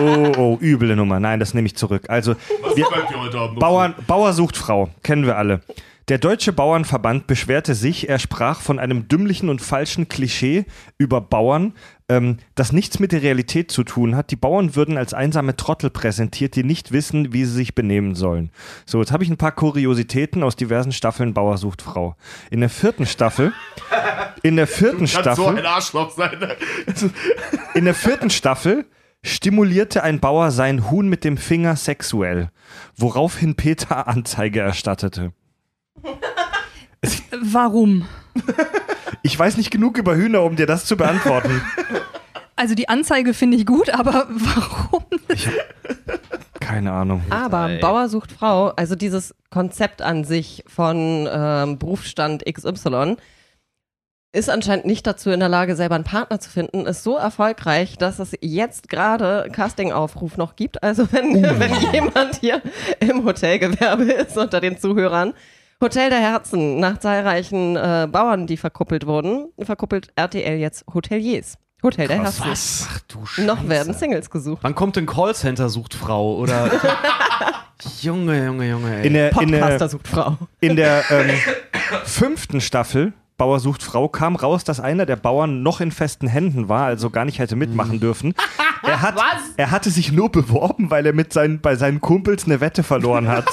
[0.02, 1.20] oh, oh, üble Nummer.
[1.20, 2.04] Nein, das nehme ich zurück.
[2.08, 2.36] Also,
[2.76, 5.62] wir, bleibt ihr heute Abend noch Bauern, Bauer sucht Frau, kennen wir alle.
[6.10, 10.66] Der Deutsche Bauernverband beschwerte sich, er sprach von einem dümmlichen und falschen Klischee
[10.98, 11.74] über Bauern,
[12.10, 14.32] ähm, das nichts mit der Realität zu tun hat.
[14.32, 18.50] Die Bauern würden als einsame Trottel präsentiert, die nicht wissen, wie sie sich benehmen sollen.
[18.88, 22.16] So, jetzt habe ich ein paar Kuriositäten aus diversen Staffeln Bauer sucht Frau.
[22.50, 23.54] In der vierten Staffel,
[24.42, 26.40] in der vierten Kann so Staffel, ein Arschloch sein.
[26.40, 26.56] ne?
[27.76, 28.88] in der vierten Staffel
[29.22, 32.50] stimulierte ein Bauer sein Huhn mit dem Finger sexuell,
[32.98, 35.34] woraufhin Peter Anzeige erstattete.
[37.42, 38.08] Warum?
[39.24, 41.62] Ich weiß nicht genug über Hühner, um dir das zu beantworten.
[42.56, 45.06] Also die Anzeige finde ich gut, aber warum?
[46.60, 47.24] Keine Ahnung.
[47.30, 53.16] Aber Bauer sucht Frau, also dieses Konzept an sich von ähm, Berufsstand XY,
[54.32, 57.98] ist anscheinend nicht dazu in der Lage, selber einen Partner zu finden, ist so erfolgreich,
[57.98, 60.84] dass es jetzt gerade Castingaufruf noch gibt.
[60.84, 62.62] Also wenn, wenn jemand hier
[63.00, 65.34] im Hotelgewerbe ist unter den Zuhörern,
[65.82, 71.58] Hotel der Herzen, nach zahlreichen äh, Bauern, die verkuppelt wurden, verkuppelt RTL jetzt Hoteliers.
[71.82, 72.44] Hotel der Herzen.
[72.90, 74.60] Ach du Noch werden Singles gesucht.
[74.62, 76.36] Wann kommt ein Callcenter sucht Frau?
[76.36, 76.70] Oder.
[78.02, 79.08] Junge, Junge, Junge, ey.
[79.08, 80.38] In der, in der, sucht Frau.
[80.60, 81.30] in der ähm,
[82.04, 86.68] fünften Staffel Bauer sucht Frau kam raus, dass einer der Bauern noch in festen Händen
[86.68, 88.34] war, also gar nicht hätte mitmachen dürfen.
[88.84, 89.16] Er, hat,
[89.56, 93.30] er hatte sich nur beworben, weil er mit seinen, bei seinen Kumpels eine Wette verloren
[93.30, 93.48] hat.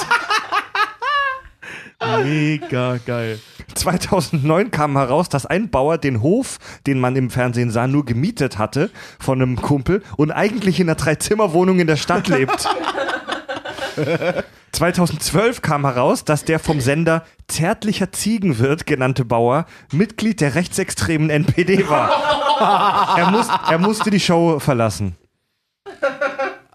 [2.22, 3.38] Mega geil.
[3.74, 8.58] 2009 kam heraus, dass ein Bauer den Hof, den man im Fernsehen sah, nur gemietet
[8.58, 12.68] hatte von einem Kumpel und eigentlich in einer Dreizimmerwohnung in der Stadt lebt.
[14.72, 21.88] 2012 kam heraus, dass der vom Sender Zärtlicher Ziegenwirt genannte Bauer Mitglied der rechtsextremen NPD
[21.88, 22.10] war.
[23.18, 25.14] Er, muss, er musste die Show verlassen.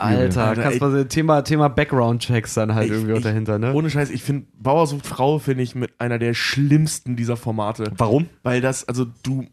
[0.02, 0.82] Alter, Alter, kannst ey.
[0.82, 3.74] mal so Thema, Thema Background-Checks dann halt Ich- irgendwie auch ich- dahinter, ne?
[3.74, 7.92] Ohne Scheiß, ich finde, Bauer sucht Frau, finde ich, mit einer der schlimmsten dieser Formate.
[7.98, 8.28] Warum?
[8.44, 9.46] Weil das, also du.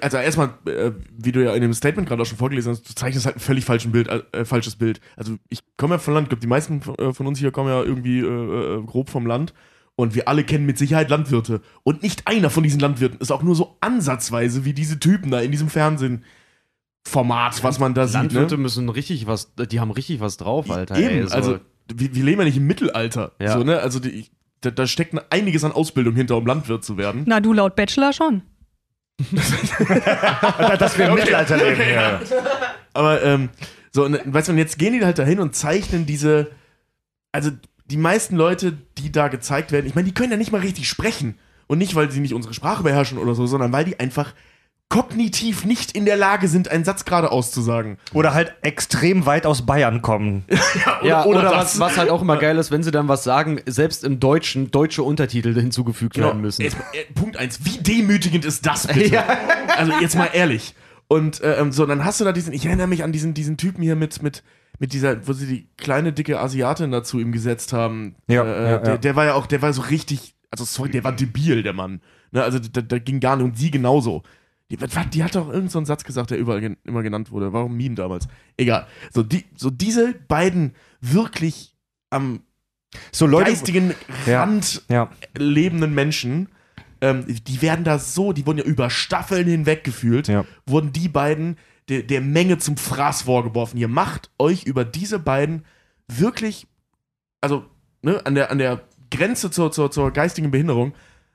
[0.00, 2.94] Also erstmal, äh, wie du ja in dem Statement gerade auch schon vorgelesen hast, du
[2.94, 5.00] zeichnest halt ein völlig falschen Bild, äh, falsches Bild.
[5.16, 7.52] Also ich komme ja vom Land, ich glaube, die meisten von, äh, von uns hier
[7.52, 8.24] kommen ja irgendwie äh,
[8.78, 9.54] äh, grob vom Land.
[9.94, 11.60] Und wir alle kennen mit Sicherheit Landwirte.
[11.84, 15.40] Und nicht einer von diesen Landwirten ist auch nur so ansatzweise wie diese Typen da
[15.40, 15.68] in diesem
[17.04, 18.58] Fernsehen-Format, was man da Landwirte sieht.
[18.58, 18.62] Ne?
[18.62, 20.96] müssen richtig was, die haben richtig was drauf, Alter.
[20.96, 21.34] Eben, ey, so.
[21.34, 21.60] also
[21.92, 23.32] wir, wir leben ja nicht im Mittelalter.
[23.40, 23.52] Ja.
[23.52, 23.80] So, ne?
[23.80, 24.26] Also die,
[24.60, 27.24] da, da steckt einiges an Ausbildung hinter, um Landwirt zu werden.
[27.26, 28.42] Na, du laut Bachelor schon.
[30.78, 31.80] Dass wir im Mittelalter leben.
[31.92, 32.20] Ja.
[32.94, 33.48] Aber ähm,
[33.90, 36.50] so, und, weißt du, und jetzt gehen die halt dahin und zeichnen diese,
[37.32, 37.50] also
[37.86, 40.88] die meisten Leute, die da gezeigt werden, ich meine, die können ja nicht mal richtig
[40.88, 41.38] sprechen.
[41.66, 44.32] Und nicht, weil sie nicht unsere Sprache beherrschen oder so, sondern weil die einfach
[44.88, 47.98] kognitiv nicht in der Lage sind, einen Satz gerade auszusagen.
[48.14, 50.44] Oder halt extrem weit aus Bayern kommen.
[51.02, 51.52] ja, oder, das.
[51.52, 54.70] was, was halt auch immer geil ist, wenn sie dann was sagen, selbst im Deutschen
[54.70, 56.28] deutsche Untertitel hinzugefügt Genau.
[56.28, 56.62] werden müssen.
[56.62, 57.64] Jetzt, äh, Punkt eins.
[57.64, 59.22] Wie demütigend ist das bitte?
[59.76, 60.74] Also jetzt mal ehrlich.
[61.06, 63.56] Und äh, ähm, so, dann hast du da diesen, ich erinnere mich an diesen, diesen
[63.56, 64.42] Typen hier mit, mit,
[64.78, 68.14] mit dieser, wo sie die kleine, dicke Asiatin dazu ihm gesetzt haben.
[68.26, 68.98] Ja, äh, ja, der, ja.
[68.98, 72.00] der war ja auch, der war so richtig, also sorry, der war debil, der Mann.
[72.30, 74.22] Ne, also da, da ging gar nicht, und sie genauso.
[74.70, 77.52] Die, die hat doch irgendeinen so einen Satz gesagt, der überall immer genannt wurde.
[77.52, 78.28] Warum Meme damals?
[78.56, 78.86] Egal.
[79.12, 81.74] So, die, so diese beiden wirklich
[82.10, 82.40] am
[83.12, 83.50] So Leute.
[83.50, 83.94] geistigen
[84.26, 84.40] Ja.
[84.40, 85.10] Rand Ja.
[85.36, 86.48] lebenden Menschen,
[87.00, 90.44] ähm, die werden da so, die wurden ja über Staffeln hinweg gefühlt, Ja.
[90.66, 91.56] wurden die beiden
[91.88, 93.78] der, der Menge zum Fraß vorgeworfen.
[93.78, 95.64] Ihr macht euch über diese beiden
[96.08, 96.66] wirklich,
[97.40, 97.64] also
[98.02, 100.92] ne, an, der, an der Grenze zur, zur, zur geistigen Behinderung,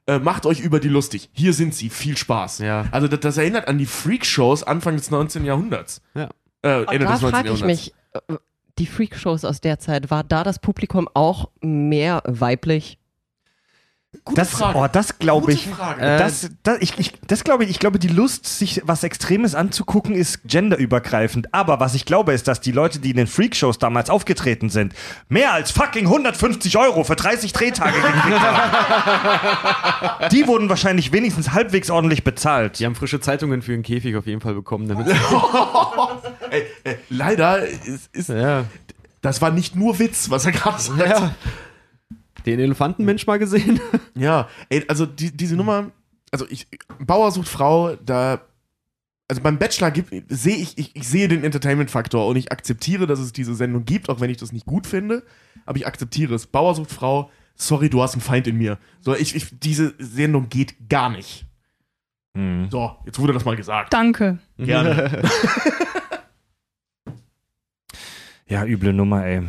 [0.07, 1.29] äh, macht euch über die lustig.
[1.33, 2.59] Hier sind sie, viel Spaß.
[2.59, 2.85] Ja.
[2.91, 5.45] Also das, das erinnert an die Freakshows Anfang des 19.
[5.45, 6.01] Jahrhunderts.
[6.13, 6.29] Ja.
[6.61, 7.29] Äh, Und Ende da des 19.
[7.29, 7.85] frage ich Jahrhunderts.
[7.85, 8.37] mich, äh,
[8.79, 12.97] die Freakshows aus der Zeit, war da das Publikum auch mehr weiblich?
[14.25, 14.77] Gute Das, Frage.
[14.77, 15.67] oh, das glaube Gute ich.
[15.67, 16.01] Frage.
[16.01, 19.55] Äh, Das, das, ich, ich, das glaube ich, ich glaube, die Lust, sich was Extremes
[19.55, 21.53] anzugucken, ist genderübergreifend.
[21.53, 24.93] Aber was ich glaube, ist, dass die Leute, die in den Freakshows damals aufgetreten sind,
[25.29, 30.29] mehr als fucking 150 Euro für 30 Drehtage gekriegt haben.
[30.31, 32.79] Die wurden wahrscheinlich wenigstens halbwegs ordentlich bezahlt.
[32.79, 34.87] Die haben frische Zeitungen für den Käfig auf jeden Fall bekommen.
[34.87, 35.07] Damit
[36.49, 38.65] Ey, äh, leider ist, ist ja.
[39.21, 40.99] das war nicht nur Witz, was er gerade sagt.
[40.99, 41.31] ja.
[42.45, 43.79] Den Elefantenmensch mal gesehen?
[44.15, 45.89] Ja, ey, also die, diese Nummer,
[46.31, 46.67] also ich,
[46.99, 48.41] Bauer sucht Frau, da,
[49.27, 53.17] also beim Bachelor gibt, sehe ich, ich, ich sehe den Entertainment-Faktor und ich akzeptiere, dass
[53.17, 55.23] es diese Sendung gibt, auch wenn ich das nicht gut finde,
[55.65, 56.45] aber ich akzeptiere es.
[56.45, 58.77] Bauer sucht Frau, sorry, du hast einen Feind in mir.
[59.01, 61.47] So, ich, ich, diese Sendung geht gar nicht.
[62.37, 62.67] Hm.
[62.69, 63.93] So, jetzt wurde das mal gesagt.
[63.93, 64.37] Danke.
[64.57, 65.23] Gerne.
[68.53, 69.41] Ja, üble Nummer, ey.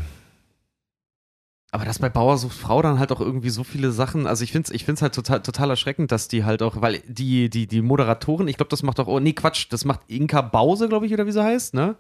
[1.75, 4.53] Aber dass bei Bauer sucht Frau dann halt auch irgendwie so viele Sachen, also ich
[4.53, 7.67] finde es ich find's halt total, total erschreckend, dass die halt auch, weil die, die,
[7.67, 11.07] die Moderatoren, ich glaube, das macht auch, oh nee, Quatsch, das macht Inka Bause, glaube
[11.07, 11.97] ich, oder wie sie heißt, ne?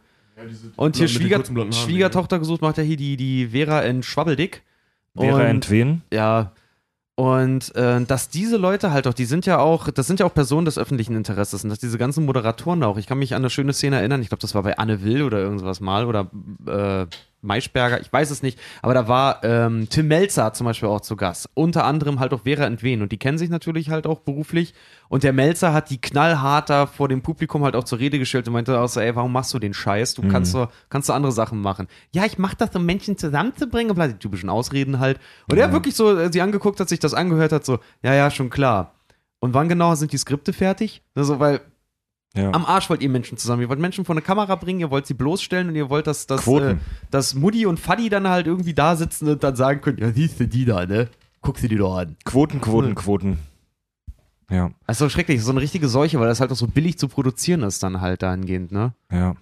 [0.76, 4.04] Und hier mit den Schwieger, Haaren, Schwiegertochter gesucht macht ja hier die, die Vera in
[4.04, 4.62] Schwabbeldick.
[5.14, 6.02] Wäre Und- entwen?
[6.12, 6.52] Ja.
[7.16, 10.34] Und äh, dass diese Leute halt auch, die sind ja auch, das sind ja auch
[10.34, 13.50] Personen des öffentlichen Interesses und dass diese ganzen Moderatoren auch, ich kann mich an eine
[13.50, 16.30] schöne Szene erinnern, ich glaube, das war bei Anne Will oder irgendwas mal oder
[16.66, 17.06] äh,
[17.44, 21.16] Maischberger, ich weiß es nicht, aber da war ähm, Tim Melzer zum Beispiel auch zu
[21.16, 21.48] Gast.
[21.54, 24.74] Unter anderem halt auch Vera Entwen und die kennen sich natürlich halt auch beruflich
[25.08, 28.46] und der Melzer hat die knallhart da vor dem Publikum halt auch zur Rede gestellt
[28.48, 30.14] und meinte auch so, ey, warum machst du den Scheiß?
[30.14, 31.88] Du kannst du kannst du andere Sachen machen.
[32.12, 35.20] Ja, ich mach das, um Menschen zusammenzubringen, und bla, die typischen Ausreden halt.
[35.48, 38.30] Und er wirklich so äh, sie angeguckt hat, sich das angehört hat, so, ja, ja,
[38.30, 38.94] schon klar.
[39.40, 41.02] Und wann genau sind die Skripte fertig?
[41.14, 41.60] Also, weil
[42.36, 42.50] Ja.
[42.52, 43.62] am Arsch wollt ihr Menschen zusammen.
[43.62, 46.26] Ihr wollt Menschen vor eine Kamera bringen, ihr wollt sie bloßstellen und ihr wollt, dass,
[46.26, 46.76] dass, äh,
[47.10, 50.40] dass Mutti und Faddy dann halt irgendwie da sitzen und dann sagen können, ja, siehst
[50.40, 51.08] du die da, ne?
[51.42, 52.16] Guck sie dir doch an.
[52.24, 53.38] Quoten, Quoten, Quoten.
[54.50, 57.62] Ja, Also schrecklich, so eine richtige Seuche, weil das halt auch so billig zu produzieren
[57.62, 58.92] ist dann halt dahingehend, ne?
[59.10, 59.34] ja.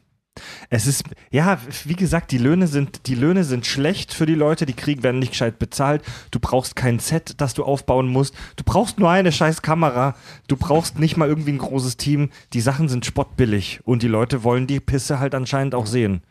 [0.71, 4.65] Es ist, ja, wie gesagt, die Löhne sind, die Löhne sind schlecht für die Leute,
[4.65, 6.03] die kriegen, werden nicht gescheit bezahlt.
[6.31, 8.35] Du brauchst kein Set, das du aufbauen musst.
[8.57, 10.17] Du brauchst nur eine scheiß Kamera.
[10.49, 12.31] Du brauchst nicht mal irgendwie ein großes Team.
[12.55, 16.23] Die Sachen sind spottbillig und die Leute wollen die Pisse halt anscheinend auch sehen.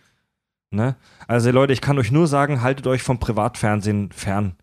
[0.72, 0.96] Ne?
[1.28, 4.56] Also Leute, ich kann euch nur sagen, haltet euch vom Privatfernsehen fern.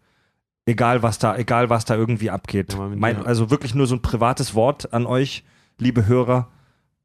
[0.67, 2.75] Egal was da, egal was da irgendwie abgeht.
[2.75, 5.45] Ja, mein, also wirklich nur so ein privates Wort an euch,
[5.79, 6.49] liebe Hörer.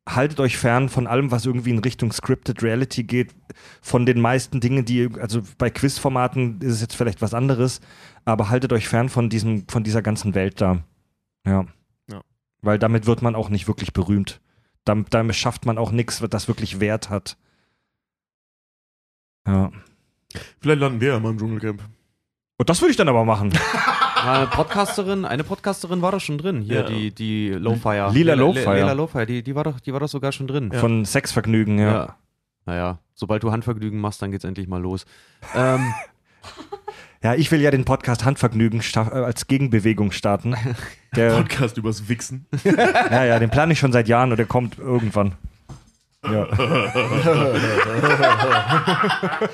[0.08, 3.34] Haltet euch fern von allem, was irgendwie in Richtung Scripted Reality geht.
[3.82, 7.80] Von den meisten Dingen, die, also bei Quizformaten ist es jetzt vielleicht was anderes,
[8.26, 10.84] aber haltet euch fern von diesem, von dieser ganzen Welt da.
[11.46, 11.66] Ja.
[12.12, 12.22] Ja.
[12.62, 14.42] Weil damit wird man auch nicht wirklich berühmt.
[14.84, 17.38] Damit, damit schafft man auch nichts, das wirklich Wert hat.
[19.48, 19.72] Ja.
[20.60, 21.82] Vielleicht landen wir ja mal im Dschungelcamp.
[22.58, 23.54] Und das würde ich dann aber machen.
[24.26, 26.62] Eine Podcasterin, eine Podcasterin war doch schon drin.
[26.62, 26.84] Hier, Ja.
[26.84, 28.12] die, die Lowfire.
[28.14, 28.76] Lila Lowfire.
[28.76, 30.72] Lila Lowfire, die, die, war doch, die war doch sogar schon drin.
[30.72, 31.91] Von Sexvergnügen, ja.
[31.91, 32.16] Ja.
[32.66, 35.06] Naja, sobald du Handvergnügen machst, dann geht's endlich mal los.
[35.56, 35.94] ähm,
[37.24, 40.56] Ja, ich will ja den Podcast Handvergnügen äh, als Gegenbewegung starten.
[41.16, 42.45] Der, Podcast übers Wichsen.
[42.66, 45.34] ja, ja, den plane ich schon seit Jahren und der kommt irgendwann.
[46.24, 46.48] Ja.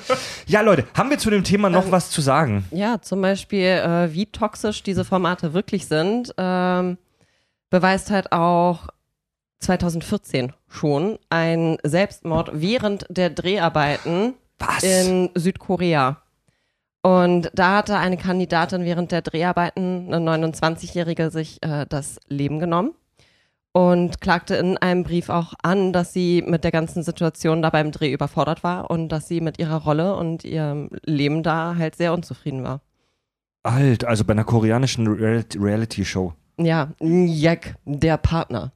[0.46, 2.64] ja, Leute, haben wir zu dem Thema noch was zu sagen?
[2.70, 6.98] Ja, zum Beispiel, äh, wie toxisch diese Formate wirklich sind, ähm,
[7.70, 8.88] beweist halt auch
[9.60, 14.82] 2014 schon ein Selbstmord während der Dreharbeiten Was?
[14.82, 16.22] in Südkorea.
[17.02, 22.94] Und da hatte eine Kandidatin während der Dreharbeiten, eine 29-Jährige, sich äh, das Leben genommen
[23.72, 27.92] und klagte in einem Brief auch an, dass sie mit der ganzen Situation da beim
[27.92, 32.12] Dreh überfordert war und dass sie mit ihrer Rolle und ihrem Leben da halt sehr
[32.12, 32.80] unzufrieden war.
[33.62, 36.34] Alt, also bei einer koreanischen Real Reality-Show.
[36.56, 38.72] Ja, Njek, der Partner.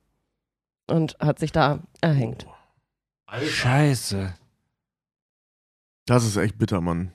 [0.87, 2.47] Und hat sich da erhängt.
[3.33, 4.35] Scheiße.
[6.07, 7.13] Das ist echt bitter, Mann.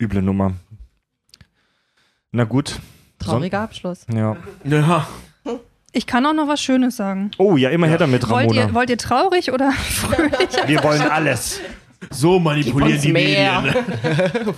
[0.00, 0.54] Üble Nummer.
[2.32, 2.80] Na gut.
[3.18, 4.06] Trauriger Abschluss.
[4.12, 4.36] Ja.
[4.64, 5.06] Ja.
[5.92, 7.30] Ich kann auch noch was Schönes sagen.
[7.38, 8.66] Oh, ja, immer her damit, Wollt Ramona.
[8.68, 10.50] ihr, wollt ihr traurig oder fröhlich?
[10.66, 11.60] Wir wollen alles.
[12.10, 13.60] So manipulieren die mehr.
[13.62, 14.54] Medien.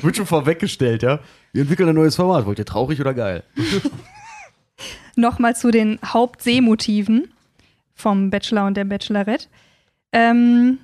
[0.02, 1.20] Wird schon vorweggestellt, ja?
[1.52, 2.46] Wir entwickeln ein neues Format.
[2.46, 3.42] Wollt ihr traurig oder geil?
[5.16, 7.30] Nochmal zu den Hauptseemotiven
[7.94, 9.46] vom Bachelor und der Bachelorette.
[10.12, 10.78] Ähm,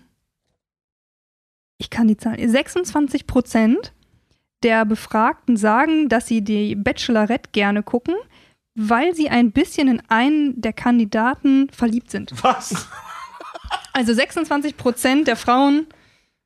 [1.78, 2.48] ich kann die Zahlen.
[2.48, 3.93] 26 Prozent
[4.64, 8.14] der Befragten sagen, dass sie die Bachelorette gerne gucken,
[8.74, 12.32] weil sie ein bisschen in einen der Kandidaten verliebt sind.
[12.43, 12.89] Was?
[13.94, 15.86] Also 26 Prozent der Frauen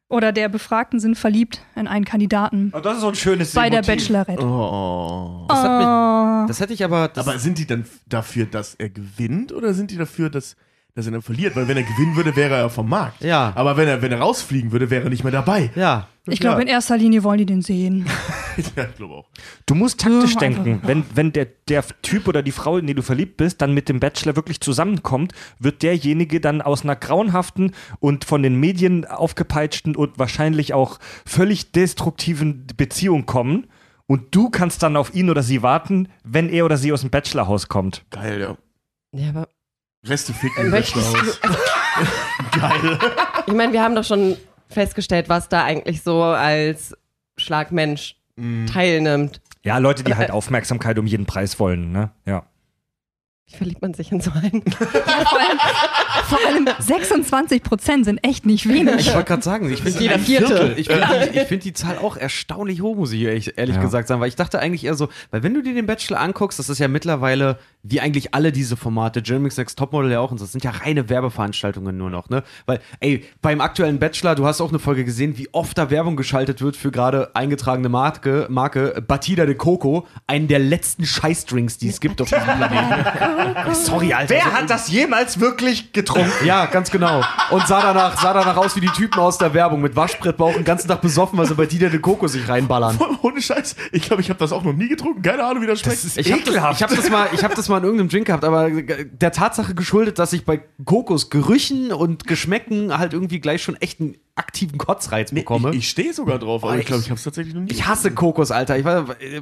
[0.08, 3.70] oder der Befragten sind verliebt in einen Kandidaten Oh, das ist so ein schönes bei
[3.70, 3.82] der.
[3.82, 4.44] Bachelorette.
[4.44, 5.44] Oh.
[5.48, 6.46] Das, hat mich, Oh.
[6.48, 7.06] das hätte ich aber.
[7.08, 10.56] Das, Aber sind die dann dafür, dass er gewinnt oder sind die dafür, dass,
[10.96, 11.54] dass er dann verliert?
[11.54, 13.22] Weil wenn er gewinnen würde, wäre er vom Markt.
[13.22, 13.52] Ja.
[13.54, 15.70] Aber wenn er, wenn er rausfliegen würde, wäre er nicht mehr dabei.
[15.76, 16.08] ja.
[16.28, 18.04] Ich glaube, in erster Linie wollen die den sehen.
[18.76, 19.28] ja, ich glaube auch.
[19.64, 20.80] Du musst taktisch Ja, denken.
[20.82, 23.88] Wenn, wenn der, der Typ oder die Frau, in die du verliebt bist, dann mit
[23.88, 29.94] dem Bachelor wirklich zusammenkommt, wird derjenige dann aus einer grauenhaften und von den Medien aufgepeitschten
[29.94, 33.68] und wahrscheinlich auch völlig destruktiven Beziehung kommen.
[34.08, 37.10] Und du kannst dann auf ihn oder sie warten, wenn er oder sie aus dem
[37.10, 38.04] Bachelorhaus kommt.
[38.10, 38.56] Geil, ja.
[39.12, 39.48] Ja, aber
[40.08, 41.18] Reste ficken im möchtest du,
[42.60, 42.98] Geil.
[43.46, 44.36] ich meine, wir haben doch schon
[44.68, 46.94] festgestellt, was da eigentlich so als
[47.36, 48.66] Schlagmensch Mhm.
[48.66, 49.40] teilnimmt.
[49.62, 52.10] Ja, Leute, die halt Aufmerksamkeit um jeden Preis wollen, ne?
[52.26, 52.44] Ja.
[53.46, 54.62] Wie verliebt man sich in so einen?
[56.24, 58.94] vor, allem, vor allem 26 Prozent sind echt nicht wenig.
[59.00, 60.74] Ich wollte gerade sagen, ich finde ein Vierte.
[60.76, 63.82] Ich finde die, ich find die Zahl auch erstaunlich hoch, muss ich ehrlich, ehrlich Ja.
[63.82, 66.58] gesagt sagen, weil ich dachte eigentlich eher so, weil wenn du dir den Bachelor anguckst,
[66.58, 70.40] das ist ja mittlerweile, wie eigentlich alle diese Formate, Jeremy's Next Topmodel ja auch, und
[70.40, 72.42] das sind ja reine Werbeveranstaltungen nur noch, ne?
[72.66, 76.16] Weil, ey, beim aktuellen Bachelor, du hast auch eine Folge gesehen, wie oft da Werbung
[76.16, 81.88] geschaltet wird für gerade eingetragene Marke, Marke Batida de Coco, einen der letzten Scheißdrinks, die
[81.88, 83.74] es gibt auf diesem Planeten.
[83.74, 84.34] Sorry, Alter.
[84.34, 86.46] Wer so- hat das jemals wirklich getrunken?
[86.46, 87.22] ja, ganz genau.
[87.50, 90.64] Und sah danach, sah danach aus wie die Typen aus der Werbung mit Waschbrettbauch den
[90.64, 92.98] ganzen Tag besoffen, weil sie bei Dieter de Coco sich reinballern.
[93.22, 93.76] Ohne Scheiß.
[93.92, 95.22] Ich glaube, ich habe das auch noch nie getrunken.
[95.22, 95.98] Keine Ahnung, wie das schmeckt.
[96.16, 98.44] Ich habe das, ich hab das, mal- ich hab das mal in irgendeinem Drink gehabt,
[98.44, 103.76] aber der Tatsache geschuldet, dass ich bei Kokos Gerüchen und Geschmäcken halt irgendwie gleich schon
[103.76, 105.70] echt einen aktiven Kotzreiz bekomme.
[105.70, 107.62] ich ich stehe sogar drauf, aber Oh, ich glaube, ich- ich habe es tatsächlich noch
[107.62, 107.70] nie.
[107.72, 108.76] Ich hasse Kokos, Alter.
[108.78, 109.40] Ich war, äh,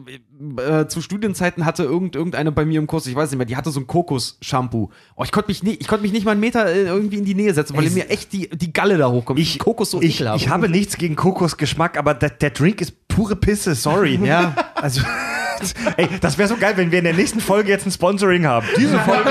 [0.82, 3.56] äh, zu Studienzeiten hatte irgend, irgendeine bei mir im Kurs, ich weiß nicht mehr, die
[3.56, 4.90] hatte so ein Kokos-Shampoo.
[5.16, 7.34] Oh, ich konnte mich, ich konnte mich nicht mal einen Meter äh, irgendwie in die
[7.34, 9.38] Nähe setzen, weil Ey, mir echt die, die Galle da hochkommt.
[9.38, 10.42] Ich, Kokos so ich, ekelhaft.
[10.42, 14.18] ich habe nichts gegen Kokosgeschmack, aber der, der Drink ist pure Pisse, sorry.
[14.22, 14.54] Ja.
[14.74, 15.00] Also,
[15.96, 18.66] ey, das wäre so geil, wenn wir in der nächsten Folge jetzt ein Sponsoring haben.
[18.76, 19.30] Diese Folge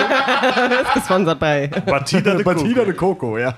[0.93, 1.67] Gesponsert bei.
[1.85, 2.63] Batida de Coco.
[2.85, 3.53] de Coco, ja.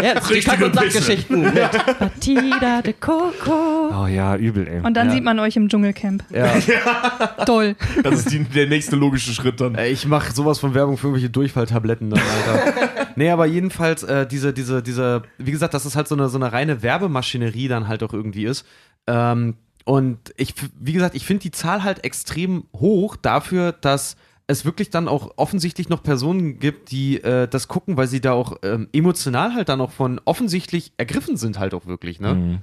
[0.00, 1.52] Ja, das sind die Kack- und Sackgeschichten
[1.98, 3.90] Batida de Coco.
[4.02, 4.80] Oh ja, übel, ey.
[4.80, 5.14] Und dann Ja.
[5.14, 6.24] sieht man euch im Dschungelcamp.
[6.30, 6.54] ja.
[7.46, 7.74] Toll.
[8.02, 9.74] Das ist die, der nächste logische Schritt dann.
[9.74, 13.08] Ey, Ich mache sowas von Werbung für irgendwelche Durchfalltabletten dann, Alter.
[13.16, 16.38] nee, aber jedenfalls, äh, diese, diese, diese, wie gesagt, dass es halt so eine, so
[16.38, 18.64] eine reine Werbemaschinerie dann halt auch irgendwie ist.
[19.06, 19.56] Ähm,
[19.88, 24.16] und ich, wie gesagt, ich finde die Zahl halt extrem hoch dafür, dass
[24.46, 28.32] es wirklich dann auch offensichtlich noch Personen gibt, die äh, das gucken, weil sie da
[28.32, 32.34] auch ähm, emotional halt dann auch von offensichtlich ergriffen sind halt auch wirklich, ne?
[32.34, 32.58] Mhm.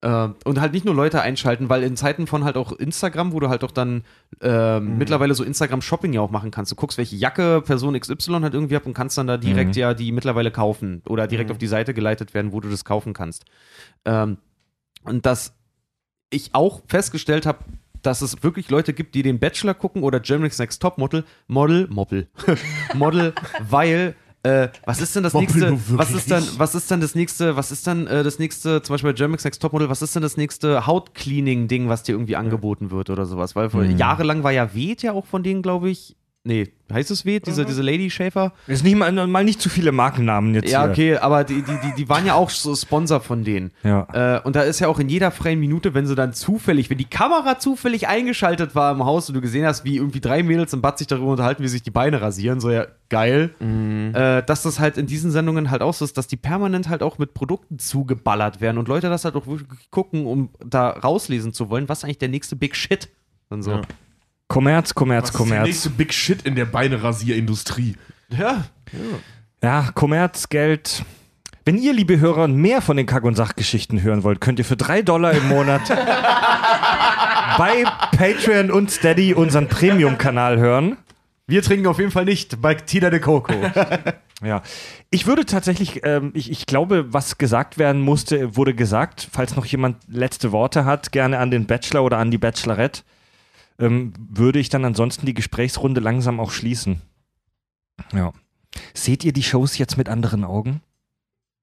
[0.00, 3.40] Äh, und halt nicht nur Leute einschalten, weil in Zeiten von halt auch Instagram, wo
[3.40, 4.02] du halt auch dann
[4.40, 6.72] ähm, mittlerweile so Instagram-Shopping ja auch machen kannst.
[6.72, 9.92] Du guckst, welche Jacke Person XY hat irgendwie ab und kannst dann da direkt ja
[9.92, 13.44] die mittlerweile kaufen oder direkt auf die Seite geleitet werden, wo du das kaufen kannst.
[14.06, 14.38] Ähm,
[15.04, 15.52] und dass
[16.32, 17.58] ich auch festgestellt habe,
[18.02, 21.86] dass es wirklich Leute gibt, die den Bachelor gucken oder Germany's Next Top Model, Model,
[21.88, 22.26] Moppel,
[22.94, 25.98] Model, weil äh, was ist denn das Moppel, nächste?
[25.98, 26.48] Was ist dann?
[26.56, 27.56] Was ist dann das nächste?
[27.56, 28.82] Was ist dann äh, das nächste?
[28.82, 29.88] Zum Beispiel bei Germany's Next Topmodel.
[29.88, 33.54] Was ist denn das nächste Hautcleaning-Ding, was dir irgendwie angeboten wird oder sowas?
[33.54, 33.96] Weil Mhm.
[33.96, 37.38] jahrelang war ja Weht ja auch von denen, glaube ich, Nee, heißt es W?
[37.38, 38.52] Diese, diese Lady Schäfer?
[38.66, 40.90] Ist nicht mal, mal nicht zu viele Markennamen jetzt Ja, hier.
[40.90, 43.70] okay, aber die, die, die, die waren ja auch so Sponsor von denen.
[43.84, 44.08] Ja.
[44.12, 46.98] Äh, und da ist ja auch in jeder freien Minute, wenn sie dann zufällig, wenn
[46.98, 50.72] die Kamera zufällig eingeschaltet war im Haus und du gesehen hast, wie irgendwie drei Mädels
[50.72, 53.54] im Bad sich darüber unterhalten, wie sich die Beine rasieren, so ja, geil.
[53.60, 57.04] Äh, dass das halt in diesen Sendungen halt auch so ist, dass die permanent halt
[57.04, 61.52] auch mit Produkten zugeballert werden und Leute das halt auch wirklich gucken, um da rauslesen
[61.52, 63.08] zu wollen, was eigentlich der nächste Big Shit
[63.48, 63.70] und so.
[63.72, 63.82] Ja.
[64.52, 65.66] Kommerz, Kommerz, Was ist der Kommerz.
[65.66, 67.96] nächste Big Shit in der Beinerasierindustrie?
[68.28, 68.64] Ja.
[69.62, 71.04] Ja, Kommerz, Geld.
[71.64, 74.76] Wenn ihr, liebe Hörer, mehr von den Kack- und Sachgeschichten hören wollt, könnt ihr für
[74.76, 75.88] drei Dollar im Monat
[77.56, 77.84] bei
[78.14, 80.98] Patreon und Steady unseren Premium-Kanal hören.
[81.46, 83.54] Wir trinken auf jeden Fall nicht bei Tita de Coco.
[84.44, 84.60] Ja,
[85.10, 89.28] ich würde tatsächlich, ähm, ich, ich glaube, was gesagt werden musste, wurde gesagt.
[89.30, 93.02] Falls noch jemand letzte Worte hat, gerne an den Bachelor oder an die Bachelorette,
[93.78, 97.00] ähm, würde ich dann ansonsten die Gesprächsrunde langsam auch schließen.
[98.12, 98.32] Ja.
[98.94, 100.80] Seht ihr die Shows jetzt mit anderen Augen?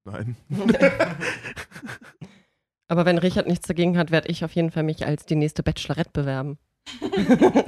[0.06, 0.36] Nein.
[2.90, 5.61] Aber wenn Richard nichts dagegen hat, werde ich auf jeden Fall mich als die nächste
[5.64, 6.57] Bachelorette bewerben.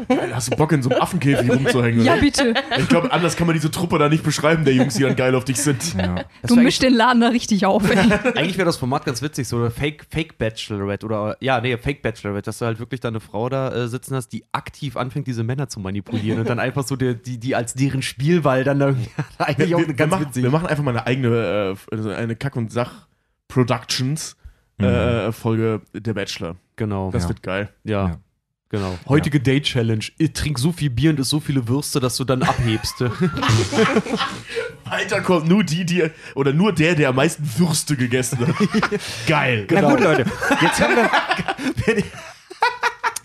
[0.08, 2.04] Geil, hast du Bock, in so einem Affenkäfig rumzuhängen?
[2.04, 2.22] Ja, oder?
[2.22, 2.54] bitte.
[2.80, 5.36] Ich glaube, anders kann man diese Truppe da nicht beschreiben, der Jungs, die dann geil
[5.36, 5.96] auf dich sind.
[5.96, 6.26] Ja.
[6.48, 7.88] Du mischst den Laden da richtig auf.
[7.88, 7.98] Ey.
[8.36, 12.02] Eigentlich wäre das Format ganz witzig, so eine Fake, Fake Bachelorette oder ja, nee, Fake
[12.02, 15.28] Bachelorette, dass du halt wirklich da eine Frau da äh, sitzen hast, die aktiv anfängt,
[15.28, 18.80] diese Männer zu manipulieren und dann einfach so die, die, die als deren Spielball dann
[18.80, 18.88] da
[19.38, 20.44] eigentlich Wir, auch wir, wir, ganz machen, witzig.
[20.44, 22.72] wir machen einfach mal eine eigene, äh, also eine Kack- und
[24.82, 26.56] Sach-Productions äh, Folge der Bachelor.
[26.76, 27.12] genau.
[27.12, 27.30] Das Ja.
[27.30, 27.70] wird geil.
[27.84, 28.08] ja.
[28.10, 28.20] Ja.
[28.70, 28.98] Genau.
[29.10, 30.06] Heutige Date Challenge.
[30.18, 33.02] Ich trink so viel Bier und isst so viele Würste, dass du dann abhebst.
[34.86, 38.56] Weiter kommt nur die, die, oder nur der, der am meisten Würste gegessen hat.
[39.28, 39.68] geil.
[39.70, 40.26] Na gut, Leute.
[40.62, 41.10] Jetzt haben wir.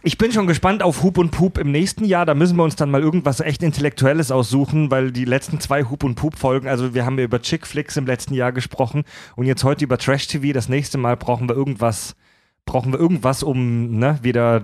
[0.06, 2.24] Ich bin schon gespannt auf Hup und Pup im nächsten Jahr.
[2.26, 6.04] Da müssen wir uns dann mal irgendwas echt Intellektuelles aussuchen, weil die letzten zwei Hup
[6.04, 9.02] und Pup-Folgen, also wir haben ja über Chick-Flicks im letzten Jahr gesprochen
[9.34, 10.52] und jetzt heute über Trash-TV.
[10.52, 12.14] Das nächste Mal brauchen wir irgendwas,
[12.66, 14.62] brauchen wir irgendwas, um, ne, wieder.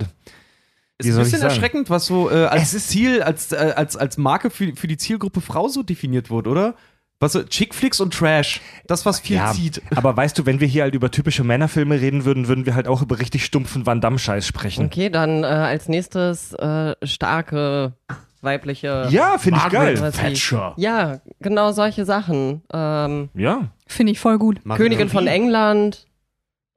[0.98, 4.48] Ist Wie ein bisschen erschreckend, was so äh, als Ziel, als, äh, als, als Marke
[4.48, 6.76] für, für die Zielgruppe Frau so definiert wurde, oder?
[7.22, 8.60] Was so, Chickflicks und Trash.
[8.88, 9.80] Das, was viel Ja, zieht.
[9.94, 12.88] aber weißt du, wenn wir hier halt über typische Männerfilme reden würden, würden wir halt
[12.88, 14.86] auch über richtig stumpfen Van Damme-Scheiß sprechen.
[14.86, 17.92] Okay, dann äh, als nächstes äh, starke
[18.40, 19.06] weibliche.
[19.10, 19.94] Ja, finde ich geil.
[20.10, 20.74] Thatcher.
[20.76, 22.62] Ja, genau solche Sachen.
[22.72, 23.68] Ähm, Ja.
[23.86, 24.58] Finde ich voll gut.
[24.68, 26.08] Königin von England,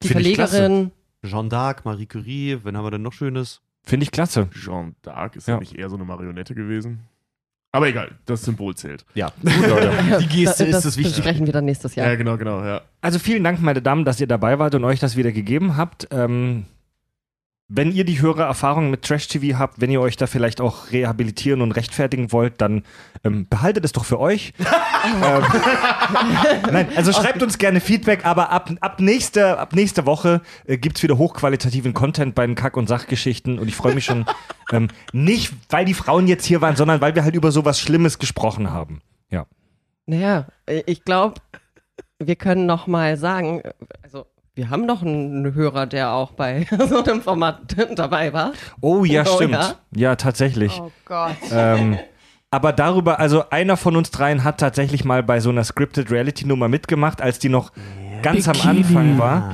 [0.03, 0.91] die Find ich Verlegerin.
[1.23, 3.61] Jeanne d'Arc, Marie Curie, wen haben wir denn noch Schönes?
[3.83, 4.47] Finde ich klasse.
[4.53, 5.55] Jeanne d'Arc ist Ja.
[5.55, 6.99] ja nicht eher so eine Marionette gewesen.
[7.75, 9.03] Aber egal, das Symbol zählt.
[9.15, 9.31] Ja.
[9.43, 11.17] Ja, Die Geste da- ist das das Wichtige.
[11.17, 12.15] besprechen wir dann nächstes Ja, Jahr.
[12.15, 12.81] genau, genau, ja.
[13.01, 16.07] Also vielen Dank, meine Damen, dass ihr dabei wart und euch das wieder gegeben habt.
[16.11, 16.65] Ähm,
[17.67, 21.61] wenn ihr die höhere Erfahrung mit Trash-TV habt, wenn ihr euch da vielleicht auch rehabilitieren
[21.61, 22.83] und rechtfertigen wollt, dann
[23.23, 24.53] ähm, behaltet es doch für euch.
[24.59, 25.43] ähm,
[26.71, 30.97] Nein, also schreibt uns gerne Feedback, aber ab, ab, nächste, ab nächste Woche äh, gibt
[30.97, 34.25] es wieder hochqualitativen Content bei den Kack- und Sachgeschichten und ich freue mich schon
[34.71, 38.19] ähm, nicht, weil die Frauen jetzt hier waren, sondern weil wir halt über sowas Schlimmes
[38.19, 39.01] gesprochen haben.
[39.31, 39.47] Ja.
[40.05, 41.41] Naja, ich glaube,
[42.19, 43.63] wir können noch mal sagen,
[44.03, 48.53] also wir haben noch einen Hörer, der auch bei so einem Format dabei war.
[48.81, 49.53] Oh ja, Oh, stimmt.
[49.53, 49.75] ja?
[49.95, 50.79] ja tatsächlich.
[50.81, 51.35] Oh Gott.
[51.51, 51.99] Ähm,
[52.51, 56.45] aber darüber, also einer von uns dreien hat tatsächlich mal bei so einer Scripted Reality
[56.47, 57.71] Nummer mitgemacht, als die noch
[58.25, 59.53] ganz am Anfang war.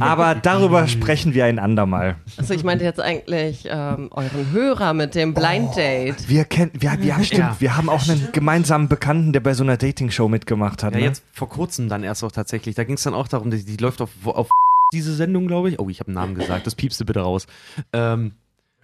[0.00, 2.16] Aber darüber sprechen wir ein andermal.
[2.36, 6.28] Also ich meinte jetzt eigentlich ähm, euren Hörer mit dem Blind Date.
[6.28, 7.56] Wir kennen, wir, haben stimmt, Ja.
[7.58, 10.94] wir haben auch einen gemeinsamen Bekannten, der bei so einer Dating-Show mitgemacht hat.
[10.94, 11.06] Ja, ne?
[11.06, 12.74] jetzt vor kurzem dann erst auch tatsächlich.
[12.74, 14.48] Da ging es dann auch darum, die, die läuft auf, auf
[14.94, 15.78] diese Sendung, glaube ich.
[15.78, 16.66] Oh, ich habe einen Namen gesagt.
[16.66, 17.46] Das piepste bitte raus.
[17.92, 18.32] Ähm,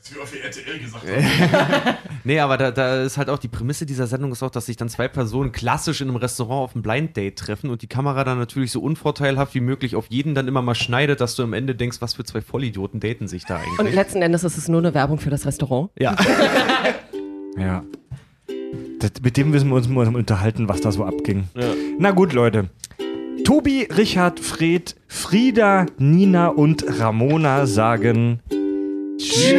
[0.06, 1.04] Das wie auf die RTL gesagt
[1.52, 1.96] haben.
[2.22, 4.76] nee, aber da, da ist halt auch die Prämisse dieser Sendung ist auch, dass sich
[4.76, 8.22] dann zwei Personen klassisch in einem Restaurant auf ein Blind Date treffen und die Kamera
[8.22, 11.52] dann natürlich so unvorteilhaft wie möglich auf jeden dann immer mal schneidet, dass du am
[11.54, 13.78] Ende denkst, was für zwei Vollidioten daten sich da eigentlich.
[13.80, 15.90] Und letzten Endes ist es nur eine Werbung für das Restaurant.
[15.98, 16.14] ja.
[17.58, 17.82] Ja.
[18.98, 21.44] Das, mit dem müssen wir uns mal unterhalten, was da so abging.
[21.54, 21.68] Ja.
[21.98, 22.68] Na gut, Leute.
[23.44, 28.40] Tobi, Richard, Fred, Frieda, Nina und Ramona sagen
[29.18, 29.56] Tschüss.